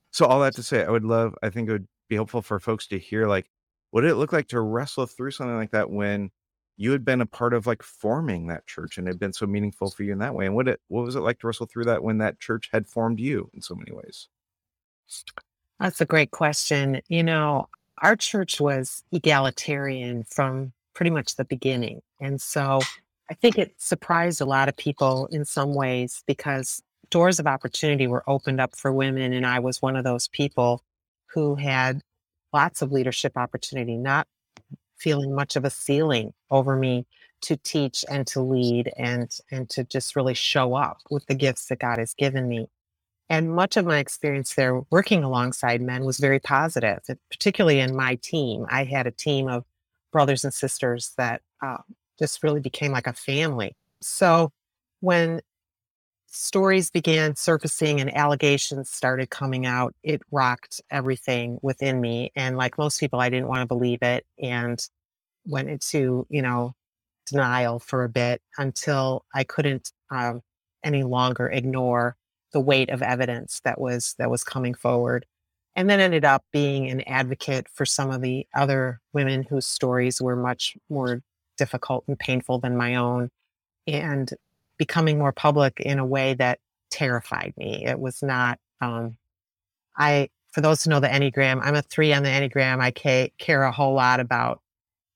so 0.10 0.26
all 0.26 0.40
that 0.40 0.56
to 0.56 0.64
say, 0.64 0.84
I 0.84 0.90
would 0.90 1.06
love, 1.06 1.36
I 1.44 1.52
think 1.52 1.70
it 1.70 1.74
would 1.74 1.88
be 2.10 2.16
helpful 2.16 2.42
for 2.42 2.60
folks 2.60 2.88
to 2.88 2.98
hear 2.98 3.28
like, 3.28 3.52
what 3.92 4.02
did 4.02 4.12
it 4.12 4.16
look 4.16 4.34
like 4.34 4.48
to 4.50 4.62
wrestle 4.62 5.06
through 5.06 5.32
something 5.32 5.56
like 5.56 5.72
that 5.72 5.90
when 5.90 6.32
you 6.78 6.92
had 6.92 7.06
been 7.06 7.22
a 7.22 7.26
part 7.26 7.54
of 7.54 7.68
like 7.68 7.84
forming 7.84 8.48
that 8.48 8.66
church 8.66 8.98
and 8.98 9.08
it 9.08 9.12
had 9.12 9.20
been 9.20 9.34
so 9.34 9.46
meaningful 9.46 9.92
for 9.92 10.04
you 10.04 10.14
in 10.14 10.20
that 10.20 10.34
way? 10.34 10.46
And 10.46 10.56
what 10.56 10.68
it, 10.68 10.82
what 10.88 11.06
was 11.06 11.16
it 11.16 11.20
like 11.20 11.40
to 11.40 11.48
wrestle 11.48 11.68
through 11.68 11.86
that 11.86 12.04
when 12.04 12.18
that 12.18 12.40
church 12.40 12.70
had 12.74 12.88
formed 12.88 13.20
you 13.20 13.50
in 13.54 13.62
so 13.62 13.76
many 13.76 13.92
ways? 13.92 14.28
That's 15.80 16.02
a 16.02 16.06
great 16.06 16.32
question. 16.32 17.02
You 17.08 17.24
know, 17.24 17.68
our 18.02 18.16
church 18.16 18.60
was 18.60 19.04
egalitarian 19.12 20.24
from 20.24 20.74
pretty 20.94 21.10
much 21.10 21.36
the 21.36 21.46
beginning. 21.46 22.02
And 22.20 22.42
so 22.42 22.80
I 23.30 23.34
think 23.34 23.58
it 23.58 23.74
surprised 23.78 24.42
a 24.42 24.46
lot 24.46 24.70
of 24.70 24.78
people 24.78 25.28
in 25.32 25.46
some 25.46 25.74
ways 25.74 26.24
because 26.28 26.82
doors 27.10 27.40
of 27.40 27.48
opportunity 27.48 28.08
were 28.08 28.24
opened 28.28 28.62
up 28.62 28.76
for 28.76 28.92
women. 28.92 29.34
And 29.34 29.46
I 29.46 29.60
was 29.60 29.82
one 29.82 29.96
of 29.96 30.04
those 30.04 30.28
people 30.28 30.84
who 31.34 31.56
had 31.56 32.02
lots 32.54 32.82
of 32.82 32.92
leadership 32.92 33.38
opportunity, 33.38 33.98
not 33.98 34.28
feeling 34.98 35.34
much 35.34 35.56
of 35.56 35.66
a 35.66 35.70
ceiling 35.70 36.34
over 36.50 36.76
me 36.76 37.06
to 37.42 37.58
teach 37.58 38.06
and 38.10 38.28
to 38.28 38.42
lead 38.42 38.92
and 38.98 39.36
and 39.50 39.70
to 39.70 39.84
just 39.84 40.16
really 40.16 40.36
show 40.36 40.76
up 40.76 41.00
with 41.10 41.26
the 41.26 41.34
gifts 41.34 41.66
that 41.68 41.80
God 41.80 41.98
has 41.98 42.14
given 42.14 42.48
me. 42.48 42.68
And 43.30 43.56
much 43.56 43.78
of 43.78 43.86
my 43.86 43.98
experience 44.00 44.56
there 44.56 44.82
working 44.92 45.24
alongside 45.24 45.82
men 45.82 46.04
was 46.04 46.18
very 46.18 46.40
positive, 46.40 47.00
particularly 47.32 47.80
in 47.80 47.96
my 47.96 48.16
team. 48.16 48.66
I 48.70 48.84
had 48.84 49.08
a 49.08 49.12
team 49.12 49.48
of 49.48 49.64
brothers 50.12 50.44
and 50.44 50.54
sisters 50.54 51.14
that 51.18 51.42
uh, 51.64 51.78
just 52.20 52.44
really 52.44 52.60
became 52.60 52.92
like 52.92 53.08
a 53.08 53.14
family. 53.14 53.76
So 54.02 54.52
when 55.00 55.42
stories 56.32 56.90
began 56.90 57.36
surfacing 57.36 58.00
and 58.02 58.16
allegations 58.16 58.90
started 58.90 59.30
coming 59.30 59.66
out, 59.66 59.94
it 60.02 60.22
rocked 60.32 60.82
everything 60.90 61.60
within 61.62 62.02
me. 62.02 62.32
And 62.36 62.58
like 62.58 62.78
most 62.78 63.00
people, 63.00 63.20
I 63.20 63.30
didn't 63.30 63.50
want 63.50 63.62
to 63.62 63.66
believe 63.68 64.02
it 64.02 64.26
and 64.42 64.82
went 65.46 65.70
into, 65.70 66.26
you 66.30 66.42
know, 66.42 66.74
denial 67.30 67.80
for 67.80 68.04
a 68.04 68.10
bit 68.10 68.42
until 68.58 69.26
I 69.36 69.44
couldn't 69.44 69.92
um, 70.10 70.42
any 70.84 71.04
longer 71.04 71.50
ignore 71.50 72.16
the 72.54 72.62
weight 72.62 72.90
of 72.90 73.02
evidence 73.02 73.62
that 73.64 73.80
was 73.80 74.16
that 74.18 74.30
was 74.30 74.44
coming 74.44 74.74
forward 74.74 75.26
and 75.76 75.90
then 75.90 76.00
ended 76.00 76.26
up 76.26 76.44
being 76.52 76.90
an 76.90 77.02
advocate 77.08 77.68
for 77.74 77.86
some 77.86 78.12
of 78.12 78.22
the 78.22 78.46
other 78.56 79.00
women 79.14 79.44
whose 79.44 79.66
stories 79.66 80.22
were 80.22 80.36
much 80.36 80.76
more 80.90 81.22
difficult 81.58 82.04
and 82.08 82.20
painful 82.20 82.60
than 82.60 82.76
my 82.76 82.96
own 82.96 83.30
and 83.88 84.32
becoming 84.82 85.20
more 85.20 85.32
public 85.32 85.80
in 85.80 86.00
a 86.00 86.06
way 86.06 86.34
that 86.34 86.58
terrified 86.90 87.54
me 87.56 87.86
it 87.86 88.00
was 88.00 88.24
not 88.24 88.58
um, 88.82 89.16
i 89.96 90.28
for 90.52 90.62
those 90.62 90.84
who 90.84 90.90
know 90.90 91.00
the 91.00 91.08
enneagram 91.08 91.60
i'm 91.62 91.76
a 91.76 91.84
three 91.84 92.12
on 92.14 92.24
the 92.24 92.30
enneagram 92.30 92.82
i 92.82 92.90
care 93.38 93.62
a 93.62 93.72
whole 93.72 93.94
lot 93.94 94.20
about 94.20 94.60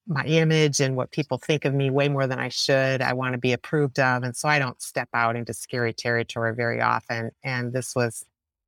my 0.07 0.23
image 0.25 0.81
and 0.81 0.95
what 0.95 1.11
people 1.11 1.39
think 1.39 1.65
of 1.65 1.73
me 1.73 1.89
way 1.89 2.09
more 2.09 2.27
than 2.27 2.39
I 2.39 2.49
should. 2.49 3.01
I 3.01 3.13
want 3.13 3.33
to 3.33 3.39
be 3.39 3.53
approved 3.53 3.99
of. 3.99 4.23
And 4.23 4.35
so 4.35 4.47
I 4.47 4.59
don't 4.59 4.79
step 4.81 5.09
out 5.13 5.35
into 5.35 5.53
scary 5.53 5.93
territory 5.93 6.53
very 6.53 6.79
often. 6.79 7.31
And 7.43 7.73
this 7.73 7.95
was 7.95 8.23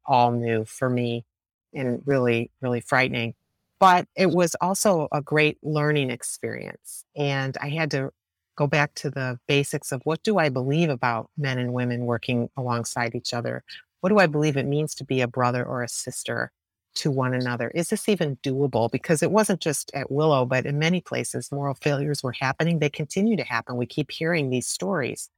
all 0.05 0.31
new 0.31 0.65
for 0.65 0.89
me 0.89 1.25
and 1.73 2.01
really, 2.05 2.51
really 2.61 2.81
frightening. 2.81 3.35
But 3.79 4.07
it 4.15 4.31
was 4.31 4.55
also 4.59 5.07
a 5.11 5.21
great 5.21 5.59
learning 5.61 6.09
experience. 6.09 7.05
And 7.15 7.55
I 7.61 7.69
had 7.69 7.91
to 7.91 8.09
go 8.57 8.67
back 8.67 8.93
to 8.95 9.09
the 9.09 9.39
basics 9.47 9.91
of 9.91 10.01
what 10.03 10.23
do 10.23 10.37
I 10.37 10.49
believe 10.49 10.89
about 10.89 11.29
men 11.37 11.57
and 11.57 11.73
women 11.73 12.05
working 12.05 12.49
alongside 12.57 13.15
each 13.15 13.33
other? 13.33 13.63
What 14.01 14.09
do 14.09 14.19
I 14.19 14.27
believe 14.27 14.57
it 14.57 14.65
means 14.65 14.93
to 14.95 15.05
be 15.05 15.21
a 15.21 15.27
brother 15.27 15.63
or 15.63 15.83
a 15.83 15.89
sister? 15.89 16.51
to 16.95 17.11
one 17.11 17.35
another. 17.35 17.69
Is 17.75 17.89
this 17.89 18.09
even 18.09 18.37
doable? 18.37 18.91
Because 18.91 19.21
it 19.21 19.29
wasn't 19.29 19.61
just 19.61 19.91
at 19.93 20.11
Willow, 20.11 20.45
but 20.45 20.65
in 20.65 20.79
many 20.79 20.99
places, 20.99 21.51
moral 21.51 21.75
failures 21.75 22.23
were 22.23 22.31
happening. 22.31 22.79
They 22.79 22.89
continue 22.89 23.37
to 23.37 23.43
happen. 23.43 23.77
We 23.77 23.85
keep 23.85 24.09
hearing 24.09 24.49
these 24.49 24.65
stories. 24.65 25.29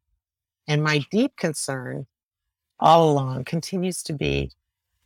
And 0.67 0.82
my 0.82 1.03
deep 1.11 1.36
concern 1.36 2.07
all 2.80 3.11
along 3.11 3.43
continues 3.43 4.01
to 4.03 4.13
be 4.13 4.51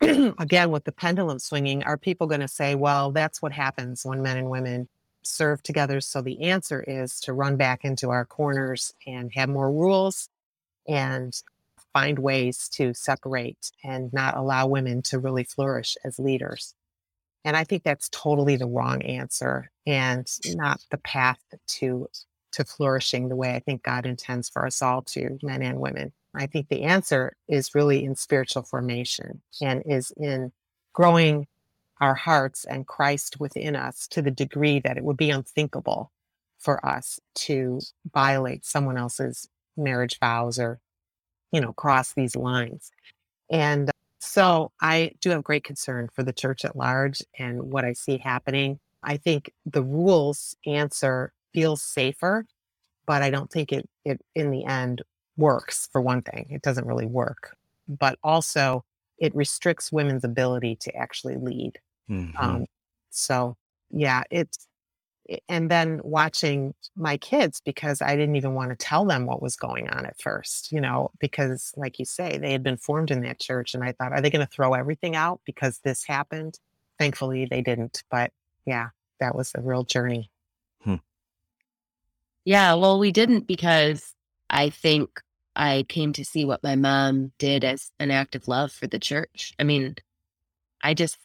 again, 0.00 0.70
with 0.70 0.84
the 0.84 0.92
pendulum 0.92 1.38
swinging, 1.38 1.82
are 1.84 1.96
people 1.96 2.26
going 2.26 2.40
to 2.40 2.48
say, 2.48 2.74
well, 2.74 3.10
that's 3.10 3.40
what 3.40 3.52
happens 3.52 4.04
when 4.04 4.22
men 4.22 4.36
and 4.36 4.50
women 4.50 4.88
serve 5.24 5.62
together? 5.62 6.00
So 6.00 6.22
the 6.22 6.42
answer 6.42 6.82
is 6.86 7.20
to 7.20 7.32
run 7.32 7.56
back 7.56 7.84
into 7.84 8.10
our 8.10 8.24
corners 8.24 8.92
and 9.06 9.32
have 9.34 9.48
more 9.48 9.72
rules 9.72 10.28
and 10.86 11.34
find 11.92 12.18
ways 12.18 12.68
to 12.70 12.92
separate 12.94 13.70
and 13.82 14.12
not 14.12 14.36
allow 14.36 14.66
women 14.66 15.02
to 15.02 15.18
really 15.18 15.44
flourish 15.44 15.96
as 16.04 16.18
leaders. 16.18 16.74
And 17.44 17.56
I 17.56 17.64
think 17.64 17.82
that's 17.82 18.08
totally 18.10 18.56
the 18.56 18.66
wrong 18.66 19.02
answer 19.02 19.70
and 19.86 20.26
not 20.46 20.80
the 20.90 20.98
path 20.98 21.38
to 21.66 22.08
to 22.52 22.64
flourishing 22.64 23.28
the 23.28 23.36
way 23.36 23.52
I 23.54 23.58
think 23.58 23.82
God 23.82 24.06
intends 24.06 24.48
for 24.48 24.64
us 24.64 24.80
all 24.80 25.02
to, 25.02 25.38
men 25.42 25.60
and 25.60 25.80
women. 25.80 26.12
I 26.36 26.46
think 26.46 26.68
the 26.68 26.82
answer 26.82 27.36
is 27.48 27.74
really 27.74 28.04
in 28.04 28.14
spiritual 28.14 28.62
formation 28.62 29.42
and 29.60 29.82
is 29.84 30.12
in 30.16 30.52
growing 30.92 31.48
our 32.04 32.14
hearts 32.14 32.66
and 32.66 32.86
Christ 32.86 33.40
within 33.40 33.74
us 33.74 34.06
to 34.08 34.20
the 34.20 34.30
degree 34.30 34.78
that 34.80 34.98
it 34.98 35.04
would 35.04 35.16
be 35.16 35.30
unthinkable 35.30 36.12
for 36.58 36.84
us 36.84 37.18
to 37.34 37.80
violate 38.12 38.64
someone 38.64 38.98
else's 38.98 39.48
marriage 39.76 40.18
vows 40.20 40.58
or 40.58 40.80
you 41.50 41.60
know, 41.60 41.72
cross 41.72 42.12
these 42.12 42.34
lines. 42.34 42.90
And 43.48 43.90
so 44.18 44.72
I 44.82 45.12
do 45.20 45.30
have 45.30 45.44
great 45.44 45.62
concern 45.62 46.08
for 46.12 46.24
the 46.24 46.32
church 46.32 46.64
at 46.64 46.74
large 46.74 47.22
and 47.38 47.70
what 47.70 47.84
I 47.84 47.92
see 47.92 48.18
happening. 48.18 48.80
I 49.04 49.16
think 49.18 49.52
the 49.64 49.82
rules 49.82 50.56
answer 50.66 51.32
feels 51.52 51.80
safer, 51.80 52.44
but 53.06 53.22
I 53.22 53.30
don't 53.30 53.52
think 53.52 53.72
it, 53.72 53.88
it 54.04 54.20
in 54.34 54.50
the 54.50 54.64
end 54.64 55.02
works 55.36 55.88
for 55.92 56.00
one 56.00 56.22
thing. 56.22 56.48
It 56.50 56.62
doesn't 56.62 56.86
really 56.86 57.06
work. 57.06 57.56
But 57.86 58.18
also 58.24 58.84
it 59.18 59.32
restricts 59.36 59.92
women's 59.92 60.24
ability 60.24 60.76
to 60.80 60.96
actually 60.96 61.36
lead. 61.36 61.78
Mm-hmm. 62.10 62.36
Um, 62.38 62.66
so 63.10 63.56
yeah, 63.90 64.22
it's 64.30 64.66
and 65.48 65.70
then 65.70 66.00
watching 66.04 66.74
my 66.96 67.16
kids 67.16 67.60
because 67.64 68.02
I 68.02 68.14
didn't 68.16 68.36
even 68.36 68.54
want 68.54 68.70
to 68.70 68.76
tell 68.76 69.04
them 69.06 69.26
what 69.26 69.40
was 69.40 69.56
going 69.56 69.88
on 69.88 70.04
at 70.04 70.20
first, 70.20 70.70
you 70.70 70.80
know, 70.80 71.10
because 71.18 71.72
like 71.76 71.98
you 71.98 72.04
say, 72.04 72.36
they 72.36 72.52
had 72.52 72.62
been 72.62 72.76
formed 72.76 73.10
in 73.10 73.22
that 73.22 73.40
church. 73.40 73.74
And 73.74 73.82
I 73.82 73.92
thought, 73.92 74.12
are 74.12 74.20
they 74.20 74.30
going 74.30 74.46
to 74.46 74.52
throw 74.52 74.74
everything 74.74 75.16
out 75.16 75.40
because 75.46 75.78
this 75.78 76.04
happened? 76.04 76.58
Thankfully, 76.98 77.46
they 77.46 77.62
didn't. 77.62 78.02
But 78.10 78.32
yeah, 78.66 78.88
that 79.20 79.34
was 79.34 79.52
a 79.54 79.62
real 79.62 79.84
journey. 79.84 80.30
Hmm. 80.82 80.96
Yeah, 82.44 82.74
well, 82.74 82.98
we 82.98 83.10
didn't 83.10 83.46
because 83.46 84.14
I 84.50 84.68
think 84.68 85.22
I 85.56 85.86
came 85.88 86.12
to 86.14 86.24
see 86.24 86.44
what 86.44 86.62
my 86.62 86.76
mom 86.76 87.32
did 87.38 87.64
as 87.64 87.90
an 87.98 88.10
act 88.10 88.34
of 88.34 88.46
love 88.46 88.72
for 88.72 88.86
the 88.86 88.98
church. 88.98 89.54
I 89.58 89.62
mean, 89.62 89.96
I 90.82 90.92
just 90.92 91.16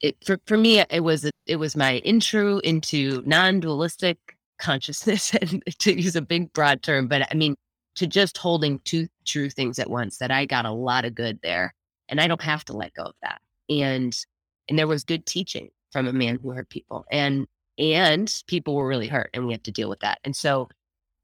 it 0.00 0.16
for, 0.24 0.38
for 0.46 0.56
me 0.56 0.80
it 0.90 1.02
was 1.02 1.30
it 1.46 1.56
was 1.56 1.76
my 1.76 1.96
intro 1.98 2.58
into 2.58 3.22
non-dualistic 3.26 4.18
consciousness 4.58 5.34
and 5.40 5.62
to 5.78 6.00
use 6.00 6.16
a 6.16 6.22
big 6.22 6.52
broad 6.52 6.82
term 6.82 7.08
but 7.08 7.26
i 7.30 7.34
mean 7.34 7.54
to 7.94 8.06
just 8.06 8.36
holding 8.36 8.78
two 8.80 9.06
true 9.24 9.48
things 9.48 9.78
at 9.78 9.90
once 9.90 10.18
that 10.18 10.30
i 10.30 10.44
got 10.44 10.64
a 10.66 10.70
lot 10.70 11.04
of 11.04 11.14
good 11.14 11.38
there 11.42 11.74
and 12.08 12.20
i 12.20 12.26
don't 12.26 12.42
have 12.42 12.64
to 12.64 12.72
let 12.72 12.94
go 12.94 13.04
of 13.04 13.14
that 13.22 13.40
and 13.68 14.24
and 14.68 14.78
there 14.78 14.86
was 14.86 15.04
good 15.04 15.24
teaching 15.26 15.70
from 15.92 16.06
a 16.06 16.12
man 16.12 16.38
who 16.42 16.50
hurt 16.50 16.68
people 16.68 17.04
and 17.10 17.46
and 17.78 18.42
people 18.46 18.74
were 18.74 18.86
really 18.86 19.08
hurt 19.08 19.30
and 19.34 19.46
we 19.46 19.52
have 19.52 19.62
to 19.62 19.72
deal 19.72 19.88
with 19.88 20.00
that 20.00 20.18
and 20.24 20.34
so 20.34 20.68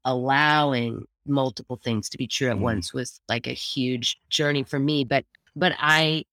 allowing 0.05 1.05
multiple 1.25 1.79
things 1.83 2.09
to 2.09 2.17
be 2.17 2.27
true 2.27 2.49
at 2.49 2.57
mm. 2.57 2.61
once 2.61 2.93
was 2.93 3.21
like 3.29 3.47
a 3.47 3.53
huge 3.53 4.17
journey 4.29 4.63
for 4.63 4.79
me 4.79 5.03
but 5.03 5.25
but 5.55 5.73
i 5.77 6.23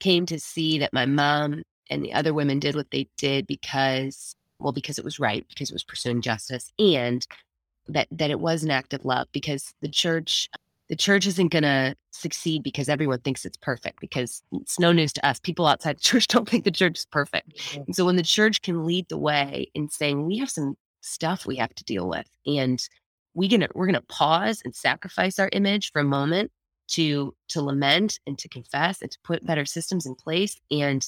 came 0.00 0.26
to 0.26 0.38
see 0.38 0.78
that 0.78 0.92
my 0.92 1.06
mom 1.06 1.62
and 1.90 2.04
the 2.04 2.12
other 2.12 2.34
women 2.34 2.58
did 2.58 2.74
what 2.74 2.90
they 2.90 3.08
did 3.16 3.46
because, 3.46 4.34
well, 4.58 4.72
because 4.72 4.98
it 4.98 5.04
was 5.04 5.20
right, 5.20 5.46
because 5.48 5.70
it 5.70 5.74
was 5.74 5.84
pursuing 5.84 6.20
justice, 6.20 6.72
and 6.78 7.26
that 7.88 8.08
that 8.10 8.30
it 8.30 8.40
was 8.40 8.62
an 8.64 8.70
act 8.70 8.94
of 8.94 9.04
love 9.04 9.28
because 9.32 9.72
the 9.80 9.88
church 9.88 10.48
the 10.88 10.96
church 10.96 11.26
isn't 11.26 11.50
going 11.50 11.64
to 11.64 11.96
succeed 12.12 12.62
because 12.62 12.88
everyone 12.88 13.18
thinks 13.20 13.44
it's 13.44 13.56
perfect 13.56 14.00
because 14.00 14.42
it's 14.52 14.78
no 14.78 14.92
news 14.92 15.12
to 15.12 15.26
us 15.26 15.38
people 15.38 15.66
outside 15.66 15.96
the 15.96 16.00
church 16.02 16.26
don't 16.28 16.48
think 16.48 16.64
the 16.64 16.70
church 16.70 16.98
is 16.98 17.06
perfect 17.06 17.56
mm-hmm. 17.56 17.82
and 17.86 17.96
so 17.96 18.04
when 18.04 18.16
the 18.16 18.22
church 18.22 18.62
can 18.62 18.86
lead 18.86 19.08
the 19.08 19.18
way 19.18 19.70
in 19.74 19.88
saying 19.88 20.26
we 20.26 20.38
have 20.38 20.50
some 20.50 20.76
stuff 21.00 21.46
we 21.46 21.56
have 21.56 21.74
to 21.74 21.84
deal 21.84 22.08
with 22.08 22.28
and 22.46 22.88
we 23.34 23.48
gonna 23.48 23.68
we're 23.74 23.86
gonna 23.86 24.00
pause 24.02 24.62
and 24.64 24.74
sacrifice 24.74 25.38
our 25.38 25.48
image 25.52 25.92
for 25.92 26.00
a 26.00 26.04
moment 26.04 26.50
to 26.88 27.34
to 27.48 27.62
lament 27.62 28.20
and 28.26 28.38
to 28.38 28.48
confess 28.48 29.02
and 29.02 29.10
to 29.10 29.18
put 29.24 29.46
better 29.46 29.64
systems 29.64 30.06
in 30.06 30.14
place 30.14 30.60
and 30.70 31.06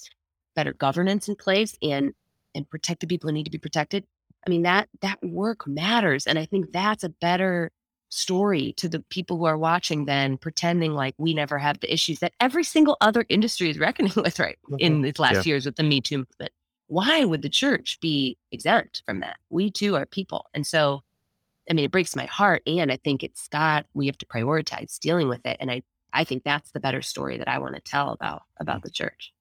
better 0.54 0.72
governance 0.72 1.28
in 1.28 1.36
place 1.36 1.76
and 1.82 2.12
and 2.54 2.68
protect 2.68 3.00
the 3.00 3.06
people 3.06 3.28
who 3.28 3.34
need 3.34 3.44
to 3.44 3.50
be 3.50 3.58
protected 3.58 4.04
i 4.46 4.50
mean 4.50 4.62
that 4.62 4.88
that 5.00 5.18
work 5.22 5.66
matters 5.66 6.26
and 6.26 6.38
i 6.38 6.44
think 6.44 6.72
that's 6.72 7.04
a 7.04 7.08
better 7.08 7.70
story 8.10 8.72
to 8.78 8.88
the 8.88 9.00
people 9.10 9.36
who 9.36 9.44
are 9.44 9.58
watching 9.58 10.06
than 10.06 10.38
pretending 10.38 10.94
like 10.94 11.14
we 11.18 11.34
never 11.34 11.58
have 11.58 11.78
the 11.80 11.92
issues 11.92 12.20
that 12.20 12.32
every 12.40 12.64
single 12.64 12.96
other 13.00 13.24
industry 13.28 13.68
is 13.68 13.78
reckoning 13.78 14.12
with 14.16 14.38
right 14.38 14.58
mm-hmm. 14.64 14.76
in 14.78 15.02
these 15.02 15.18
last 15.18 15.46
yeah. 15.46 15.50
years 15.50 15.66
with 15.66 15.76
the 15.76 15.82
me 15.82 16.00
too 16.00 16.18
movement 16.18 16.52
why 16.86 17.24
would 17.24 17.42
the 17.42 17.50
church 17.50 17.98
be 18.00 18.36
exempt 18.50 19.02
from 19.04 19.20
that 19.20 19.36
we 19.50 19.70
too 19.70 19.94
are 19.94 20.06
people 20.06 20.46
and 20.54 20.66
so 20.66 21.02
i 21.70 21.72
mean 21.72 21.84
it 21.84 21.90
breaks 21.90 22.16
my 22.16 22.26
heart 22.26 22.62
and 22.66 22.90
i 22.90 22.96
think 22.96 23.22
it's 23.22 23.48
got 23.48 23.86
we 23.94 24.06
have 24.06 24.18
to 24.18 24.26
prioritize 24.26 24.98
dealing 24.98 25.28
with 25.28 25.44
it 25.46 25.56
and 25.60 25.70
i 25.70 25.82
i 26.12 26.24
think 26.24 26.42
that's 26.44 26.70
the 26.72 26.80
better 26.80 27.02
story 27.02 27.38
that 27.38 27.48
i 27.48 27.58
want 27.58 27.74
to 27.74 27.80
tell 27.80 28.10
about 28.10 28.42
about 28.60 28.80
mm. 28.80 28.84
the 28.84 28.90
church. 28.90 29.32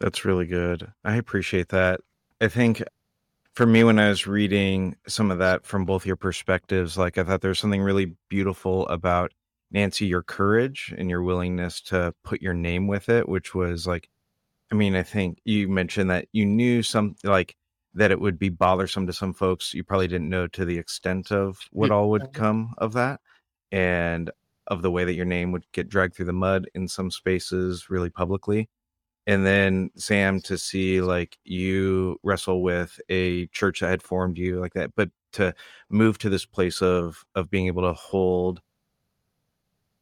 That's 0.00 0.24
really 0.24 0.46
good. 0.46 0.92
I 1.04 1.16
appreciate 1.16 1.68
that. 1.70 2.00
I 2.40 2.48
think 2.48 2.82
for 3.54 3.64
me 3.64 3.82
when 3.82 3.98
I 3.98 4.10
was 4.10 4.26
reading 4.26 4.96
some 5.06 5.30
of 5.30 5.38
that 5.38 5.64
from 5.64 5.86
both 5.86 6.04
your 6.04 6.16
perspectives, 6.16 6.98
like 6.98 7.16
I 7.16 7.24
thought 7.24 7.40
there's 7.40 7.58
something 7.58 7.80
really 7.80 8.14
beautiful 8.28 8.86
about 8.88 9.32
Nancy, 9.70 10.06
your 10.06 10.22
courage 10.22 10.94
and 10.98 11.08
your 11.08 11.22
willingness 11.22 11.80
to 11.82 12.14
put 12.22 12.42
your 12.42 12.52
name 12.52 12.86
with 12.86 13.08
it, 13.08 13.28
which 13.28 13.54
was 13.54 13.86
like, 13.86 14.10
I 14.70 14.74
mean, 14.74 14.94
I 14.94 15.02
think 15.02 15.38
you 15.44 15.68
mentioned 15.68 16.10
that 16.10 16.28
you 16.32 16.44
knew 16.44 16.82
some 16.82 17.16
like 17.24 17.56
that 17.96 18.10
it 18.10 18.20
would 18.20 18.38
be 18.38 18.48
bothersome 18.48 19.06
to 19.06 19.12
some 19.12 19.32
folks. 19.32 19.74
You 19.74 19.84
probably 19.84 20.08
didn't 20.08 20.28
know 20.28 20.46
to 20.48 20.64
the 20.64 20.78
extent 20.78 21.32
of 21.32 21.58
what 21.72 21.90
all 21.90 22.10
would 22.10 22.32
come 22.32 22.74
of 22.78 22.92
that 22.94 23.20
and 23.72 24.30
of 24.68 24.82
the 24.82 24.90
way 24.90 25.04
that 25.04 25.14
your 25.14 25.24
name 25.24 25.52
would 25.52 25.64
get 25.72 25.88
dragged 25.88 26.14
through 26.14 26.26
the 26.26 26.32
mud 26.32 26.68
in 26.74 26.88
some 26.88 27.10
spaces 27.10 27.88
really 27.90 28.10
publicly 28.10 28.68
and 29.26 29.44
then 29.44 29.90
Sam 29.96 30.40
to 30.42 30.56
see 30.56 31.00
like 31.00 31.38
you 31.44 32.18
wrestle 32.22 32.62
with 32.62 33.00
a 33.08 33.46
church 33.48 33.80
that 33.80 33.88
had 33.88 34.02
formed 34.02 34.38
you 34.38 34.60
like 34.60 34.74
that, 34.74 34.94
but 34.94 35.10
to 35.32 35.54
move 35.90 36.18
to 36.18 36.28
this 36.28 36.46
place 36.46 36.80
of 36.80 37.24
of 37.34 37.50
being 37.50 37.66
able 37.66 37.82
to 37.82 37.92
hold 37.92 38.60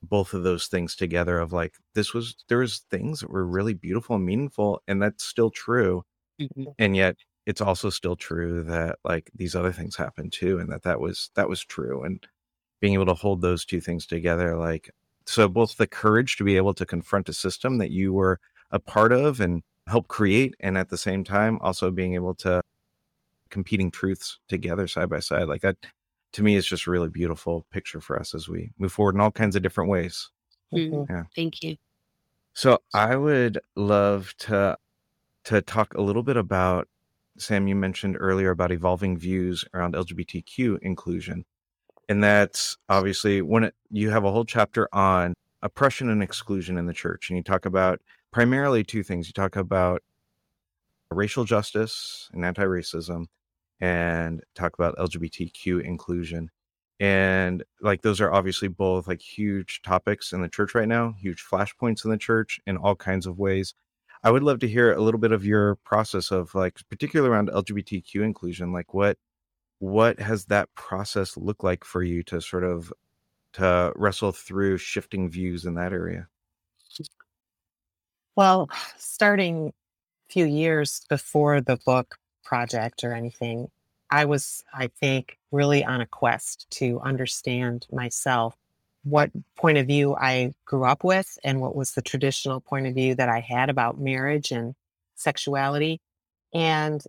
both 0.03 0.35
of 0.35 0.43
those 0.43 0.67
things 0.67 0.95
together 0.95 1.39
of 1.39 1.53
like 1.53 1.75
this 1.95 2.13
was 2.13 2.37
there 2.49 2.59
was 2.59 2.85
things 2.91 3.21
that 3.21 3.31
were 3.31 3.47
really 3.47 3.73
beautiful 3.73 4.17
and 4.17 4.27
meaningful 4.27 4.83
and 4.87 5.01
that's 5.01 5.25
still 5.25 5.51
true 5.51 6.05
mm-hmm. 6.39 6.65
and 6.79 6.95
yet 6.95 7.17
it's 7.47 7.61
also 7.61 7.91
still 7.91 8.17
true 8.17 8.63
that 8.65 8.99
like 9.05 9.31
these 9.35 9.55
other 9.55 9.73
things 9.73 9.97
happened 9.97 10.33
too 10.33 10.59
and 10.59 10.71
that 10.71 10.83
that 10.83 11.01
was 11.01 11.31
that 11.35 11.49
was 11.49 11.63
true 11.63 12.03
and 12.03 12.27
being 12.81 12.95
able 12.95 13.07
to 13.07 13.15
hold 13.15 13.41
those 13.41 13.65
two 13.65 13.81
things 13.81 14.07
together 14.07 14.57
like 14.57 14.91
so 15.27 15.49
both 15.49 15.77
the 15.77 15.87
courage 15.87 16.37
to 16.37 16.45
be 16.45 16.57
able 16.57 16.75
to 16.75 16.87
confront 16.87 17.29
a 17.29 17.33
system 17.33 17.79
that 17.79 17.91
you 17.91 18.13
were 18.13 18.41
a 18.71 18.79
part 18.79 19.13
of 19.13 19.41
and 19.41 19.63
help 19.87 20.09
create 20.09 20.55
and 20.61 20.79
at 20.79 20.89
the 20.89 20.99
same 20.99 21.25
time 21.25 21.59
also 21.61 21.91
being 21.91 22.15
able 22.15 22.35
to 22.35 22.63
competing 23.51 23.91
truths 23.91 24.39
together 24.49 24.89
side 24.89 25.09
by 25.09 25.21
side 25.21 25.47
like 25.47 25.61
that 25.61 25.77
to 26.33 26.43
me 26.43 26.57
is 26.57 26.67
just 26.67 26.87
a 26.87 26.91
really 26.91 27.09
beautiful 27.09 27.65
picture 27.71 28.01
for 28.01 28.19
us 28.19 28.35
as 28.35 28.49
we 28.49 28.71
move 28.79 28.93
forward 28.93 29.15
in 29.15 29.21
all 29.21 29.31
kinds 29.31 29.55
of 29.55 29.63
different 29.63 29.91
ways 29.91 30.31
mm-hmm. 30.73 31.11
yeah. 31.13 31.25
thank 31.37 31.63
you 31.63 31.77
so 32.55 32.79
i 32.95 33.15
would 33.15 33.59
love 33.77 34.35
to 34.39 34.77
to 35.45 35.61
talk 35.61 35.95
a 35.95 36.01
little 36.01 36.23
bit 36.23 36.39
about 36.39 36.89
sam 37.39 37.67
you 37.67 37.75
mentioned 37.75 38.17
earlier 38.19 38.51
about 38.51 38.73
evolving 38.73 39.17
views 39.17 39.65
around 39.75 39.95
lgbtq 39.95 40.79
inclusion 40.83 41.45
and 42.09 42.23
that's 42.23 42.77
obviously 42.89 43.43
when 43.43 43.65
it, 43.65 43.75
you 43.91 44.11
have 44.11 44.25
a 44.25 44.31
whole 44.31 44.45
chapter 44.45 44.89
on 44.93 45.35
oppression 45.63 46.11
and 46.11 46.23
exclusion 46.23 46.77
in 46.77 46.87
the 46.87 46.93
church 46.93 47.31
and 47.31 47.37
you 47.37 47.43
talk 47.43 47.65
about 47.65 48.01
primarily 48.35 48.83
two 48.83 49.05
things. 49.05 49.29
You 49.29 49.33
talk 49.33 49.55
about 49.55 50.03
racial 51.11 51.45
justice 51.45 52.29
and 52.33 52.45
anti 52.45 52.65
racism, 52.65 53.27
and 53.81 54.43
talk 54.57 54.75
about 54.75 54.97
LGBTQ 54.97 55.83
inclusion. 55.85 56.51
And 56.99 57.63
like 57.81 58.03
those 58.03 58.21
are 58.21 58.33
obviously 58.33 58.69
both 58.69 59.07
like 59.07 59.23
huge 59.23 59.83
topics 59.83 60.33
in 60.33 60.43
the 60.43 60.49
church 60.49 60.75
right 60.75 60.89
now, 60.89 61.15
huge 61.19 61.45
flashpoints 61.45 62.05
in 62.05 62.11
the 62.11 62.19
church 62.19 62.61
in 62.67 62.77
all 62.77 62.97
kinds 62.97 63.27
of 63.27 63.39
ways. 63.39 63.75
I 64.25 64.31
would 64.31 64.43
love 64.43 64.59
to 64.61 64.69
hear 64.69 64.93
a 64.93 65.03
little 65.03 65.21
bit 65.21 65.33
of 65.33 65.45
your 65.45 65.77
process 65.77 66.31
of 66.33 66.55
like, 66.55 66.81
particularly 66.89 67.31
around 67.31 67.51
LGBTQ 67.51 68.23
inclusion, 68.25 68.73
like 68.73 68.95
what 68.95 69.19
what 69.81 70.19
has 70.21 70.47
that 70.47 70.75
process 70.75 71.37
looked 71.37 71.65
like 71.65 71.85
for 71.85 72.03
you 72.03 72.23
to 72.25 72.41
sort 72.41 72.65
of 72.65 72.93
to 73.55 73.93
wrestle 73.97 74.33
through 74.33 74.79
shifting 74.79 75.29
views 75.31 75.67
in 75.67 75.75
that 75.75 75.93
area? 75.93 76.29
Well, 78.37 78.69
starting 78.99 79.69
a 79.69 80.33
few 80.33 80.47
years 80.47 81.05
before 81.09 81.61
the 81.61 81.77
book 81.85 82.17
project 82.45 83.05
or 83.05 83.13
anything, 83.13 83.71
I 84.11 84.25
was, 84.25 84.65
I 84.73 84.89
think, 84.89 85.39
really 85.53 85.85
on 85.85 86.01
a 86.01 86.07
quest 86.07 86.67
to 86.73 87.01
understand 87.01 87.87
myself, 87.93 88.57
what 89.05 89.31
point 89.57 89.79
of 89.79 89.87
view 89.87 90.17
I 90.17 90.53
grew 90.65 90.85
up 90.85 91.05
with, 91.05 91.39
and 91.45 91.61
what 91.61 91.77
was 91.77 91.93
the 91.93 92.03
traditional 92.03 92.61
point 92.61 92.87
of 92.87 92.95
view 92.95 93.15
that 93.15 93.29
I 93.29 93.41
had 93.41 93.71
about 93.71 94.01
marriage 94.01 94.51
and 94.51 94.75
sexuality, 95.15 96.01
and 96.53 97.03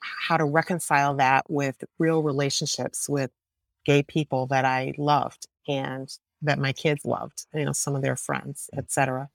how 0.00 0.36
to 0.36 0.44
reconcile 0.44 1.14
that 1.16 1.50
with 1.50 1.82
real 1.98 2.22
relationships 2.22 3.08
with 3.08 3.30
gay 3.84 4.02
people 4.02 4.46
that 4.46 4.64
I 4.64 4.94
loved 4.98 5.46
and 5.66 6.08
that 6.42 6.58
my 6.58 6.72
kids 6.72 7.04
loved, 7.04 7.46
you 7.52 7.64
know, 7.64 7.72
some 7.72 7.96
of 7.96 8.02
their 8.02 8.16
friends, 8.16 8.70
etc. 8.76 9.28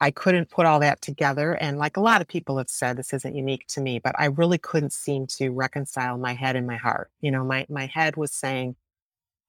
I 0.00 0.10
couldn't 0.10 0.50
put 0.50 0.66
all 0.66 0.80
that 0.80 1.00
together. 1.00 1.52
And 1.52 1.78
like 1.78 1.96
a 1.96 2.00
lot 2.00 2.20
of 2.20 2.28
people 2.28 2.58
have 2.58 2.68
said, 2.68 2.96
this 2.96 3.12
isn't 3.12 3.36
unique 3.36 3.66
to 3.68 3.80
me, 3.80 4.00
but 4.00 4.14
I 4.18 4.26
really 4.26 4.58
couldn't 4.58 4.92
seem 4.92 5.26
to 5.38 5.50
reconcile 5.50 6.18
my 6.18 6.34
head 6.34 6.56
and 6.56 6.66
my 6.66 6.76
heart. 6.76 7.10
You 7.20 7.30
know, 7.30 7.44
my, 7.44 7.66
my 7.68 7.86
head 7.86 8.16
was 8.16 8.32
saying, 8.32 8.74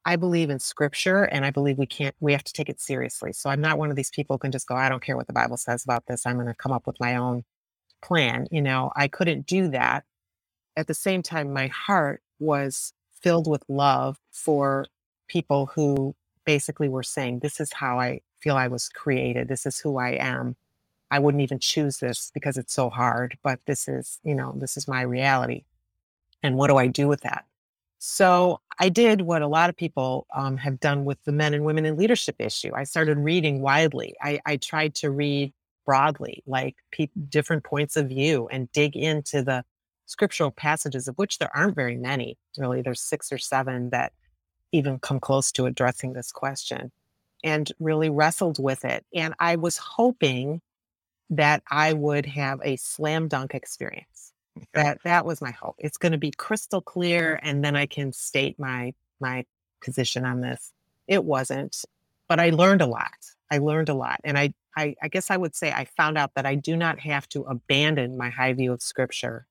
I 0.05 0.15
believe 0.17 0.49
in 0.49 0.59
scripture 0.59 1.23
and 1.23 1.45
I 1.45 1.51
believe 1.51 1.77
we 1.77 1.85
can't, 1.85 2.15
we 2.19 2.33
have 2.33 2.43
to 2.43 2.53
take 2.53 2.69
it 2.69 2.81
seriously. 2.81 3.31
So 3.33 3.49
I'm 3.49 3.61
not 3.61 3.77
one 3.77 3.89
of 3.89 3.95
these 3.95 4.09
people 4.09 4.35
who 4.35 4.39
can 4.39 4.51
just 4.51 4.67
go, 4.67 4.75
I 4.75 4.89
don't 4.89 5.01
care 5.03 5.15
what 5.15 5.27
the 5.27 5.33
Bible 5.33 5.57
says 5.57 5.83
about 5.83 6.05
this. 6.07 6.25
I'm 6.25 6.35
going 6.35 6.47
to 6.47 6.53
come 6.53 6.73
up 6.73 6.85
with 6.85 6.99
my 6.99 7.15
own 7.15 7.43
plan. 8.03 8.47
You 8.51 8.61
know, 8.61 8.91
I 8.95 9.07
couldn't 9.07 9.45
do 9.45 9.69
that. 9.69 10.03
At 10.75 10.87
the 10.87 10.93
same 10.93 11.21
time, 11.21 11.53
my 11.53 11.67
heart 11.67 12.21
was 12.39 12.93
filled 13.21 13.49
with 13.49 13.63
love 13.69 14.17
for 14.31 14.87
people 15.27 15.67
who 15.67 16.15
basically 16.45 16.89
were 16.89 17.03
saying, 17.03 17.39
This 17.39 17.59
is 17.59 17.71
how 17.71 17.99
I 17.99 18.21
feel 18.41 18.57
I 18.57 18.67
was 18.67 18.89
created. 18.89 19.47
This 19.47 19.65
is 19.65 19.79
who 19.79 19.97
I 19.97 20.11
am. 20.11 20.55
I 21.11 21.19
wouldn't 21.19 21.43
even 21.43 21.59
choose 21.59 21.97
this 21.97 22.31
because 22.33 22.57
it's 22.57 22.73
so 22.73 22.89
hard, 22.89 23.37
but 23.43 23.59
this 23.67 23.87
is, 23.87 24.19
you 24.23 24.35
know, 24.35 24.53
this 24.57 24.75
is 24.75 24.87
my 24.87 25.01
reality. 25.03 25.63
And 26.41 26.57
what 26.57 26.67
do 26.67 26.77
I 26.77 26.87
do 26.87 27.07
with 27.07 27.21
that? 27.21 27.45
So 28.05 28.59
I 28.79 28.89
did 28.89 29.21
what 29.21 29.41
a 29.43 29.47
lot 29.47 29.69
of 29.69 29.77
people 29.77 30.27
um, 30.35 30.57
have 30.57 30.81
done 30.81 31.05
with 31.05 31.23
the 31.23 31.31
men 31.31 31.53
and 31.53 31.63
women 31.63 31.85
in 31.85 31.95
leadership 31.95 32.35
issue. 32.37 32.69
I 32.75 32.83
started 32.83 33.17
reading 33.17 33.61
widely. 33.61 34.13
I, 34.21 34.41
I 34.45 34.57
tried 34.57 34.93
to 34.95 35.09
read 35.09 35.53
broadly, 35.85 36.43
like 36.45 36.75
pe- 36.91 37.07
different 37.29 37.63
points 37.63 37.95
of 37.95 38.09
view, 38.09 38.49
and 38.51 38.69
dig 38.73 38.97
into 38.97 39.41
the 39.41 39.63
scriptural 40.05 40.51
passages, 40.51 41.07
of 41.07 41.15
which 41.15 41.37
there 41.37 41.49
aren't 41.55 41.75
very 41.75 41.95
many. 41.95 42.37
Really, 42.57 42.81
there's 42.81 42.99
six 42.99 43.31
or 43.31 43.37
seven 43.37 43.89
that 43.91 44.11
even 44.73 44.99
come 44.99 45.21
close 45.21 45.53
to 45.53 45.65
addressing 45.65 46.11
this 46.11 46.33
question 46.33 46.91
and 47.41 47.71
really 47.79 48.09
wrestled 48.09 48.61
with 48.61 48.83
it. 48.83 49.05
And 49.15 49.33
I 49.39 49.55
was 49.55 49.77
hoping 49.77 50.59
that 51.29 51.63
I 51.71 51.93
would 51.93 52.25
have 52.25 52.59
a 52.65 52.75
slam 52.75 53.29
dunk 53.29 53.53
experience. 53.55 54.32
That 54.73 54.99
that 55.03 55.25
was 55.25 55.41
my 55.41 55.51
hope. 55.51 55.75
It's 55.79 55.97
going 55.97 56.11
to 56.11 56.17
be 56.17 56.31
crystal 56.31 56.81
clear 56.81 57.39
and 57.41 57.63
then 57.63 57.75
I 57.75 57.85
can 57.85 58.13
state 58.13 58.59
my 58.59 58.93
my 59.19 59.45
position 59.83 60.25
on 60.25 60.41
this. 60.41 60.71
It 61.07 61.23
wasn't, 61.23 61.83
but 62.27 62.39
I 62.39 62.49
learned 62.49 62.81
a 62.81 62.87
lot. 62.87 63.11
I 63.51 63.57
learned 63.57 63.89
a 63.89 63.93
lot. 63.93 64.19
And 64.23 64.37
I, 64.37 64.53
I 64.77 64.95
I 65.01 65.07
guess 65.07 65.31
I 65.31 65.37
would 65.37 65.55
say 65.55 65.71
I 65.71 65.85
found 65.85 66.17
out 66.17 66.35
that 66.35 66.45
I 66.45 66.55
do 66.55 66.75
not 66.75 66.99
have 66.99 67.27
to 67.29 67.43
abandon 67.43 68.17
my 68.17 68.29
high 68.29 68.53
view 68.53 68.73
of 68.73 68.81
scripture 68.81 69.47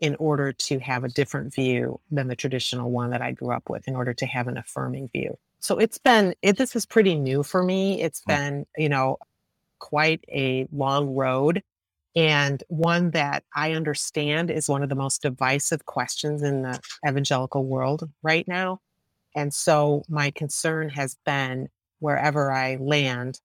in 0.00 0.16
order 0.16 0.52
to 0.52 0.78
have 0.80 1.04
a 1.04 1.08
different 1.08 1.54
view 1.54 2.00
than 2.10 2.28
the 2.28 2.36
traditional 2.36 2.90
one 2.90 3.10
that 3.10 3.22
I 3.22 3.32
grew 3.32 3.52
up 3.52 3.70
with, 3.70 3.88
in 3.88 3.96
order 3.96 4.12
to 4.12 4.26
have 4.26 4.48
an 4.48 4.58
affirming 4.58 5.08
view. 5.08 5.38
So 5.60 5.78
it's 5.78 5.98
been, 5.98 6.34
it, 6.42 6.58
this 6.58 6.76
is 6.76 6.84
pretty 6.84 7.14
new 7.14 7.42
for 7.42 7.62
me. 7.62 8.02
It's 8.02 8.20
mm. 8.20 8.26
been, 8.26 8.66
you 8.76 8.88
know, 8.88 9.18
quite 9.78 10.24
a 10.28 10.66
long 10.72 11.14
road 11.14 11.62
and 12.16 12.62
one 12.68 13.10
that 13.10 13.42
I 13.54 13.72
understand 13.72 14.50
is 14.50 14.68
one 14.68 14.82
of 14.82 14.88
the 14.88 14.94
most 14.94 15.22
divisive 15.22 15.84
questions 15.86 16.42
in 16.42 16.62
the 16.62 16.80
evangelical 17.06 17.64
world 17.64 18.08
right 18.22 18.46
now. 18.46 18.80
And 19.34 19.52
so 19.52 20.04
my 20.08 20.30
concern 20.30 20.88
has 20.90 21.16
been 21.26 21.68
wherever 21.98 22.52
I 22.52 22.76
land, 22.76 23.40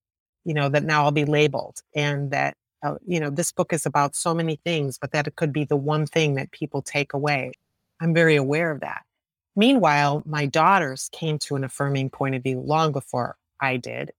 you 0.45 0.53
know, 0.53 0.69
that 0.69 0.83
now 0.83 1.03
I'll 1.03 1.11
be 1.11 1.25
labeled 1.25 1.79
and 1.95 2.29
that, 2.31 2.55
uh, 2.83 2.95
you 3.05 3.19
know, 3.19 3.31
this 3.31 3.51
book 3.51 3.73
is 3.73 3.85
about 3.85 4.15
so 4.15 4.33
many 4.35 4.59
things, 4.63 4.99
but 4.99 5.11
that 5.13 5.25
it 5.25 5.35
could 5.35 5.51
be 5.51 5.65
the 5.65 5.75
one 5.75 6.05
thing 6.05 6.35
that 6.35 6.51
people 6.51 6.81
take 6.81 7.13
away. 7.13 7.53
I'm 7.99 8.13
very 8.13 8.35
aware 8.35 8.71
of 8.71 8.81
that. 8.81 9.03
Meanwhile, 9.55 10.23
my 10.25 10.45
daughters 10.45 11.09
came 11.11 11.39
to 11.39 11.55
an 11.55 11.63
affirming 11.63 12.11
point 12.11 12.35
of 12.35 12.43
view 12.43 12.61
long 12.61 12.91
before 12.91 13.35
I 13.59 13.77
did. 13.77 14.11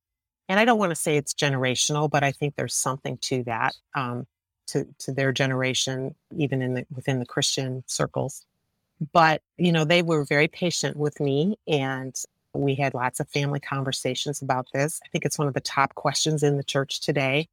And 0.49 0.59
I 0.59 0.65
don't 0.65 0.79
want 0.79 0.91
to 0.91 0.97
say 0.97 1.17
it's 1.17 1.33
generational, 1.33 2.11
but 2.11 2.25
I 2.25 2.33
think 2.33 2.57
there's 2.57 2.75
something 2.75 3.17
to 3.23 3.45
that, 3.45 3.77
um, 3.95 4.27
to, 4.73 4.87
to 4.99 5.13
their 5.13 5.33
generation, 5.33 6.15
even 6.37 6.63
in 6.63 6.75
the, 6.75 6.87
within 6.95 7.19
the 7.19 7.27
Christian 7.27 7.85
circles. 7.87 8.45
But, 9.13 9.43
you 9.57 9.73
know, 9.73 9.85
they 9.85 10.03
were 10.03 10.25
very 10.25 10.49
patient 10.49 10.97
with 10.97 11.21
me 11.21 11.57
and 11.67 12.15
we 12.53 12.75
had 12.75 12.95
lots 12.95 13.21
of 13.21 13.29
family 13.29 13.61
conversations 13.61 14.43
about 14.43 14.67
this. 14.75 15.01
I 15.05 15.09
think 15.09 15.25
it's 15.25 15.39
one 15.39 15.49
of 15.49 15.55
the 15.55 15.61
top 15.61 15.95
questions 15.95 16.43
in 16.43 16.57
the 16.57 16.65
church 16.65 17.01
today. 17.01 17.49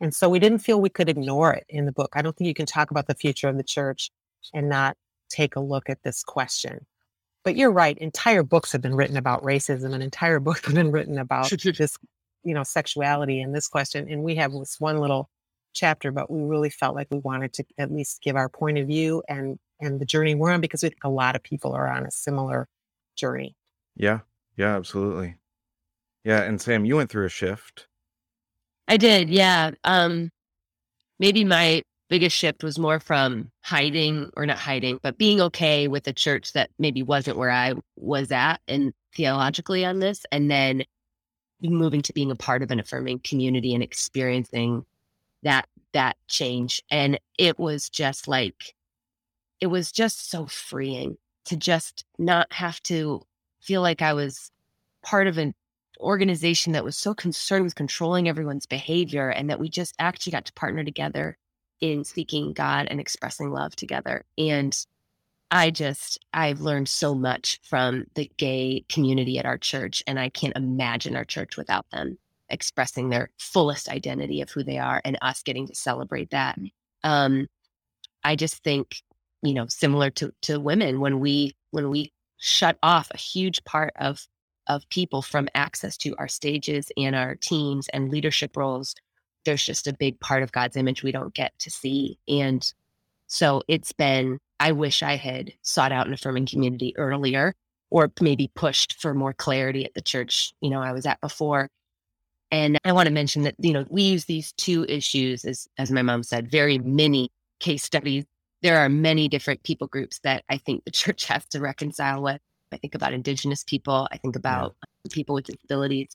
And 0.00 0.14
so 0.14 0.28
we 0.28 0.38
didn't 0.38 0.58
feel 0.58 0.80
we 0.80 0.88
could 0.88 1.08
ignore 1.08 1.52
it 1.52 1.66
in 1.68 1.86
the 1.86 1.92
book. 1.92 2.10
I 2.14 2.22
don't 2.22 2.36
think 2.36 2.48
you 2.48 2.54
can 2.54 2.66
talk 2.66 2.90
about 2.90 3.06
the 3.06 3.14
future 3.14 3.48
of 3.48 3.56
the 3.56 3.62
church 3.62 4.10
and 4.52 4.68
not 4.68 4.96
take 5.28 5.56
a 5.56 5.60
look 5.60 5.88
at 5.88 6.02
this 6.02 6.22
question. 6.22 6.86
But 7.44 7.56
you're 7.56 7.70
right. 7.70 7.96
Entire 7.98 8.42
books 8.42 8.72
have 8.72 8.82
been 8.82 8.94
written 8.94 9.16
about 9.16 9.42
racism, 9.42 9.94
and 9.94 10.02
entire 10.02 10.40
books 10.40 10.64
have 10.66 10.74
been 10.74 10.90
written 10.90 11.18
about 11.18 11.50
this, 11.78 11.98
you 12.42 12.54
know, 12.54 12.62
sexuality 12.62 13.40
and 13.40 13.54
this 13.54 13.68
question. 13.68 14.10
And 14.10 14.22
we 14.22 14.34
have 14.36 14.52
this 14.52 14.80
one 14.80 14.98
little 14.98 15.30
chapter, 15.72 16.10
but 16.10 16.30
we 16.30 16.42
really 16.42 16.70
felt 16.70 16.94
like 16.94 17.08
we 17.10 17.18
wanted 17.18 17.52
to 17.54 17.64
at 17.78 17.92
least 17.92 18.22
give 18.22 18.36
our 18.36 18.48
point 18.48 18.78
of 18.78 18.86
view 18.86 19.22
and 19.28 19.58
and 19.80 20.00
the 20.00 20.04
journey 20.04 20.34
we're 20.34 20.50
on 20.50 20.60
because 20.60 20.82
we 20.82 20.90
think 20.90 21.04
a 21.04 21.08
lot 21.08 21.36
of 21.36 21.42
people 21.42 21.72
are 21.72 21.88
on 21.88 22.04
a 22.04 22.10
similar 22.10 22.68
journey. 23.16 23.56
Yeah, 23.96 24.20
yeah, 24.56 24.76
absolutely. 24.76 25.36
Yeah, 26.24 26.42
and 26.42 26.60
Sam, 26.60 26.84
you 26.84 26.96
went 26.96 27.10
through 27.10 27.26
a 27.26 27.30
shift. 27.30 27.86
I 28.88 28.96
did, 28.96 29.30
yeah. 29.30 29.70
Um, 29.84 30.30
maybe 31.18 31.44
my 31.44 31.82
biggest 32.10 32.36
shift 32.36 32.62
was 32.62 32.78
more 32.78 33.00
from 33.00 33.50
hiding 33.62 34.30
or 34.36 34.44
not 34.44 34.58
hiding, 34.58 34.98
but 35.02 35.16
being 35.16 35.40
okay 35.40 35.88
with 35.88 36.06
a 36.08 36.12
church 36.12 36.52
that 36.52 36.70
maybe 36.78 37.02
wasn't 37.02 37.38
where 37.38 37.50
I 37.50 37.74
was 37.96 38.32
at 38.32 38.60
and 38.68 38.92
theologically 39.14 39.84
on 39.84 40.00
this, 40.00 40.26
and 40.30 40.50
then 40.50 40.84
moving 41.62 42.02
to 42.02 42.12
being 42.12 42.30
a 42.30 42.36
part 42.36 42.62
of 42.62 42.70
an 42.70 42.80
affirming 42.80 43.20
community 43.20 43.74
and 43.74 43.82
experiencing 43.82 44.84
that 45.42 45.68
that 45.92 46.16
change. 46.28 46.82
And 46.90 47.18
it 47.38 47.58
was 47.58 47.88
just 47.88 48.28
like 48.28 48.74
it 49.60 49.66
was 49.66 49.92
just 49.92 50.30
so 50.30 50.46
freeing 50.46 51.16
to 51.44 51.56
just 51.56 52.04
not 52.18 52.52
have 52.52 52.82
to 52.84 53.22
feel 53.60 53.82
like 53.82 54.02
I 54.02 54.14
was 54.14 54.50
part 55.02 55.26
of 55.26 55.38
an 55.38 55.54
organization 55.98 56.72
that 56.72 56.84
was 56.84 56.96
so 56.96 57.14
concerned 57.14 57.64
with 57.64 57.74
controlling 57.74 58.28
everyone's 58.28 58.66
behavior 58.66 59.28
and 59.28 59.50
that 59.50 59.60
we 59.60 59.68
just 59.68 59.94
actually 59.98 60.32
got 60.32 60.46
to 60.46 60.52
partner 60.54 60.82
together 60.82 61.36
in 61.80 62.04
seeking 62.04 62.52
God 62.52 62.86
and 62.90 63.00
expressing 63.00 63.50
love 63.50 63.76
together. 63.76 64.24
And 64.38 64.76
I 65.50 65.70
just, 65.70 66.18
I've 66.32 66.60
learned 66.60 66.88
so 66.88 67.14
much 67.14 67.60
from 67.62 68.04
the 68.14 68.30
gay 68.36 68.84
community 68.88 69.38
at 69.38 69.46
our 69.46 69.58
church, 69.58 70.02
and 70.06 70.18
I 70.18 70.28
can't 70.28 70.56
imagine 70.56 71.16
our 71.16 71.24
church 71.24 71.56
without 71.56 71.90
them 71.90 72.18
expressing 72.50 73.08
their 73.08 73.30
fullest 73.38 73.88
identity 73.88 74.40
of 74.40 74.50
who 74.50 74.62
they 74.62 74.78
are 74.78 75.00
and 75.04 75.18
us 75.22 75.42
getting 75.42 75.66
to 75.66 75.74
celebrate 75.74 76.30
that. 76.30 76.58
Um, 77.04 77.48
I 78.24 78.36
just 78.36 78.62
think, 78.62 79.02
you 79.42 79.54
know, 79.54 79.66
similar 79.68 80.10
to 80.10 80.32
to 80.42 80.60
women, 80.60 81.00
when 81.00 81.20
we 81.20 81.54
when 81.70 81.90
we 81.90 82.12
shut 82.38 82.78
off 82.82 83.10
a 83.12 83.18
huge 83.18 83.64
part 83.64 83.92
of 83.98 84.26
of 84.66 84.88
people 84.90 85.22
from 85.22 85.48
access 85.54 85.96
to 85.98 86.14
our 86.16 86.28
stages 86.28 86.92
and 86.96 87.16
our 87.16 87.34
teams 87.34 87.88
and 87.88 88.10
leadership 88.10 88.56
roles 88.56 88.94
there's 89.44 89.64
just 89.64 89.86
a 89.86 89.92
big 89.92 90.18
part 90.20 90.42
of 90.42 90.52
God's 90.52 90.76
image 90.76 91.02
we 91.02 91.12
don't 91.12 91.34
get 91.34 91.58
to 91.60 91.70
see. 91.70 92.18
And 92.28 92.70
so 93.26 93.62
it's 93.68 93.92
been, 93.92 94.38
I 94.58 94.72
wish 94.72 95.02
I 95.02 95.16
had 95.16 95.52
sought 95.62 95.92
out 95.92 96.06
an 96.06 96.12
affirming 96.12 96.46
community 96.46 96.94
earlier 96.96 97.54
or 97.90 98.12
maybe 98.20 98.50
pushed 98.54 99.00
for 99.00 99.14
more 99.14 99.32
clarity 99.32 99.84
at 99.84 99.94
the 99.94 100.02
church, 100.02 100.52
you 100.60 100.70
know, 100.70 100.80
I 100.80 100.92
was 100.92 101.06
at 101.06 101.20
before. 101.20 101.68
And 102.50 102.78
I 102.84 102.92
want 102.92 103.06
to 103.06 103.12
mention 103.12 103.42
that, 103.42 103.54
you 103.58 103.72
know, 103.72 103.84
we 103.88 104.02
use 104.02 104.24
these 104.24 104.52
two 104.52 104.84
issues 104.88 105.44
as, 105.44 105.68
as 105.78 105.90
my 105.90 106.02
mom 106.02 106.22
said, 106.22 106.50
very 106.50 106.78
many 106.78 107.30
case 107.60 107.84
studies. 107.84 108.24
There 108.62 108.78
are 108.78 108.88
many 108.88 109.28
different 109.28 109.62
people 109.62 109.86
groups 109.86 110.18
that 110.24 110.44
I 110.48 110.58
think 110.58 110.84
the 110.84 110.90
church 110.90 111.26
has 111.26 111.46
to 111.46 111.60
reconcile 111.60 112.22
with. 112.22 112.40
I 112.72 112.76
think 112.76 112.94
about 112.94 113.12
indigenous 113.12 113.64
people. 113.64 114.08
I 114.12 114.16
think 114.16 114.36
about 114.36 114.76
yeah. 115.04 115.10
people 115.12 115.34
with 115.34 115.46
disabilities. 115.46 116.08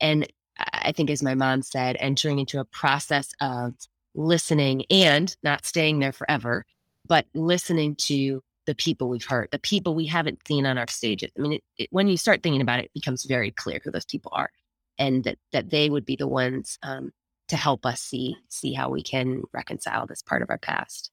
And 0.00 0.26
I 0.58 0.92
think, 0.92 1.10
as 1.10 1.22
my 1.22 1.34
mom 1.34 1.62
said, 1.62 1.96
entering 1.98 2.38
into 2.38 2.60
a 2.60 2.64
process 2.64 3.32
of 3.40 3.74
listening 4.14 4.84
and 4.90 5.34
not 5.42 5.64
staying 5.64 5.98
there 5.98 6.12
forever, 6.12 6.64
but 7.06 7.26
listening 7.34 7.96
to 7.96 8.42
the 8.66 8.74
people 8.74 9.08
we've 9.08 9.24
hurt, 9.24 9.50
the 9.50 9.58
people 9.58 9.94
we 9.94 10.06
haven't 10.06 10.46
seen 10.46 10.64
on 10.66 10.78
our 10.78 10.88
stages. 10.88 11.30
I 11.36 11.42
mean, 11.42 11.52
it, 11.54 11.64
it, 11.76 11.88
when 11.90 12.08
you 12.08 12.16
start 12.16 12.42
thinking 12.42 12.62
about 12.62 12.78
it, 12.78 12.86
it 12.86 12.94
becomes 12.94 13.24
very 13.24 13.50
clear 13.50 13.80
who 13.82 13.90
those 13.90 14.04
people 14.04 14.32
are, 14.34 14.50
and 14.98 15.24
that 15.24 15.38
that 15.52 15.70
they 15.70 15.90
would 15.90 16.04
be 16.04 16.16
the 16.16 16.28
ones 16.28 16.78
um, 16.82 17.12
to 17.48 17.56
help 17.56 17.84
us 17.86 18.00
see 18.00 18.36
see 18.48 18.72
how 18.72 18.90
we 18.90 19.02
can 19.02 19.42
reconcile 19.52 20.06
this 20.06 20.22
part 20.22 20.42
of 20.42 20.50
our 20.50 20.58
past. 20.58 21.10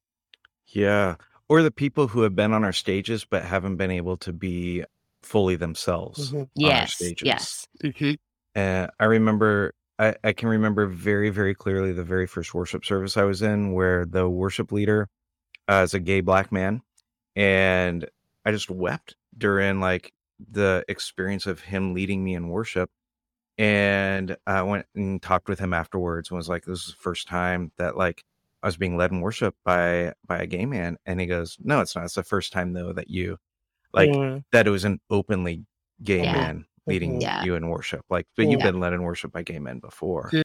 Yeah, 0.67 1.15
or 1.49 1.61
the 1.61 1.71
people 1.71 2.07
who 2.07 2.21
have 2.21 2.35
been 2.35 2.53
on 2.53 2.63
our 2.63 2.73
stages 2.73 3.25
but 3.25 3.43
haven't 3.43 3.77
been 3.77 3.91
able 3.91 4.17
to 4.17 4.33
be 4.33 4.83
fully 5.21 5.55
themselves. 5.55 6.31
Mm-hmm. 6.31 6.43
Yes, 6.55 7.01
yes. 7.21 7.67
Mm-hmm. 7.83 8.13
And 8.55 8.89
I 8.99 9.05
remember, 9.05 9.73
I, 9.99 10.15
I 10.23 10.33
can 10.33 10.49
remember 10.49 10.87
very, 10.87 11.29
very 11.29 11.53
clearly 11.53 11.91
the 11.93 12.03
very 12.03 12.27
first 12.27 12.53
worship 12.53 12.85
service 12.85 13.17
I 13.17 13.23
was 13.23 13.41
in 13.41 13.73
where 13.73 14.05
the 14.05 14.27
worship 14.27 14.71
leader 14.71 15.07
uh, 15.69 15.81
is 15.83 15.93
a 15.93 15.99
gay 15.99 16.21
black 16.21 16.51
man. 16.51 16.81
And 17.35 18.09
I 18.45 18.51
just 18.51 18.69
wept 18.69 19.15
during 19.37 19.79
like 19.79 20.11
the 20.49 20.83
experience 20.89 21.45
of 21.45 21.61
him 21.61 21.93
leading 21.93 22.23
me 22.23 22.35
in 22.35 22.49
worship. 22.49 22.89
And 23.57 24.37
I 24.47 24.61
went 24.63 24.85
and 24.95 25.21
talked 25.21 25.49
with 25.49 25.59
him 25.59 25.73
afterwards 25.73 26.29
and 26.29 26.37
was 26.37 26.49
like, 26.49 26.65
this 26.65 26.87
is 26.87 26.87
the 26.87 27.01
first 27.01 27.27
time 27.27 27.71
that 27.77 27.97
like 27.97 28.23
I 28.63 28.67
was 28.67 28.77
being 28.77 28.97
led 28.97 29.11
in 29.11 29.21
worship 29.21 29.55
by 29.63 30.13
by 30.25 30.39
a 30.39 30.47
gay 30.47 30.65
man. 30.65 30.97
And 31.05 31.19
he 31.19 31.25
goes, 31.25 31.57
No, 31.61 31.81
it's 31.81 31.95
not. 31.95 32.05
It's 32.05 32.15
the 32.15 32.23
first 32.23 32.53
time 32.53 32.73
though 32.73 32.93
that 32.93 33.09
you 33.09 33.37
like 33.93 34.09
mm. 34.09 34.43
that 34.51 34.67
it 34.67 34.71
was 34.71 34.85
an 34.85 34.99
openly 35.09 35.65
gay 36.03 36.23
yeah. 36.23 36.33
man 36.33 36.65
leading 36.87 37.21
yeah. 37.21 37.43
you 37.43 37.55
in 37.55 37.67
worship. 37.69 38.01
Like, 38.09 38.27
but 38.35 38.47
you've 38.47 38.59
yeah. 38.59 38.71
been 38.71 38.79
led 38.79 38.93
in 38.93 39.03
worship 39.03 39.31
by 39.31 39.43
gay 39.43 39.59
men 39.59 39.79
before. 39.79 40.29
Yeah. 40.33 40.41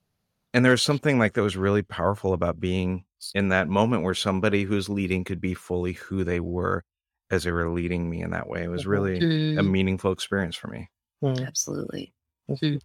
And 0.52 0.64
there's 0.64 0.82
something 0.82 1.18
like 1.18 1.34
that 1.34 1.42
was 1.42 1.56
really 1.56 1.82
powerful 1.82 2.32
about 2.32 2.60
being 2.60 3.04
in 3.34 3.48
that 3.48 3.68
moment 3.68 4.02
where 4.02 4.14
somebody 4.14 4.64
who's 4.64 4.88
leading 4.88 5.24
could 5.24 5.40
be 5.40 5.54
fully 5.54 5.94
who 5.94 6.24
they 6.24 6.40
were 6.40 6.82
as 7.30 7.44
they 7.44 7.50
were 7.50 7.70
leading 7.70 8.08
me 8.08 8.22
in 8.22 8.30
that 8.30 8.48
way. 8.48 8.64
It 8.64 8.70
was 8.70 8.86
really 8.86 9.20
mm-hmm. 9.20 9.58
a 9.58 9.62
meaningful 9.62 10.12
experience 10.12 10.56
for 10.56 10.68
me. 10.68 10.88
Mm. 11.22 11.46
Absolutely. 11.46 12.14
Mm-hmm. 12.50 12.76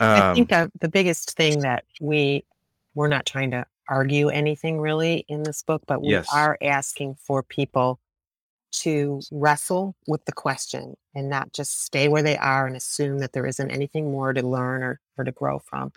Um, 0.00 0.20
I 0.22 0.34
think 0.34 0.52
uh, 0.52 0.68
the 0.80 0.88
biggest 0.88 1.36
thing 1.36 1.60
that 1.60 1.84
we 2.00 2.44
we're 2.94 3.08
not 3.08 3.26
trying 3.26 3.50
to 3.52 3.66
argue 3.88 4.28
anything 4.28 4.80
really 4.80 5.24
in 5.28 5.42
this 5.42 5.62
book, 5.62 5.82
but 5.86 6.02
we 6.02 6.10
yes. 6.10 6.28
are 6.32 6.58
asking 6.62 7.16
for 7.16 7.42
people 7.42 7.98
to 8.72 9.20
wrestle 9.30 9.94
with 10.06 10.24
the 10.24 10.32
question 10.32 10.96
and 11.14 11.28
not 11.28 11.52
just 11.52 11.84
stay 11.84 12.08
where 12.08 12.22
they 12.22 12.38
are 12.38 12.66
and 12.66 12.74
assume 12.74 13.18
that 13.18 13.32
there 13.32 13.46
isn't 13.46 13.70
anything 13.70 14.10
more 14.10 14.32
to 14.32 14.46
learn 14.46 14.82
or, 14.82 15.00
or 15.18 15.24
to 15.24 15.32
grow 15.32 15.58
from. 15.58 15.92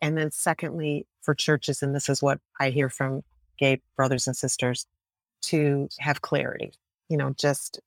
And 0.00 0.16
then, 0.16 0.30
secondly, 0.30 1.06
for 1.22 1.34
churches, 1.34 1.82
and 1.82 1.94
this 1.94 2.08
is 2.08 2.22
what 2.22 2.40
I 2.58 2.70
hear 2.70 2.88
from 2.88 3.22
gay 3.58 3.82
brothers 3.96 4.26
and 4.26 4.36
sisters, 4.36 4.86
to 5.42 5.88
have 5.98 6.22
clarity. 6.22 6.72
You 7.08 7.16
know, 7.16 7.34
just 7.36 7.80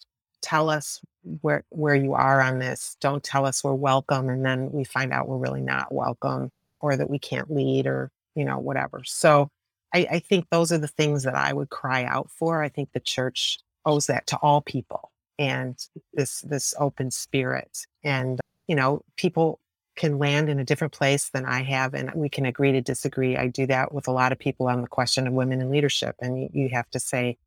tell 0.43 0.69
us 0.69 1.01
where 1.41 1.63
where 1.69 1.95
you 1.95 2.13
are 2.13 2.41
on 2.41 2.59
this. 2.59 2.97
Don't 2.99 3.23
tell 3.23 3.45
us 3.45 3.63
we're 3.63 3.73
welcome, 3.73 4.29
and 4.29 4.45
then 4.45 4.71
we 4.71 4.83
find 4.83 5.11
out 5.11 5.27
we're 5.27 5.37
really 5.37 5.61
not 5.61 5.91
welcome, 5.91 6.51
or 6.79 6.95
that 6.95 7.09
we 7.09 7.17
can't 7.17 7.49
lead, 7.49 7.87
or 7.87 8.11
you 8.35 8.45
know, 8.45 8.59
whatever. 8.59 9.01
So, 9.05 9.49
I, 9.93 10.07
I 10.11 10.19
think 10.19 10.49
those 10.49 10.71
are 10.71 10.77
the 10.77 10.87
things 10.87 11.23
that 11.23 11.35
I 11.35 11.53
would 11.53 11.69
cry 11.69 12.03
out 12.03 12.29
for. 12.29 12.61
I 12.61 12.69
think 12.69 12.91
the 12.91 12.99
church 12.99 13.59
owes 13.85 14.07
that 14.07 14.27
to 14.27 14.37
all 14.37 14.61
people 14.61 15.11
and 15.39 15.87
this 16.13 16.41
this 16.41 16.75
open 16.77 17.09
spirit 17.09 17.87
and 18.03 18.39
you 18.67 18.75
know 18.75 19.01
people 19.17 19.59
can 19.95 20.17
land 20.17 20.49
in 20.49 20.59
a 20.59 20.63
different 20.63 20.93
place 20.93 21.29
than 21.29 21.45
I 21.45 21.63
have 21.63 21.93
and 21.93 22.11
we 22.15 22.29
can 22.29 22.45
agree 22.45 22.71
to 22.71 22.81
disagree. 22.81 23.37
I 23.37 23.47
do 23.47 23.67
that 23.67 23.93
with 23.93 24.07
a 24.07 24.11
lot 24.11 24.31
of 24.31 24.39
people 24.39 24.67
on 24.67 24.81
the 24.81 24.87
question 24.87 25.27
of 25.27 25.33
women 25.33 25.61
in 25.61 25.69
leadership 25.69 26.15
and 26.19 26.41
you, 26.41 26.49
you 26.51 26.69
have 26.69 26.89
to 26.91 26.99
say 26.99 27.37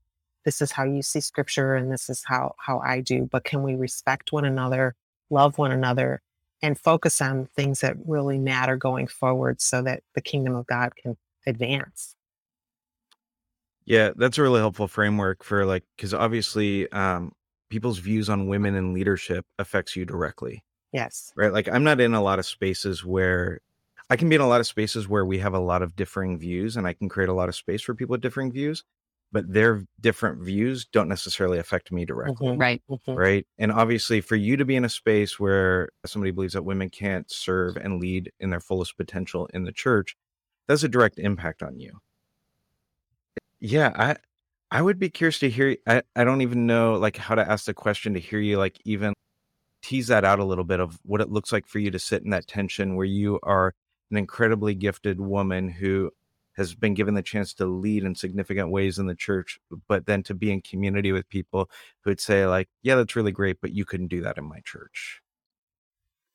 this 0.47 0.63
is 0.63 0.73
how 0.73 0.85
you 0.85 1.03
see 1.03 1.21
scripture 1.21 1.75
and 1.75 1.93
this 1.93 2.09
is 2.09 2.23
how 2.25 2.55
how 2.59 2.79
I 2.79 3.01
do 3.01 3.29
but 3.31 3.45
can 3.45 3.63
we 3.63 3.75
respect 3.75 4.33
one 4.33 4.47
another, 4.47 4.95
love 5.29 5.59
one 5.59 5.73
another 5.73 6.23
and 6.63 6.79
focus 6.79 7.21
on 7.21 7.49
things 7.55 7.81
that 7.81 7.97
really 8.07 8.39
matter 8.39 8.77
going 8.77 9.09
forward 9.09 9.61
so 9.61 9.83
that 9.83 10.03
the 10.15 10.23
kingdom 10.23 10.55
of 10.55 10.67
God 10.67 10.93
can 10.97 11.19
advance. 11.47 12.15
Yeah, 13.85 14.13
that's 14.17 14.39
a 14.39 14.43
really 14.43 14.61
helpful 14.61 14.89
framework 14.89 15.45
for 15.45 15.67
like 15.67 15.85
because 15.97 16.15
obviously 16.15 16.91
um 16.93 17.33
people's 17.69 17.99
views 17.99 18.29
on 18.29 18.47
women 18.47 18.77
and 18.77 18.95
leadership 18.95 19.45
affects 19.59 19.97
you 19.97 20.05
directly. 20.05 20.65
Yes. 20.93 21.33
Right. 21.37 21.53
Like 21.53 21.69
I'm 21.69 21.85
not 21.85 22.01
in 22.01 22.15
a 22.15 22.23
lot 22.23 22.39
of 22.39 22.47
spaces 22.47 23.05
where 23.05 23.61
I 24.09 24.17
can 24.17 24.29
be 24.29 24.37
in 24.37 24.41
a 24.41 24.49
lot 24.49 24.61
of 24.61 24.69
spaces 24.69 25.09
where 25.09 25.27
we 25.27 25.39
have 25.39 25.55
a 25.55 25.59
lot 25.59 25.83
of 25.83 25.97
differing 25.97 26.39
views 26.39 26.77
and 26.77 26.87
I 26.87 26.93
can 26.93 27.09
create 27.09 27.29
a 27.29 27.35
lot 27.35 27.49
of 27.49 27.57
space 27.57 27.83
for 27.83 27.95
people 27.95 28.13
with 28.13 28.21
differing 28.21 28.53
views, 28.53 28.85
but 29.33 29.53
their 29.53 29.85
different 30.01 30.45
views 30.45 30.87
don't 30.87 31.09
necessarily 31.09 31.59
affect 31.59 31.93
me 31.93 32.05
directly. 32.05 32.55
Mhm. 32.55 32.59
Right. 32.61 32.83
Mhm. 32.89 33.17
Right. 33.17 33.47
And 33.59 33.73
obviously, 33.73 34.21
for 34.21 34.37
you 34.37 34.57
to 34.59 34.65
be 34.65 34.77
in 34.77 34.85
a 34.85 34.89
space 34.89 35.41
where 35.41 35.91
somebody 36.07 36.33
believes 36.33 36.55
that 36.55 36.65
women 36.65 36.91
can't 36.91 37.31
serve 37.31 37.77
and 37.77 38.01
lead 38.01 38.33
in 38.41 38.51
their 38.51 38.61
fullest 38.61 38.97
potential 38.97 39.47
in 39.55 39.65
the 39.65 39.73
church, 39.73 40.17
that's 40.69 40.83
a 40.85 40.89
direct 40.89 41.19
impact 41.19 41.63
on 41.63 41.81
you. 41.81 42.01
Yeah, 43.61 43.93
I 43.97 44.17
I 44.71 44.83
would 44.83 44.99
be 44.99 45.09
curious 45.11 45.39
to 45.41 45.51
hear 45.51 45.77
I, 45.87 46.03
I 46.17 46.25
don't 46.25 46.43
even 46.43 46.67
know 46.67 46.95
like 46.95 47.17
how 47.17 47.35
to 47.35 47.49
ask 47.51 47.67
the 47.67 47.75
question 47.75 48.15
to 48.15 48.21
hear 48.21 48.41
you 48.41 48.59
like 48.59 48.81
even 48.85 49.15
tease 49.83 50.09
that 50.09 50.25
out 50.25 50.41
a 50.41 50.45
little 50.45 50.65
bit 50.65 50.81
of 50.81 50.99
what 51.05 51.21
it 51.23 51.31
looks 51.31 51.53
like 51.53 51.67
for 51.67 51.79
you 51.81 51.91
to 51.93 51.99
sit 52.01 52.25
in 52.25 52.31
that 52.31 52.49
tension 52.49 52.97
where 52.97 53.07
you 53.07 53.41
are 53.45 53.75
an 54.11 54.17
incredibly 54.19 54.75
gifted 54.75 55.21
woman 55.21 55.69
who 55.71 56.11
has 56.57 56.75
been 56.75 56.95
given 56.95 57.15
the 57.15 57.23
chance 57.23 57.53
to 57.55 57.67
lead 57.67 58.05
in 58.05 58.15
significant 58.15 58.71
ways 58.71 58.99
in 58.99 59.07
the 59.07 59.15
church, 59.15 59.59
but 59.89 60.07
then 60.07 60.23
to 60.25 60.35
be 60.35 60.51
in 60.53 60.61
community 60.63 61.13
with 61.13 61.29
people 61.29 61.71
who 62.03 62.11
would 62.11 62.21
say, 62.21 62.47
like, 62.47 62.69
yeah, 62.83 62.95
that's 62.97 63.17
really 63.17 63.33
great, 63.33 63.61
but 63.61 63.73
you 63.73 63.85
couldn't 63.85 64.09
do 64.09 64.23
that 64.23 64.39
in 64.39 64.45
my 64.45 64.61
church. 64.65 65.21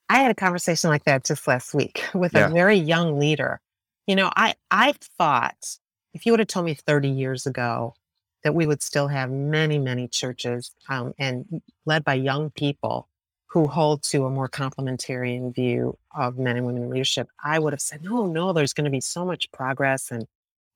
I 0.09 0.19
had 0.19 0.31
a 0.31 0.35
conversation 0.35 0.89
like 0.89 1.05
that 1.05 1.23
just 1.23 1.47
last 1.47 1.73
week 1.73 2.03
with 2.13 2.35
Yeah. 2.35 2.47
a 2.49 2.53
very 2.53 2.77
young 2.77 3.19
leader. 3.19 3.61
You 4.07 4.15
know, 4.15 4.31
I 4.35 4.55
I 4.69 4.93
thought 5.17 5.77
if 6.13 6.25
you 6.25 6.33
would 6.33 6.39
have 6.39 6.47
told 6.47 6.65
me 6.65 6.73
30 6.73 7.09
years 7.09 7.45
ago 7.45 7.95
that 8.43 8.55
we 8.55 8.65
would 8.65 8.81
still 8.81 9.07
have 9.07 9.29
many, 9.31 9.77
many 9.77 10.07
churches 10.07 10.71
um, 10.89 11.13
and 11.19 11.61
led 11.85 12.03
by 12.03 12.15
young 12.15 12.49
people 12.51 13.07
who 13.51 13.67
hold 13.67 14.01
to 14.03 14.25
a 14.25 14.29
more 14.29 14.47
complementarian 14.47 15.53
view 15.53 15.97
of 16.15 16.37
men 16.37 16.55
and 16.57 16.65
women 16.65 16.83
in 16.83 16.89
leadership, 16.89 17.27
I 17.43 17.59
would 17.59 17.73
have 17.73 17.81
said, 17.81 18.01
no, 18.03 18.25
no, 18.25 18.53
there's 18.53 18.73
going 18.73 18.85
to 18.85 18.91
be 18.91 19.01
so 19.01 19.25
much 19.25 19.51
progress 19.51 20.09
and, 20.09 20.25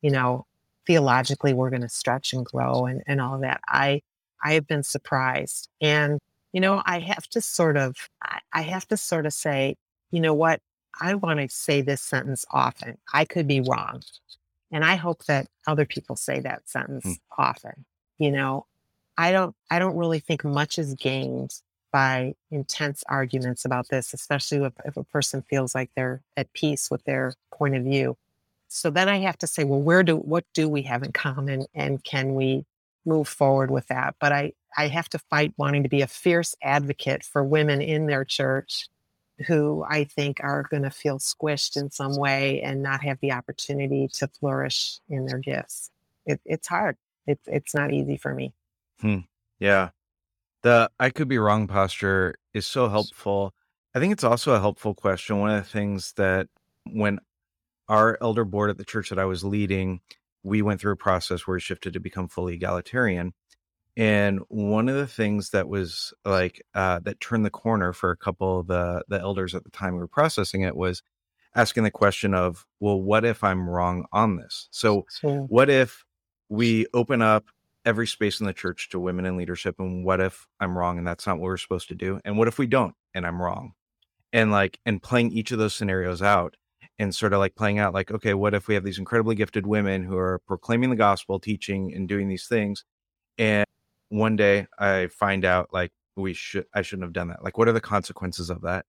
you 0.01 0.11
know, 0.11 0.45
theologically 0.85 1.53
we're 1.53 1.69
going 1.69 1.81
to 1.81 1.89
stretch 1.89 2.33
and 2.33 2.45
grow 2.45 2.85
and, 2.85 3.01
and 3.07 3.21
all 3.21 3.35
of 3.35 3.41
that. 3.41 3.61
I 3.67 4.01
I 4.43 4.53
have 4.53 4.67
been 4.67 4.83
surprised. 4.83 5.69
And 5.81 6.19
you 6.55 6.61
know, 6.61 6.81
I 6.85 6.99
have 6.99 7.27
to 7.31 7.41
sort 7.41 7.75
of, 7.75 7.97
I, 8.53 8.61
have 8.61 8.87
to 8.87 8.95
sort 8.95 9.25
of 9.25 9.33
say, 9.33 9.75
you 10.09 10.21
know 10.21 10.33
what? 10.33 10.61
I 11.01 11.13
want 11.15 11.41
to 11.41 11.49
say 11.49 11.81
this 11.81 12.01
sentence 12.01 12.45
often. 12.49 12.97
I 13.13 13.25
could 13.25 13.45
be 13.45 13.59
wrong. 13.59 14.03
And 14.71 14.85
I 14.85 14.95
hope 14.95 15.25
that 15.25 15.47
other 15.67 15.85
people 15.85 16.15
say 16.15 16.39
that 16.39 16.69
sentence 16.69 17.03
Hmm. 17.03 17.11
often. 17.37 17.85
You 18.19 18.31
know, 18.31 18.67
I 19.17 19.33
don't, 19.33 19.53
I 19.69 19.79
don't 19.79 19.97
really 19.97 20.21
think 20.21 20.45
much 20.45 20.79
is 20.79 20.93
gained 20.93 21.51
by 21.95 22.35
intense 22.51 23.05
arguments 23.07 23.63
about 23.63 23.87
this, 23.87 24.13
especially 24.13 24.61
if, 24.65 24.73
if 24.83 24.97
a 24.97 25.03
person 25.05 25.41
feels 25.49 25.73
like 25.73 25.89
they're 25.95 26.21
at 26.35 26.51
peace 26.51 26.91
with 26.91 27.01
their 27.05 27.33
point 27.53 27.73
of 27.73 27.85
view. 27.85 28.17
So 28.67 28.89
then 28.89 29.07
I 29.07 29.19
have 29.19 29.37
to 29.37 29.47
say, 29.47 29.63
well, 29.63 29.81
where 29.81 30.03
do, 30.03 30.17
what 30.17 30.43
do 30.53 30.67
we 30.67 30.81
have 30.81 31.03
in 31.03 31.13
common? 31.13 31.67
And 31.73 32.03
can 32.03 32.35
we 32.35 32.65
move 33.05 33.29
forward 33.29 33.71
with 33.71 33.87
that? 33.87 34.15
But 34.19 34.33
I, 34.33 34.51
I 34.75 34.89
have 34.89 35.07
to 35.11 35.19
fight 35.19 35.53
wanting 35.55 35.83
to 35.83 35.89
be 35.89 36.01
a 36.01 36.07
fierce 36.07 36.53
advocate 36.61 37.23
for 37.23 37.45
women 37.45 37.81
in 37.81 38.07
their 38.07 38.25
church 38.25 38.89
who 39.47 39.85
I 39.89 40.03
think 40.03 40.41
are 40.43 40.63
going 40.63 40.83
to 40.83 40.89
feel 40.89 41.19
squished 41.19 41.77
in 41.77 41.91
some 41.91 42.17
way 42.17 42.61
and 42.61 42.83
not 42.83 43.03
have 43.03 43.19
the 43.21 43.31
opportunity 43.31 44.09
to 44.15 44.27
flourish 44.27 44.99
in 45.07 45.27
their 45.27 45.39
gifts. 45.39 45.91
It, 46.25 46.41
it's 46.43 46.67
hard. 46.67 46.97
It's 47.25 47.47
it's 47.47 47.73
not 47.73 47.93
easy 47.93 48.17
for 48.17 48.33
me. 48.33 48.53
Hmm. 48.99 49.19
Yeah. 49.59 49.91
The 50.65 50.89
I 50.99 51.11
could 51.11 51.27
be 51.27 51.37
wrong 51.37 51.67
posture 51.67 52.33
is 52.55 52.65
so 52.65 52.89
helpful. 52.89 53.53
I 53.93 53.99
think 53.99 54.11
it's 54.13 54.23
also 54.23 54.53
a 54.53 54.59
helpful 54.59 54.95
question. 54.95 55.39
One 55.39 55.51
of 55.51 55.63
the 55.63 55.69
things 55.69 56.13
that 56.17 56.47
when 56.91 57.19
our 57.87 58.17
elder 58.19 58.45
board 58.45 58.71
at 58.71 58.79
the 58.79 58.83
church 58.83 59.09
that 59.09 59.19
I 59.19 59.25
was 59.25 59.43
leading, 59.43 60.01
we 60.41 60.63
went 60.63 60.81
through 60.81 60.93
a 60.93 60.97
process 60.97 61.45
where 61.45 61.53
we 61.53 61.61
shifted 61.61 61.93
to 61.93 61.99
become 61.99 62.27
fully 62.29 62.55
egalitarian. 62.55 63.35
And 63.95 64.39
one 64.47 64.89
of 64.89 64.95
the 64.95 65.05
things 65.05 65.51
that 65.51 65.69
was 65.69 66.15
like 66.25 66.63
uh, 66.73 66.99
that 67.03 67.19
turned 67.19 67.45
the 67.45 67.51
corner 67.51 67.93
for 67.93 68.09
a 68.09 68.17
couple 68.17 68.61
of 68.61 68.67
the 68.67 69.03
the 69.07 69.19
elders 69.19 69.53
at 69.53 69.65
the 69.65 69.69
time 69.69 69.93
we 69.93 69.99
were 69.99 70.07
processing 70.07 70.61
it 70.63 70.75
was 70.75 71.03
asking 71.53 71.83
the 71.83 71.91
question 71.91 72.33
of, 72.33 72.65
well, 72.79 72.99
what 72.99 73.23
if 73.23 73.43
I'm 73.43 73.69
wrong 73.69 74.05
on 74.11 74.37
this? 74.37 74.67
So 74.71 75.05
So, 75.11 75.45
what 75.47 75.69
if 75.69 76.03
we 76.49 76.87
open 76.91 77.21
up 77.21 77.45
every 77.85 78.07
space 78.07 78.39
in 78.39 78.45
the 78.45 78.53
church 78.53 78.89
to 78.89 78.99
women 78.99 79.25
in 79.25 79.37
leadership 79.37 79.75
and 79.79 80.03
what 80.03 80.19
if 80.19 80.47
i'm 80.59 80.77
wrong 80.77 80.97
and 80.97 81.07
that's 81.07 81.27
not 81.27 81.37
what 81.37 81.43
we're 81.43 81.57
supposed 81.57 81.87
to 81.89 81.95
do? 81.95 82.19
And 82.25 82.37
what 82.37 82.47
if 82.47 82.57
we 82.57 82.67
don't 82.67 82.95
and 83.13 83.25
i'm 83.25 83.41
wrong? 83.41 83.73
And 84.33 84.51
like 84.51 84.79
and 84.85 85.01
playing 85.01 85.31
each 85.31 85.51
of 85.51 85.59
those 85.59 85.73
scenarios 85.75 86.21
out 86.21 86.55
and 86.99 87.13
sort 87.13 87.33
of 87.33 87.39
like 87.39 87.55
playing 87.55 87.79
out 87.79 87.93
like 87.93 88.11
okay 88.11 88.33
what 88.33 88.53
if 88.53 88.67
we 88.67 88.73
have 88.75 88.83
these 88.83 88.99
incredibly 88.99 89.35
gifted 89.35 89.67
women 89.67 90.03
who 90.03 90.17
are 90.17 90.39
proclaiming 90.47 90.89
the 90.89 90.95
gospel 90.95 91.39
teaching 91.39 91.93
and 91.93 92.07
doing 92.07 92.27
these 92.27 92.47
things 92.47 92.83
and 93.37 93.65
one 94.09 94.35
day 94.35 94.67
i 94.79 95.07
find 95.07 95.45
out 95.45 95.69
like 95.73 95.91
we 96.15 96.33
should 96.33 96.65
i 96.73 96.81
shouldn't 96.81 97.05
have 97.05 97.13
done 97.13 97.27
that. 97.29 97.43
Like 97.43 97.57
what 97.57 97.67
are 97.67 97.73
the 97.73 97.81
consequences 97.81 98.49
of 98.49 98.61
that? 98.61 98.85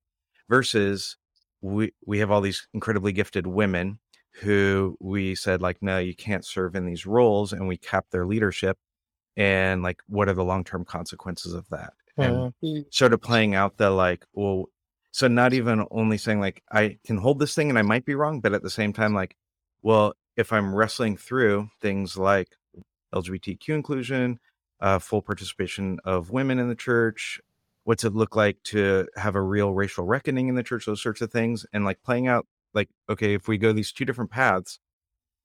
Versus 0.49 1.17
we 1.61 1.93
we 2.07 2.19
have 2.19 2.31
all 2.31 2.41
these 2.41 2.69
incredibly 2.75 3.13
gifted 3.13 3.47
women 3.47 3.99
who 4.41 4.97
we 5.01 5.35
said 5.35 5.63
like 5.63 5.79
no 5.81 5.99
you 5.99 6.15
can't 6.15 6.45
serve 6.45 6.77
in 6.77 6.87
these 6.87 7.07
roles 7.07 7.53
and 7.53 7.67
we 7.67 7.77
cap 7.77 8.07
their 8.11 8.27
leadership 8.27 8.79
and 9.37 9.83
like 9.83 10.01
what 10.09 10.29
are 10.29 10.35
the 10.35 10.45
long-term 10.45 10.85
consequences 10.85 11.53
of 11.53 11.69
that? 11.71 11.93
And 12.17 12.55
mm, 12.63 12.85
sort 12.95 13.13
of 13.13 13.21
playing 13.21 13.55
out 13.55 13.77
the 13.77 13.91
like 13.91 14.25
well 14.33 14.71
so 15.17 15.29
not 15.29 15.55
even 15.55 15.83
only 15.91 16.19
saying 16.19 16.41
like 16.41 16.63
i 16.71 16.99
can 17.07 17.17
hold 17.17 17.39
this 17.39 17.55
thing 17.55 17.71
and 17.71 17.79
i 17.79 17.83
might 17.83 18.05
be 18.05 18.15
wrong 18.15 18.39
but 18.41 18.53
at 18.53 18.63
the 18.63 18.69
same 18.69 18.93
time 18.93 19.15
like 19.15 19.35
well 19.83 20.13
if 20.37 20.53
i'm 20.53 20.75
wrestling 20.75 21.17
through 21.17 21.69
things 21.81 22.19
like 22.19 22.49
lgbtq 23.15 23.69
inclusion 23.71 24.39
uh, 24.83 24.99
full 24.99 25.23
participation 25.23 25.99
of 26.05 26.31
women 26.31 26.59
in 26.59 26.69
the 26.69 26.75
church 26.75 27.41
what's 27.85 28.05
it 28.05 28.15
look 28.15 28.37
like 28.37 28.63
to 28.63 29.09
have 29.17 29.35
a 29.35 29.41
real 29.41 29.73
racial 29.73 30.05
reckoning 30.05 30.49
in 30.49 30.55
the 30.55 30.63
church 30.63 30.85
those 30.85 31.03
sorts 31.03 31.23
of 31.23 31.33
things 31.33 31.65
and 31.73 31.87
like 31.87 32.03
playing 32.03 32.27
out 32.27 32.47
like 32.75 32.91
okay 33.09 33.33
if 33.33 33.49
we 33.49 33.57
go 33.57 33.73
these 33.73 33.93
two 33.93 34.05
different 34.05 34.31
paths 34.31 34.79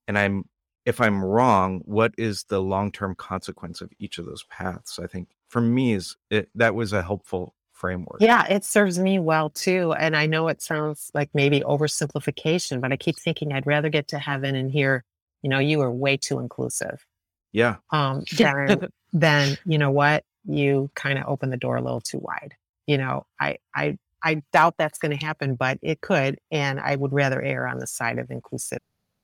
and 0.06 0.18
i'm 0.18 0.44
if 0.86 1.00
i'm 1.00 1.24
wrong 1.24 1.80
what 1.84 2.12
is 2.18 2.44
the 2.44 2.60
long-term 2.60 3.14
consequence 3.14 3.80
of 3.80 3.90
each 3.98 4.18
of 4.18 4.26
those 4.26 4.44
paths 4.44 4.98
i 5.02 5.06
think 5.06 5.28
for 5.48 5.60
me 5.60 5.92
is 5.92 6.16
it 6.30 6.48
that 6.54 6.74
was 6.74 6.92
a 6.92 7.02
helpful 7.02 7.54
framework 7.72 8.20
yeah, 8.20 8.46
it 8.48 8.64
serves 8.64 8.96
me 8.96 9.18
well 9.18 9.50
too. 9.50 9.92
And 9.92 10.16
I 10.16 10.26
know 10.26 10.46
it 10.46 10.62
sounds 10.62 11.10
like 11.14 11.30
maybe 11.34 11.62
oversimplification, 11.62 12.80
but 12.80 12.92
I 12.92 12.96
keep 12.96 13.18
thinking 13.18 13.52
I'd 13.52 13.66
rather 13.66 13.88
get 13.88 14.06
to 14.08 14.20
heaven 14.20 14.54
and 14.54 14.70
hear, 14.70 15.02
you 15.42 15.50
know, 15.50 15.58
you 15.58 15.78
were 15.78 15.90
way 15.90 16.16
too 16.16 16.38
inclusive. 16.38 17.04
yeah 17.50 17.76
Um, 17.90 18.22
than 18.36 18.88
then 19.12 19.58
you 19.64 19.78
know 19.78 19.90
what 19.90 20.24
you 20.44 20.90
kind 20.94 21.18
of 21.18 21.26
open 21.26 21.50
the 21.50 21.56
door 21.56 21.76
a 21.76 21.82
little 21.82 22.00
too 22.00 22.18
wide 22.18 22.54
you 22.86 22.98
know 22.98 23.26
i 23.38 23.58
i 23.74 23.96
i 24.22 24.42
doubt 24.52 24.74
that's 24.78 24.98
going 24.98 25.16
to 25.16 25.24
happen 25.24 25.54
but 25.54 25.78
it 25.82 26.00
could 26.00 26.38
and 26.50 26.80
i 26.80 26.96
would 26.96 27.12
rather 27.12 27.40
err 27.40 27.66
on 27.66 27.78
the 27.78 27.86
side 27.86 28.18
of 28.18 28.30
inclusive 28.30 28.80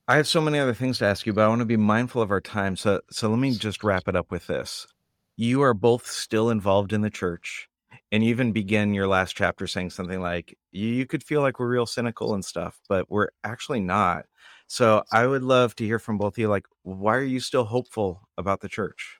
I 0.09 0.15
have 0.15 0.27
so 0.27 0.41
many 0.41 0.57
other 0.57 0.73
things 0.73 0.97
to 0.97 1.05
ask 1.05 1.27
you, 1.27 1.33
but 1.33 1.43
I 1.43 1.47
want 1.49 1.59
to 1.59 1.65
be 1.65 1.77
mindful 1.77 2.23
of 2.23 2.31
our 2.31 2.41
time. 2.41 2.75
So, 2.75 2.99
so 3.11 3.29
let 3.29 3.37
me 3.37 3.55
just 3.55 3.83
wrap 3.83 4.07
it 4.07 4.15
up 4.15 4.31
with 4.31 4.47
this. 4.47 4.87
You 5.35 5.61
are 5.61 5.75
both 5.75 6.07
still 6.07 6.49
involved 6.49 6.93
in 6.93 7.01
the 7.01 7.11
church, 7.11 7.69
and 8.11 8.23
you 8.23 8.31
even 8.31 8.51
begin 8.51 8.95
your 8.95 9.07
last 9.07 9.35
chapter 9.35 9.67
saying 9.67 9.91
something 9.91 10.19
like, 10.19 10.57
"You 10.71 10.87
you 10.87 11.05
could 11.05 11.23
feel 11.23 11.41
like 11.41 11.59
we're 11.59 11.69
real 11.69 11.85
cynical 11.85 12.33
and 12.33 12.43
stuff, 12.43 12.79
but 12.89 13.11
we're 13.11 13.27
actually 13.43 13.81
not." 13.81 14.25
So, 14.65 15.03
I 15.11 15.27
would 15.27 15.43
love 15.43 15.75
to 15.75 15.85
hear 15.85 15.99
from 15.99 16.17
both 16.17 16.33
of 16.33 16.37
you. 16.39 16.47
Like, 16.49 16.65
why 16.81 17.15
are 17.15 17.21
you 17.23 17.39
still 17.39 17.65
hopeful 17.65 18.27
about 18.35 18.61
the 18.61 18.69
church? 18.69 19.19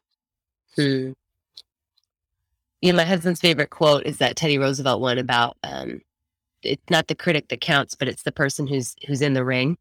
Hmm. 0.75 1.11
You 2.81 2.93
know, 2.93 2.97
my 2.97 3.05
husband's 3.05 3.41
favorite 3.41 3.69
quote 3.69 4.07
is 4.07 4.17
that 4.17 4.35
Teddy 4.35 4.57
Roosevelt 4.57 5.01
one 5.01 5.19
about 5.19 5.55
um, 5.61 6.01
it's 6.63 6.89
not 6.89 7.07
the 7.09 7.15
critic 7.15 7.49
that 7.49 7.61
counts, 7.61 7.93
but 7.93 8.07
it's 8.07 8.23
the 8.23 8.31
person 8.31 8.65
who's 8.65 8.95
who's 9.05 9.21
in 9.21 9.33
the 9.33 9.45
ring. 9.45 9.77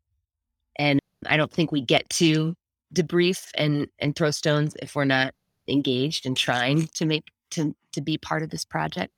I 1.27 1.37
don't 1.37 1.51
think 1.51 1.73
we 1.73 1.81
get 1.81 2.09
to 2.11 2.55
debrief 2.95 3.49
and 3.55 3.89
and 3.99 4.16
throw 4.16 4.31
stones 4.31 4.75
if 4.81 4.95
we're 4.95 5.05
not 5.05 5.35
engaged 5.66 6.27
and 6.27 6.37
trying 6.37 6.89
to 6.95 7.05
make 7.05 7.25
to 7.51 7.75
to 7.93 8.01
be 8.01 8.19
part 8.19 8.43
of 8.43 8.51
this 8.51 8.64
project. 8.64 9.12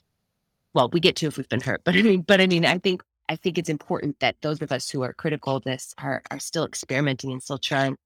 Well, 0.75 0.89
we 0.93 1.01
get 1.01 1.17
to 1.17 1.27
if 1.27 1.37
we've 1.37 1.49
been 1.49 1.61
hurt, 1.61 1.83
but 1.85 1.97
I 1.97 2.03
mean, 2.03 2.23
but 2.23 2.41
I 2.41 2.47
mean, 2.47 2.65
I 2.65 2.79
think 2.79 3.03
I 3.29 3.37
think 3.37 3.59
it's 3.59 3.69
important 3.69 4.19
that 4.21 4.37
those 4.43 4.61
of 4.63 4.73
us 4.73 4.91
who 4.91 5.03
are 5.03 5.13
critical 5.13 5.57
of 5.57 5.65
this 5.65 5.95
are 5.99 6.23
are 6.31 6.41
still 6.41 6.65
experimenting 6.65 7.33
and 7.33 7.43
still 7.43 7.59
trying. 7.59 7.97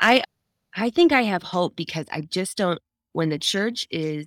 I 0.00 0.24
I 0.74 0.90
think 0.90 1.12
I 1.12 1.22
have 1.22 1.42
hope 1.42 1.76
because 1.76 2.06
I 2.10 2.22
just 2.22 2.56
don't 2.56 2.80
when 3.12 3.28
the 3.28 3.38
church 3.38 3.86
is 3.90 4.26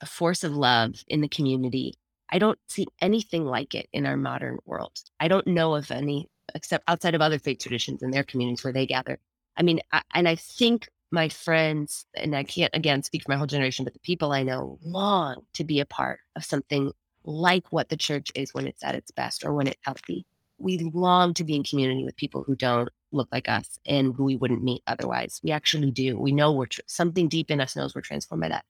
a 0.00 0.06
force 0.06 0.44
of 0.44 0.56
love 0.56 1.04
in 1.08 1.20
the 1.20 1.28
community. 1.28 1.94
I 2.32 2.38
don't 2.38 2.58
see 2.68 2.86
anything 3.00 3.44
like 3.44 3.74
it 3.74 3.88
in 3.92 4.06
our 4.06 4.16
modern 4.16 4.58
world. 4.64 4.92
I 5.18 5.28
don't 5.28 5.46
know 5.46 5.74
of 5.74 5.90
any, 5.90 6.28
except 6.54 6.84
outside 6.88 7.14
of 7.14 7.20
other 7.20 7.38
faith 7.38 7.58
traditions 7.60 8.02
in 8.02 8.10
their 8.10 8.24
communities 8.24 8.64
where 8.64 8.72
they 8.72 8.86
gather. 8.86 9.18
I 9.56 9.62
mean, 9.62 9.80
I, 9.92 10.02
and 10.14 10.28
I 10.28 10.36
think 10.36 10.88
my 11.10 11.28
friends, 11.28 12.06
and 12.14 12.36
I 12.36 12.44
can't 12.44 12.74
again 12.74 13.02
speak 13.02 13.24
for 13.24 13.32
my 13.32 13.36
whole 13.36 13.46
generation, 13.46 13.84
but 13.84 13.94
the 13.94 14.00
people 14.00 14.32
I 14.32 14.42
know 14.42 14.78
long 14.84 15.42
to 15.54 15.64
be 15.64 15.80
a 15.80 15.86
part 15.86 16.20
of 16.36 16.44
something 16.44 16.92
like 17.24 17.70
what 17.70 17.88
the 17.88 17.96
church 17.96 18.30
is 18.34 18.54
when 18.54 18.66
it's 18.66 18.84
at 18.84 18.94
its 18.94 19.10
best 19.10 19.44
or 19.44 19.52
when 19.54 19.66
it's 19.66 19.80
healthy. 19.82 20.24
We 20.58 20.78
long 20.78 21.34
to 21.34 21.44
be 21.44 21.56
in 21.56 21.64
community 21.64 22.04
with 22.04 22.16
people 22.16 22.44
who 22.44 22.54
don't 22.54 22.88
look 23.12 23.28
like 23.32 23.48
us 23.48 23.78
and 23.86 24.14
who 24.14 24.24
we 24.24 24.36
wouldn't 24.36 24.62
meet 24.62 24.82
otherwise. 24.86 25.40
We 25.42 25.50
actually 25.50 25.90
do. 25.90 26.18
We 26.18 26.32
know 26.32 26.52
we're 26.52 26.66
tr- 26.66 26.80
something 26.86 27.28
deep 27.28 27.50
in 27.50 27.60
us 27.60 27.76
knows 27.76 27.94
we're 27.94 28.02
transformed 28.02 28.42
by 28.42 28.48
that. 28.50 28.64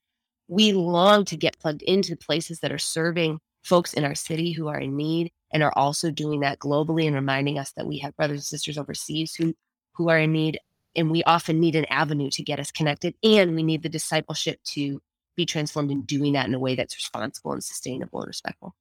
We 0.47 0.73
long 0.73 1.25
to 1.25 1.37
get 1.37 1.59
plugged 1.59 1.81
into 1.83 2.15
places 2.15 2.59
that 2.61 2.71
are 2.71 2.77
serving 2.77 3.39
folks 3.63 3.93
in 3.93 4.03
our 4.03 4.15
city 4.15 4.51
who 4.51 4.67
are 4.67 4.79
in 4.79 4.95
need 4.95 5.31
and 5.53 5.63
are 5.63 5.73
also 5.75 6.11
doing 6.11 6.39
that 6.41 6.59
globally 6.59 7.05
and 7.05 7.15
reminding 7.15 7.59
us 7.59 7.71
that 7.73 7.87
we 7.87 7.99
have 7.99 8.15
brothers 8.15 8.39
and 8.39 8.43
sisters 8.43 8.77
overseas 8.77 9.35
who 9.35 9.53
who 9.93 10.09
are 10.09 10.19
in 10.19 10.31
need. 10.31 10.59
And 10.95 11.09
we 11.09 11.23
often 11.23 11.59
need 11.59 11.75
an 11.75 11.85
avenue 11.85 12.29
to 12.31 12.43
get 12.43 12.59
us 12.59 12.71
connected 12.71 13.15
and 13.23 13.55
we 13.55 13.63
need 13.63 13.83
the 13.83 13.89
discipleship 13.89 14.59
to 14.65 15.01
be 15.35 15.45
transformed 15.45 15.91
in 15.91 16.01
doing 16.01 16.33
that 16.33 16.47
in 16.47 16.53
a 16.53 16.59
way 16.59 16.75
that's 16.75 16.97
responsible 16.97 17.53
and 17.53 17.63
sustainable 17.63 18.19
and 18.19 18.27
respectful. 18.27 18.75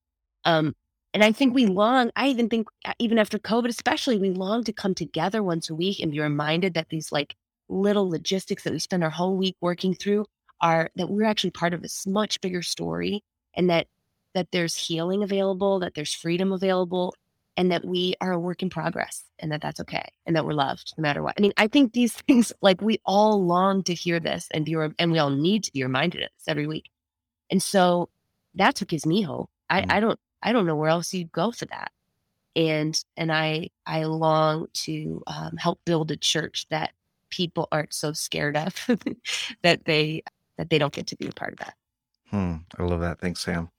Um, 0.44 0.74
and 1.12 1.24
i 1.24 1.32
think 1.32 1.54
we 1.54 1.66
long 1.66 2.10
i 2.16 2.28
even 2.28 2.48
think 2.48 2.68
uh, 2.84 2.92
even 2.98 3.18
after 3.18 3.38
covid 3.38 3.68
especially 3.68 4.18
we 4.18 4.30
long 4.30 4.64
to 4.64 4.72
come 4.72 4.94
together 4.94 5.42
once 5.42 5.70
a 5.70 5.74
week 5.74 6.00
and 6.00 6.12
be 6.12 6.20
reminded 6.20 6.74
that 6.74 6.88
these 6.88 7.10
like 7.12 7.34
little 7.68 8.08
logistics 8.08 8.64
that 8.64 8.72
we 8.72 8.78
spend 8.78 9.04
our 9.04 9.10
whole 9.10 9.36
week 9.36 9.56
working 9.60 9.94
through 9.94 10.24
are 10.60 10.90
that 10.96 11.08
we're 11.08 11.24
actually 11.24 11.50
part 11.50 11.72
of 11.72 11.82
this 11.82 12.06
much 12.06 12.40
bigger 12.40 12.62
story 12.62 13.22
and 13.54 13.70
that 13.70 13.86
that 14.34 14.48
there's 14.52 14.76
healing 14.76 15.22
available 15.22 15.80
that 15.80 15.94
there's 15.94 16.14
freedom 16.14 16.52
available 16.52 17.14
and 17.56 17.70
that 17.70 17.84
we 17.84 18.14
are 18.20 18.32
a 18.32 18.38
work 18.38 18.62
in 18.62 18.70
progress 18.70 19.24
and 19.38 19.52
that 19.52 19.60
that's 19.60 19.80
okay 19.80 20.08
and 20.24 20.34
that 20.36 20.46
we're 20.46 20.52
loved 20.52 20.94
no 20.96 21.02
matter 21.02 21.22
what. 21.22 21.34
I 21.36 21.42
mean, 21.42 21.52
I 21.56 21.66
think 21.66 21.92
these 21.92 22.12
things 22.28 22.52
like 22.62 22.80
we 22.80 23.00
all 23.04 23.44
long 23.44 23.82
to 23.84 23.94
hear 23.94 24.20
this 24.20 24.48
and 24.52 24.64
be 24.64 24.74
and 24.98 25.12
we 25.12 25.18
all 25.18 25.30
need 25.30 25.64
to 25.64 25.72
be 25.72 25.82
reminded 25.82 26.22
of 26.22 26.30
this 26.36 26.48
every 26.48 26.66
week. 26.66 26.90
And 27.50 27.62
so 27.62 28.08
that's 28.54 28.80
what 28.80 28.88
gives 28.88 29.06
me 29.06 29.22
hope. 29.22 29.50
I, 29.68 29.82
mm. 29.82 29.92
I 29.92 30.00
don't 30.00 30.18
I 30.42 30.52
don't 30.52 30.66
know 30.66 30.76
where 30.76 30.90
else 30.90 31.12
you'd 31.12 31.32
go 31.32 31.50
for 31.52 31.66
that. 31.66 31.92
And 32.56 32.98
and 33.16 33.30
I 33.30 33.70
I 33.86 34.04
long 34.04 34.66
to 34.84 35.22
um, 35.26 35.56
help 35.56 35.80
build 35.84 36.10
a 36.10 36.16
church 36.16 36.66
that 36.70 36.92
people 37.30 37.68
aren't 37.70 37.94
so 37.94 38.12
scared 38.12 38.56
of 38.56 38.74
that 39.62 39.84
they 39.84 40.22
that 40.56 40.70
they 40.70 40.78
don't 40.78 40.92
get 40.92 41.06
to 41.08 41.16
be 41.16 41.28
a 41.28 41.32
part 41.32 41.52
of 41.52 41.58
that. 41.58 41.74
Hmm. 42.30 42.54
I 42.78 42.84
love 42.84 43.00
that. 43.00 43.20
Thanks, 43.20 43.40
Sam. 43.40 43.70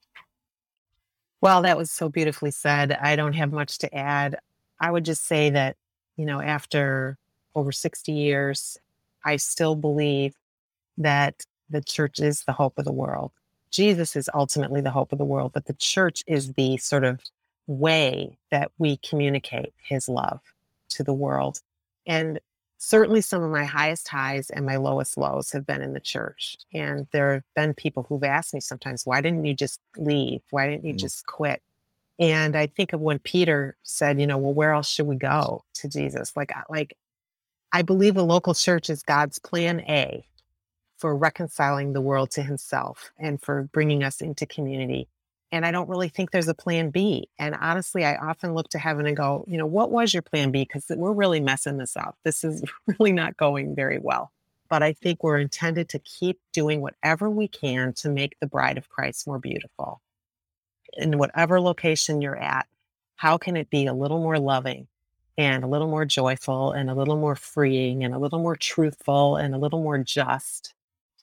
Well, 1.42 1.62
that 1.62 1.76
was 1.76 1.90
so 1.90 2.08
beautifully 2.08 2.52
said. 2.52 2.92
I 2.92 3.16
don't 3.16 3.32
have 3.32 3.52
much 3.52 3.78
to 3.78 3.92
add. 3.92 4.38
I 4.80 4.92
would 4.92 5.04
just 5.04 5.26
say 5.26 5.50
that, 5.50 5.76
you 6.16 6.24
know, 6.24 6.40
after 6.40 7.18
over 7.56 7.72
60 7.72 8.12
years, 8.12 8.78
I 9.24 9.36
still 9.36 9.74
believe 9.74 10.36
that 10.98 11.44
the 11.68 11.82
church 11.82 12.20
is 12.20 12.44
the 12.44 12.52
hope 12.52 12.78
of 12.78 12.84
the 12.84 12.92
world. 12.92 13.32
Jesus 13.72 14.14
is 14.14 14.30
ultimately 14.32 14.80
the 14.80 14.92
hope 14.92 15.10
of 15.10 15.18
the 15.18 15.24
world, 15.24 15.50
but 15.52 15.66
the 15.66 15.72
church 15.74 16.22
is 16.28 16.52
the 16.52 16.76
sort 16.76 17.02
of 17.02 17.18
way 17.66 18.38
that 18.52 18.70
we 18.78 18.98
communicate 18.98 19.74
his 19.82 20.08
love 20.08 20.40
to 20.90 21.02
the 21.02 21.12
world. 21.12 21.60
And 22.06 22.38
certainly 22.84 23.20
some 23.20 23.44
of 23.44 23.50
my 23.52 23.64
highest 23.64 24.08
highs 24.08 24.50
and 24.50 24.66
my 24.66 24.74
lowest 24.74 25.16
lows 25.16 25.52
have 25.52 25.64
been 25.64 25.80
in 25.80 25.92
the 25.92 26.00
church. 26.00 26.56
And 26.74 27.06
there 27.12 27.34
have 27.34 27.44
been 27.54 27.74
people 27.74 28.04
who've 28.08 28.24
asked 28.24 28.52
me 28.52 28.58
sometimes, 28.58 29.06
why 29.06 29.20
didn't 29.20 29.44
you 29.44 29.54
just 29.54 29.78
leave? 29.96 30.40
Why 30.50 30.68
didn't 30.68 30.84
you 30.84 30.94
mm. 30.94 30.98
just 30.98 31.24
quit? 31.26 31.62
And 32.18 32.56
I 32.56 32.66
think 32.66 32.92
of 32.92 33.00
when 33.00 33.20
Peter 33.20 33.76
said, 33.84 34.20
you 34.20 34.26
know, 34.26 34.36
well, 34.36 34.52
where 34.52 34.72
else 34.72 34.88
should 34.88 35.06
we 35.06 35.14
go 35.14 35.62
to 35.74 35.88
Jesus? 35.88 36.36
Like, 36.36 36.50
like 36.68 36.96
I 37.72 37.82
believe 37.82 38.16
a 38.16 38.22
local 38.22 38.52
church 38.52 38.90
is 38.90 39.04
God's 39.04 39.38
plan 39.38 39.80
A 39.82 40.26
for 40.98 41.16
reconciling 41.16 41.92
the 41.92 42.00
world 42.00 42.32
to 42.32 42.42
himself 42.42 43.12
and 43.16 43.40
for 43.40 43.68
bringing 43.72 44.02
us 44.02 44.20
into 44.20 44.44
community. 44.44 45.06
And 45.52 45.66
I 45.66 45.70
don't 45.70 45.88
really 45.88 46.08
think 46.08 46.30
there's 46.30 46.48
a 46.48 46.54
plan 46.54 46.88
B. 46.88 47.28
And 47.38 47.54
honestly, 47.54 48.06
I 48.06 48.16
often 48.16 48.54
look 48.54 48.70
to 48.70 48.78
heaven 48.78 49.06
and 49.06 49.14
go, 49.14 49.44
you 49.46 49.58
know, 49.58 49.66
what 49.66 49.90
was 49.90 50.14
your 50.14 50.22
plan 50.22 50.50
B? 50.50 50.62
Because 50.62 50.86
we're 50.88 51.12
really 51.12 51.40
messing 51.40 51.76
this 51.76 51.94
up. 51.94 52.16
This 52.24 52.42
is 52.42 52.64
really 52.86 53.12
not 53.12 53.36
going 53.36 53.74
very 53.74 53.98
well. 53.98 54.32
But 54.70 54.82
I 54.82 54.94
think 54.94 55.22
we're 55.22 55.38
intended 55.38 55.90
to 55.90 55.98
keep 55.98 56.40
doing 56.54 56.80
whatever 56.80 57.28
we 57.28 57.46
can 57.46 57.92
to 57.94 58.08
make 58.08 58.40
the 58.40 58.46
bride 58.46 58.78
of 58.78 58.88
Christ 58.88 59.26
more 59.26 59.38
beautiful. 59.38 60.00
In 60.94 61.18
whatever 61.18 61.60
location 61.60 62.22
you're 62.22 62.36
at, 62.36 62.66
how 63.16 63.36
can 63.36 63.56
it 63.56 63.68
be 63.68 63.86
a 63.86 63.92
little 63.92 64.18
more 64.18 64.38
loving 64.38 64.88
and 65.36 65.64
a 65.64 65.66
little 65.66 65.88
more 65.88 66.06
joyful 66.06 66.72
and 66.72 66.88
a 66.88 66.94
little 66.94 67.16
more 67.16 67.36
freeing 67.36 68.04
and 68.04 68.14
a 68.14 68.18
little 68.18 68.38
more 68.38 68.56
truthful 68.56 69.36
and 69.36 69.54
a 69.54 69.58
little 69.58 69.82
more 69.82 69.98
just 69.98 70.74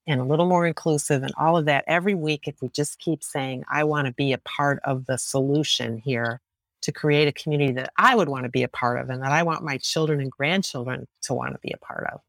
and 0.09 0.19
a 0.19 0.25
little 0.25 0.47
more 0.47 0.65
inclusive 0.65 1.23
and 1.23 1.33
all 1.37 1.55
of 1.55 1.65
that 1.65 1.83
every 1.87 2.15
week 2.15 2.47
if 2.47 2.61
we 2.61 2.69
just 2.69 2.99
keep 2.99 3.23
saying 3.23 3.63
i 3.71 3.83
want 3.83 4.07
to 4.07 4.13
be 4.13 4.33
a 4.33 4.37
part 4.39 4.79
of 4.83 5.05
the 5.05 5.17
solution 5.17 5.97
here 5.97 6.41
to 6.81 6.91
create 6.91 7.27
a 7.27 7.31
community 7.31 7.71
that 7.71 7.91
i 7.97 8.15
would 8.15 8.29
want 8.29 8.43
to 8.43 8.49
be 8.49 8.63
a 8.63 8.67
part 8.67 8.99
of 8.99 9.09
and 9.09 9.21
that 9.21 9.31
i 9.31 9.43
want 9.43 9.63
my 9.63 9.77
children 9.77 10.19
and 10.19 10.31
grandchildren 10.31 11.07
to 11.21 11.33
want 11.33 11.53
to 11.53 11.59
be 11.59 11.71
a 11.71 11.77
part 11.77 12.07
of. 12.11 12.21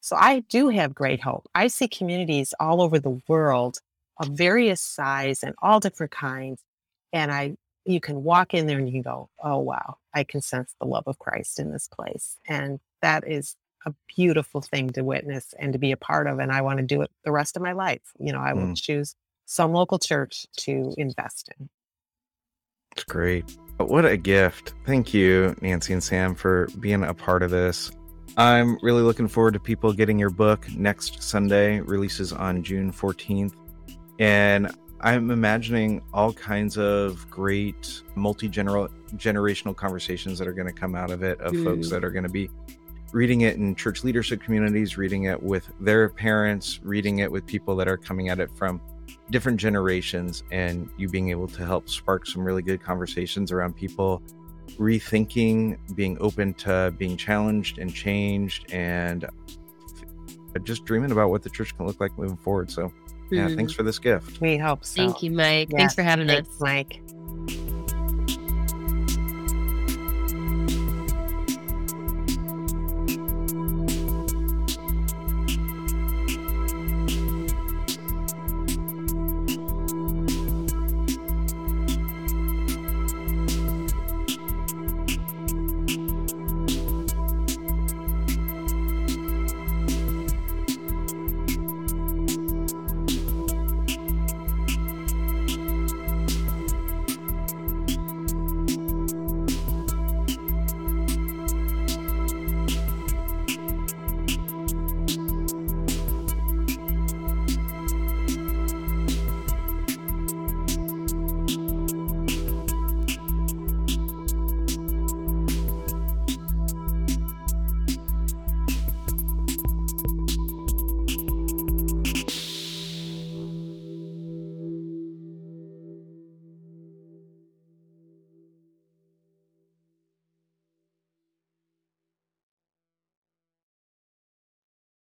So 0.00 0.16
i 0.16 0.40
do 0.40 0.68
have 0.68 0.94
great 0.94 1.20
hope. 1.20 1.48
I 1.54 1.68
see 1.68 1.88
communities 1.88 2.52
all 2.58 2.82
over 2.82 2.98
the 2.98 3.20
world 3.28 3.78
of 4.18 4.28
various 4.28 4.80
size 4.80 5.42
and 5.42 5.54
all 5.62 5.80
different 5.80 6.12
kinds 6.12 6.60
and 7.12 7.30
i 7.32 7.56
you 7.86 8.00
can 8.00 8.22
walk 8.22 8.52
in 8.54 8.66
there 8.66 8.78
and 8.78 8.86
you 8.88 8.92
can 8.92 9.02
go 9.02 9.28
oh 9.42 9.58
wow. 9.58 9.96
I 10.12 10.24
can 10.24 10.40
sense 10.42 10.74
the 10.80 10.86
love 10.86 11.04
of 11.06 11.18
christ 11.18 11.58
in 11.60 11.72
this 11.72 11.88
place. 11.88 12.36
And 12.48 12.80
that 13.02 13.26
is 13.26 13.56
a 13.86 13.94
beautiful 14.14 14.60
thing 14.60 14.90
to 14.90 15.02
witness 15.02 15.54
and 15.58 15.72
to 15.72 15.78
be 15.78 15.92
a 15.92 15.96
part 15.96 16.26
of. 16.26 16.38
And 16.38 16.52
I 16.52 16.62
want 16.62 16.78
to 16.78 16.84
do 16.84 17.02
it 17.02 17.10
the 17.24 17.32
rest 17.32 17.56
of 17.56 17.62
my 17.62 17.72
life. 17.72 18.02
You 18.18 18.32
know, 18.32 18.40
I 18.40 18.52
will 18.52 18.68
mm. 18.68 18.80
choose 18.80 19.14
some 19.46 19.72
local 19.72 19.98
church 19.98 20.46
to 20.58 20.94
invest 20.96 21.50
in. 21.58 21.68
It's 22.92 23.04
great. 23.04 23.56
What 23.78 24.04
a 24.04 24.16
gift. 24.16 24.74
Thank 24.84 25.14
you, 25.14 25.56
Nancy 25.60 25.92
and 25.92 26.02
Sam, 26.02 26.34
for 26.34 26.68
being 26.78 27.02
a 27.02 27.14
part 27.14 27.42
of 27.42 27.50
this. 27.50 27.90
I'm 28.36 28.78
really 28.82 29.02
looking 29.02 29.26
forward 29.26 29.54
to 29.54 29.60
people 29.60 29.92
getting 29.92 30.18
your 30.18 30.30
book 30.30 30.68
next 30.72 31.22
Sunday, 31.22 31.80
releases 31.80 32.32
on 32.32 32.62
June 32.62 32.92
14th. 32.92 33.54
And 34.18 34.70
I'm 35.00 35.30
imagining 35.30 36.02
all 36.12 36.32
kinds 36.32 36.76
of 36.76 37.28
great 37.30 38.02
multi 38.14 38.48
generational 38.48 39.74
conversations 39.74 40.38
that 40.38 40.46
are 40.46 40.52
going 40.52 40.68
to 40.68 40.74
come 40.74 40.94
out 40.94 41.10
of 41.10 41.22
it, 41.22 41.40
of 41.40 41.52
mm. 41.52 41.64
folks 41.64 41.90
that 41.90 42.04
are 42.04 42.10
going 42.10 42.24
to 42.24 42.28
be 42.28 42.50
reading 43.12 43.42
it 43.42 43.56
in 43.56 43.74
church 43.74 44.04
leadership 44.04 44.42
communities, 44.42 44.96
reading 44.96 45.24
it 45.24 45.42
with 45.42 45.68
their 45.80 46.08
parents, 46.08 46.80
reading 46.82 47.18
it 47.18 47.30
with 47.30 47.46
people 47.46 47.76
that 47.76 47.88
are 47.88 47.96
coming 47.96 48.28
at 48.28 48.38
it 48.38 48.50
from 48.56 48.80
different 49.30 49.58
generations, 49.58 50.44
and 50.50 50.88
you 50.96 51.08
being 51.08 51.30
able 51.30 51.48
to 51.48 51.64
help 51.64 51.88
spark 51.88 52.26
some 52.26 52.42
really 52.42 52.62
good 52.62 52.82
conversations 52.82 53.50
around 53.52 53.74
people 53.74 54.22
rethinking, 54.78 55.76
being 55.96 56.16
open 56.20 56.54
to 56.54 56.94
being 56.98 57.16
challenged 57.16 57.78
and 57.78 57.92
changed, 57.92 58.70
and 58.72 59.26
just 60.62 60.84
dreaming 60.84 61.10
about 61.10 61.30
what 61.30 61.42
the 61.42 61.50
church 61.50 61.76
can 61.76 61.86
look 61.86 62.00
like 62.00 62.16
moving 62.18 62.36
forward. 62.36 62.70
So, 62.70 62.92
yeah, 63.30 63.46
mm-hmm. 63.46 63.56
thanks 63.56 63.72
for 63.72 63.82
this 63.82 63.98
gift. 63.98 64.40
We 64.40 64.56
hope 64.56 64.84
so. 64.84 65.02
Thank 65.02 65.22
you, 65.22 65.30
Mike. 65.30 65.70
Thanks 65.70 65.94
for 65.94 66.02
having 66.02 66.28
thanks, 66.28 66.48
us. 66.48 66.60
Mike. 66.60 67.00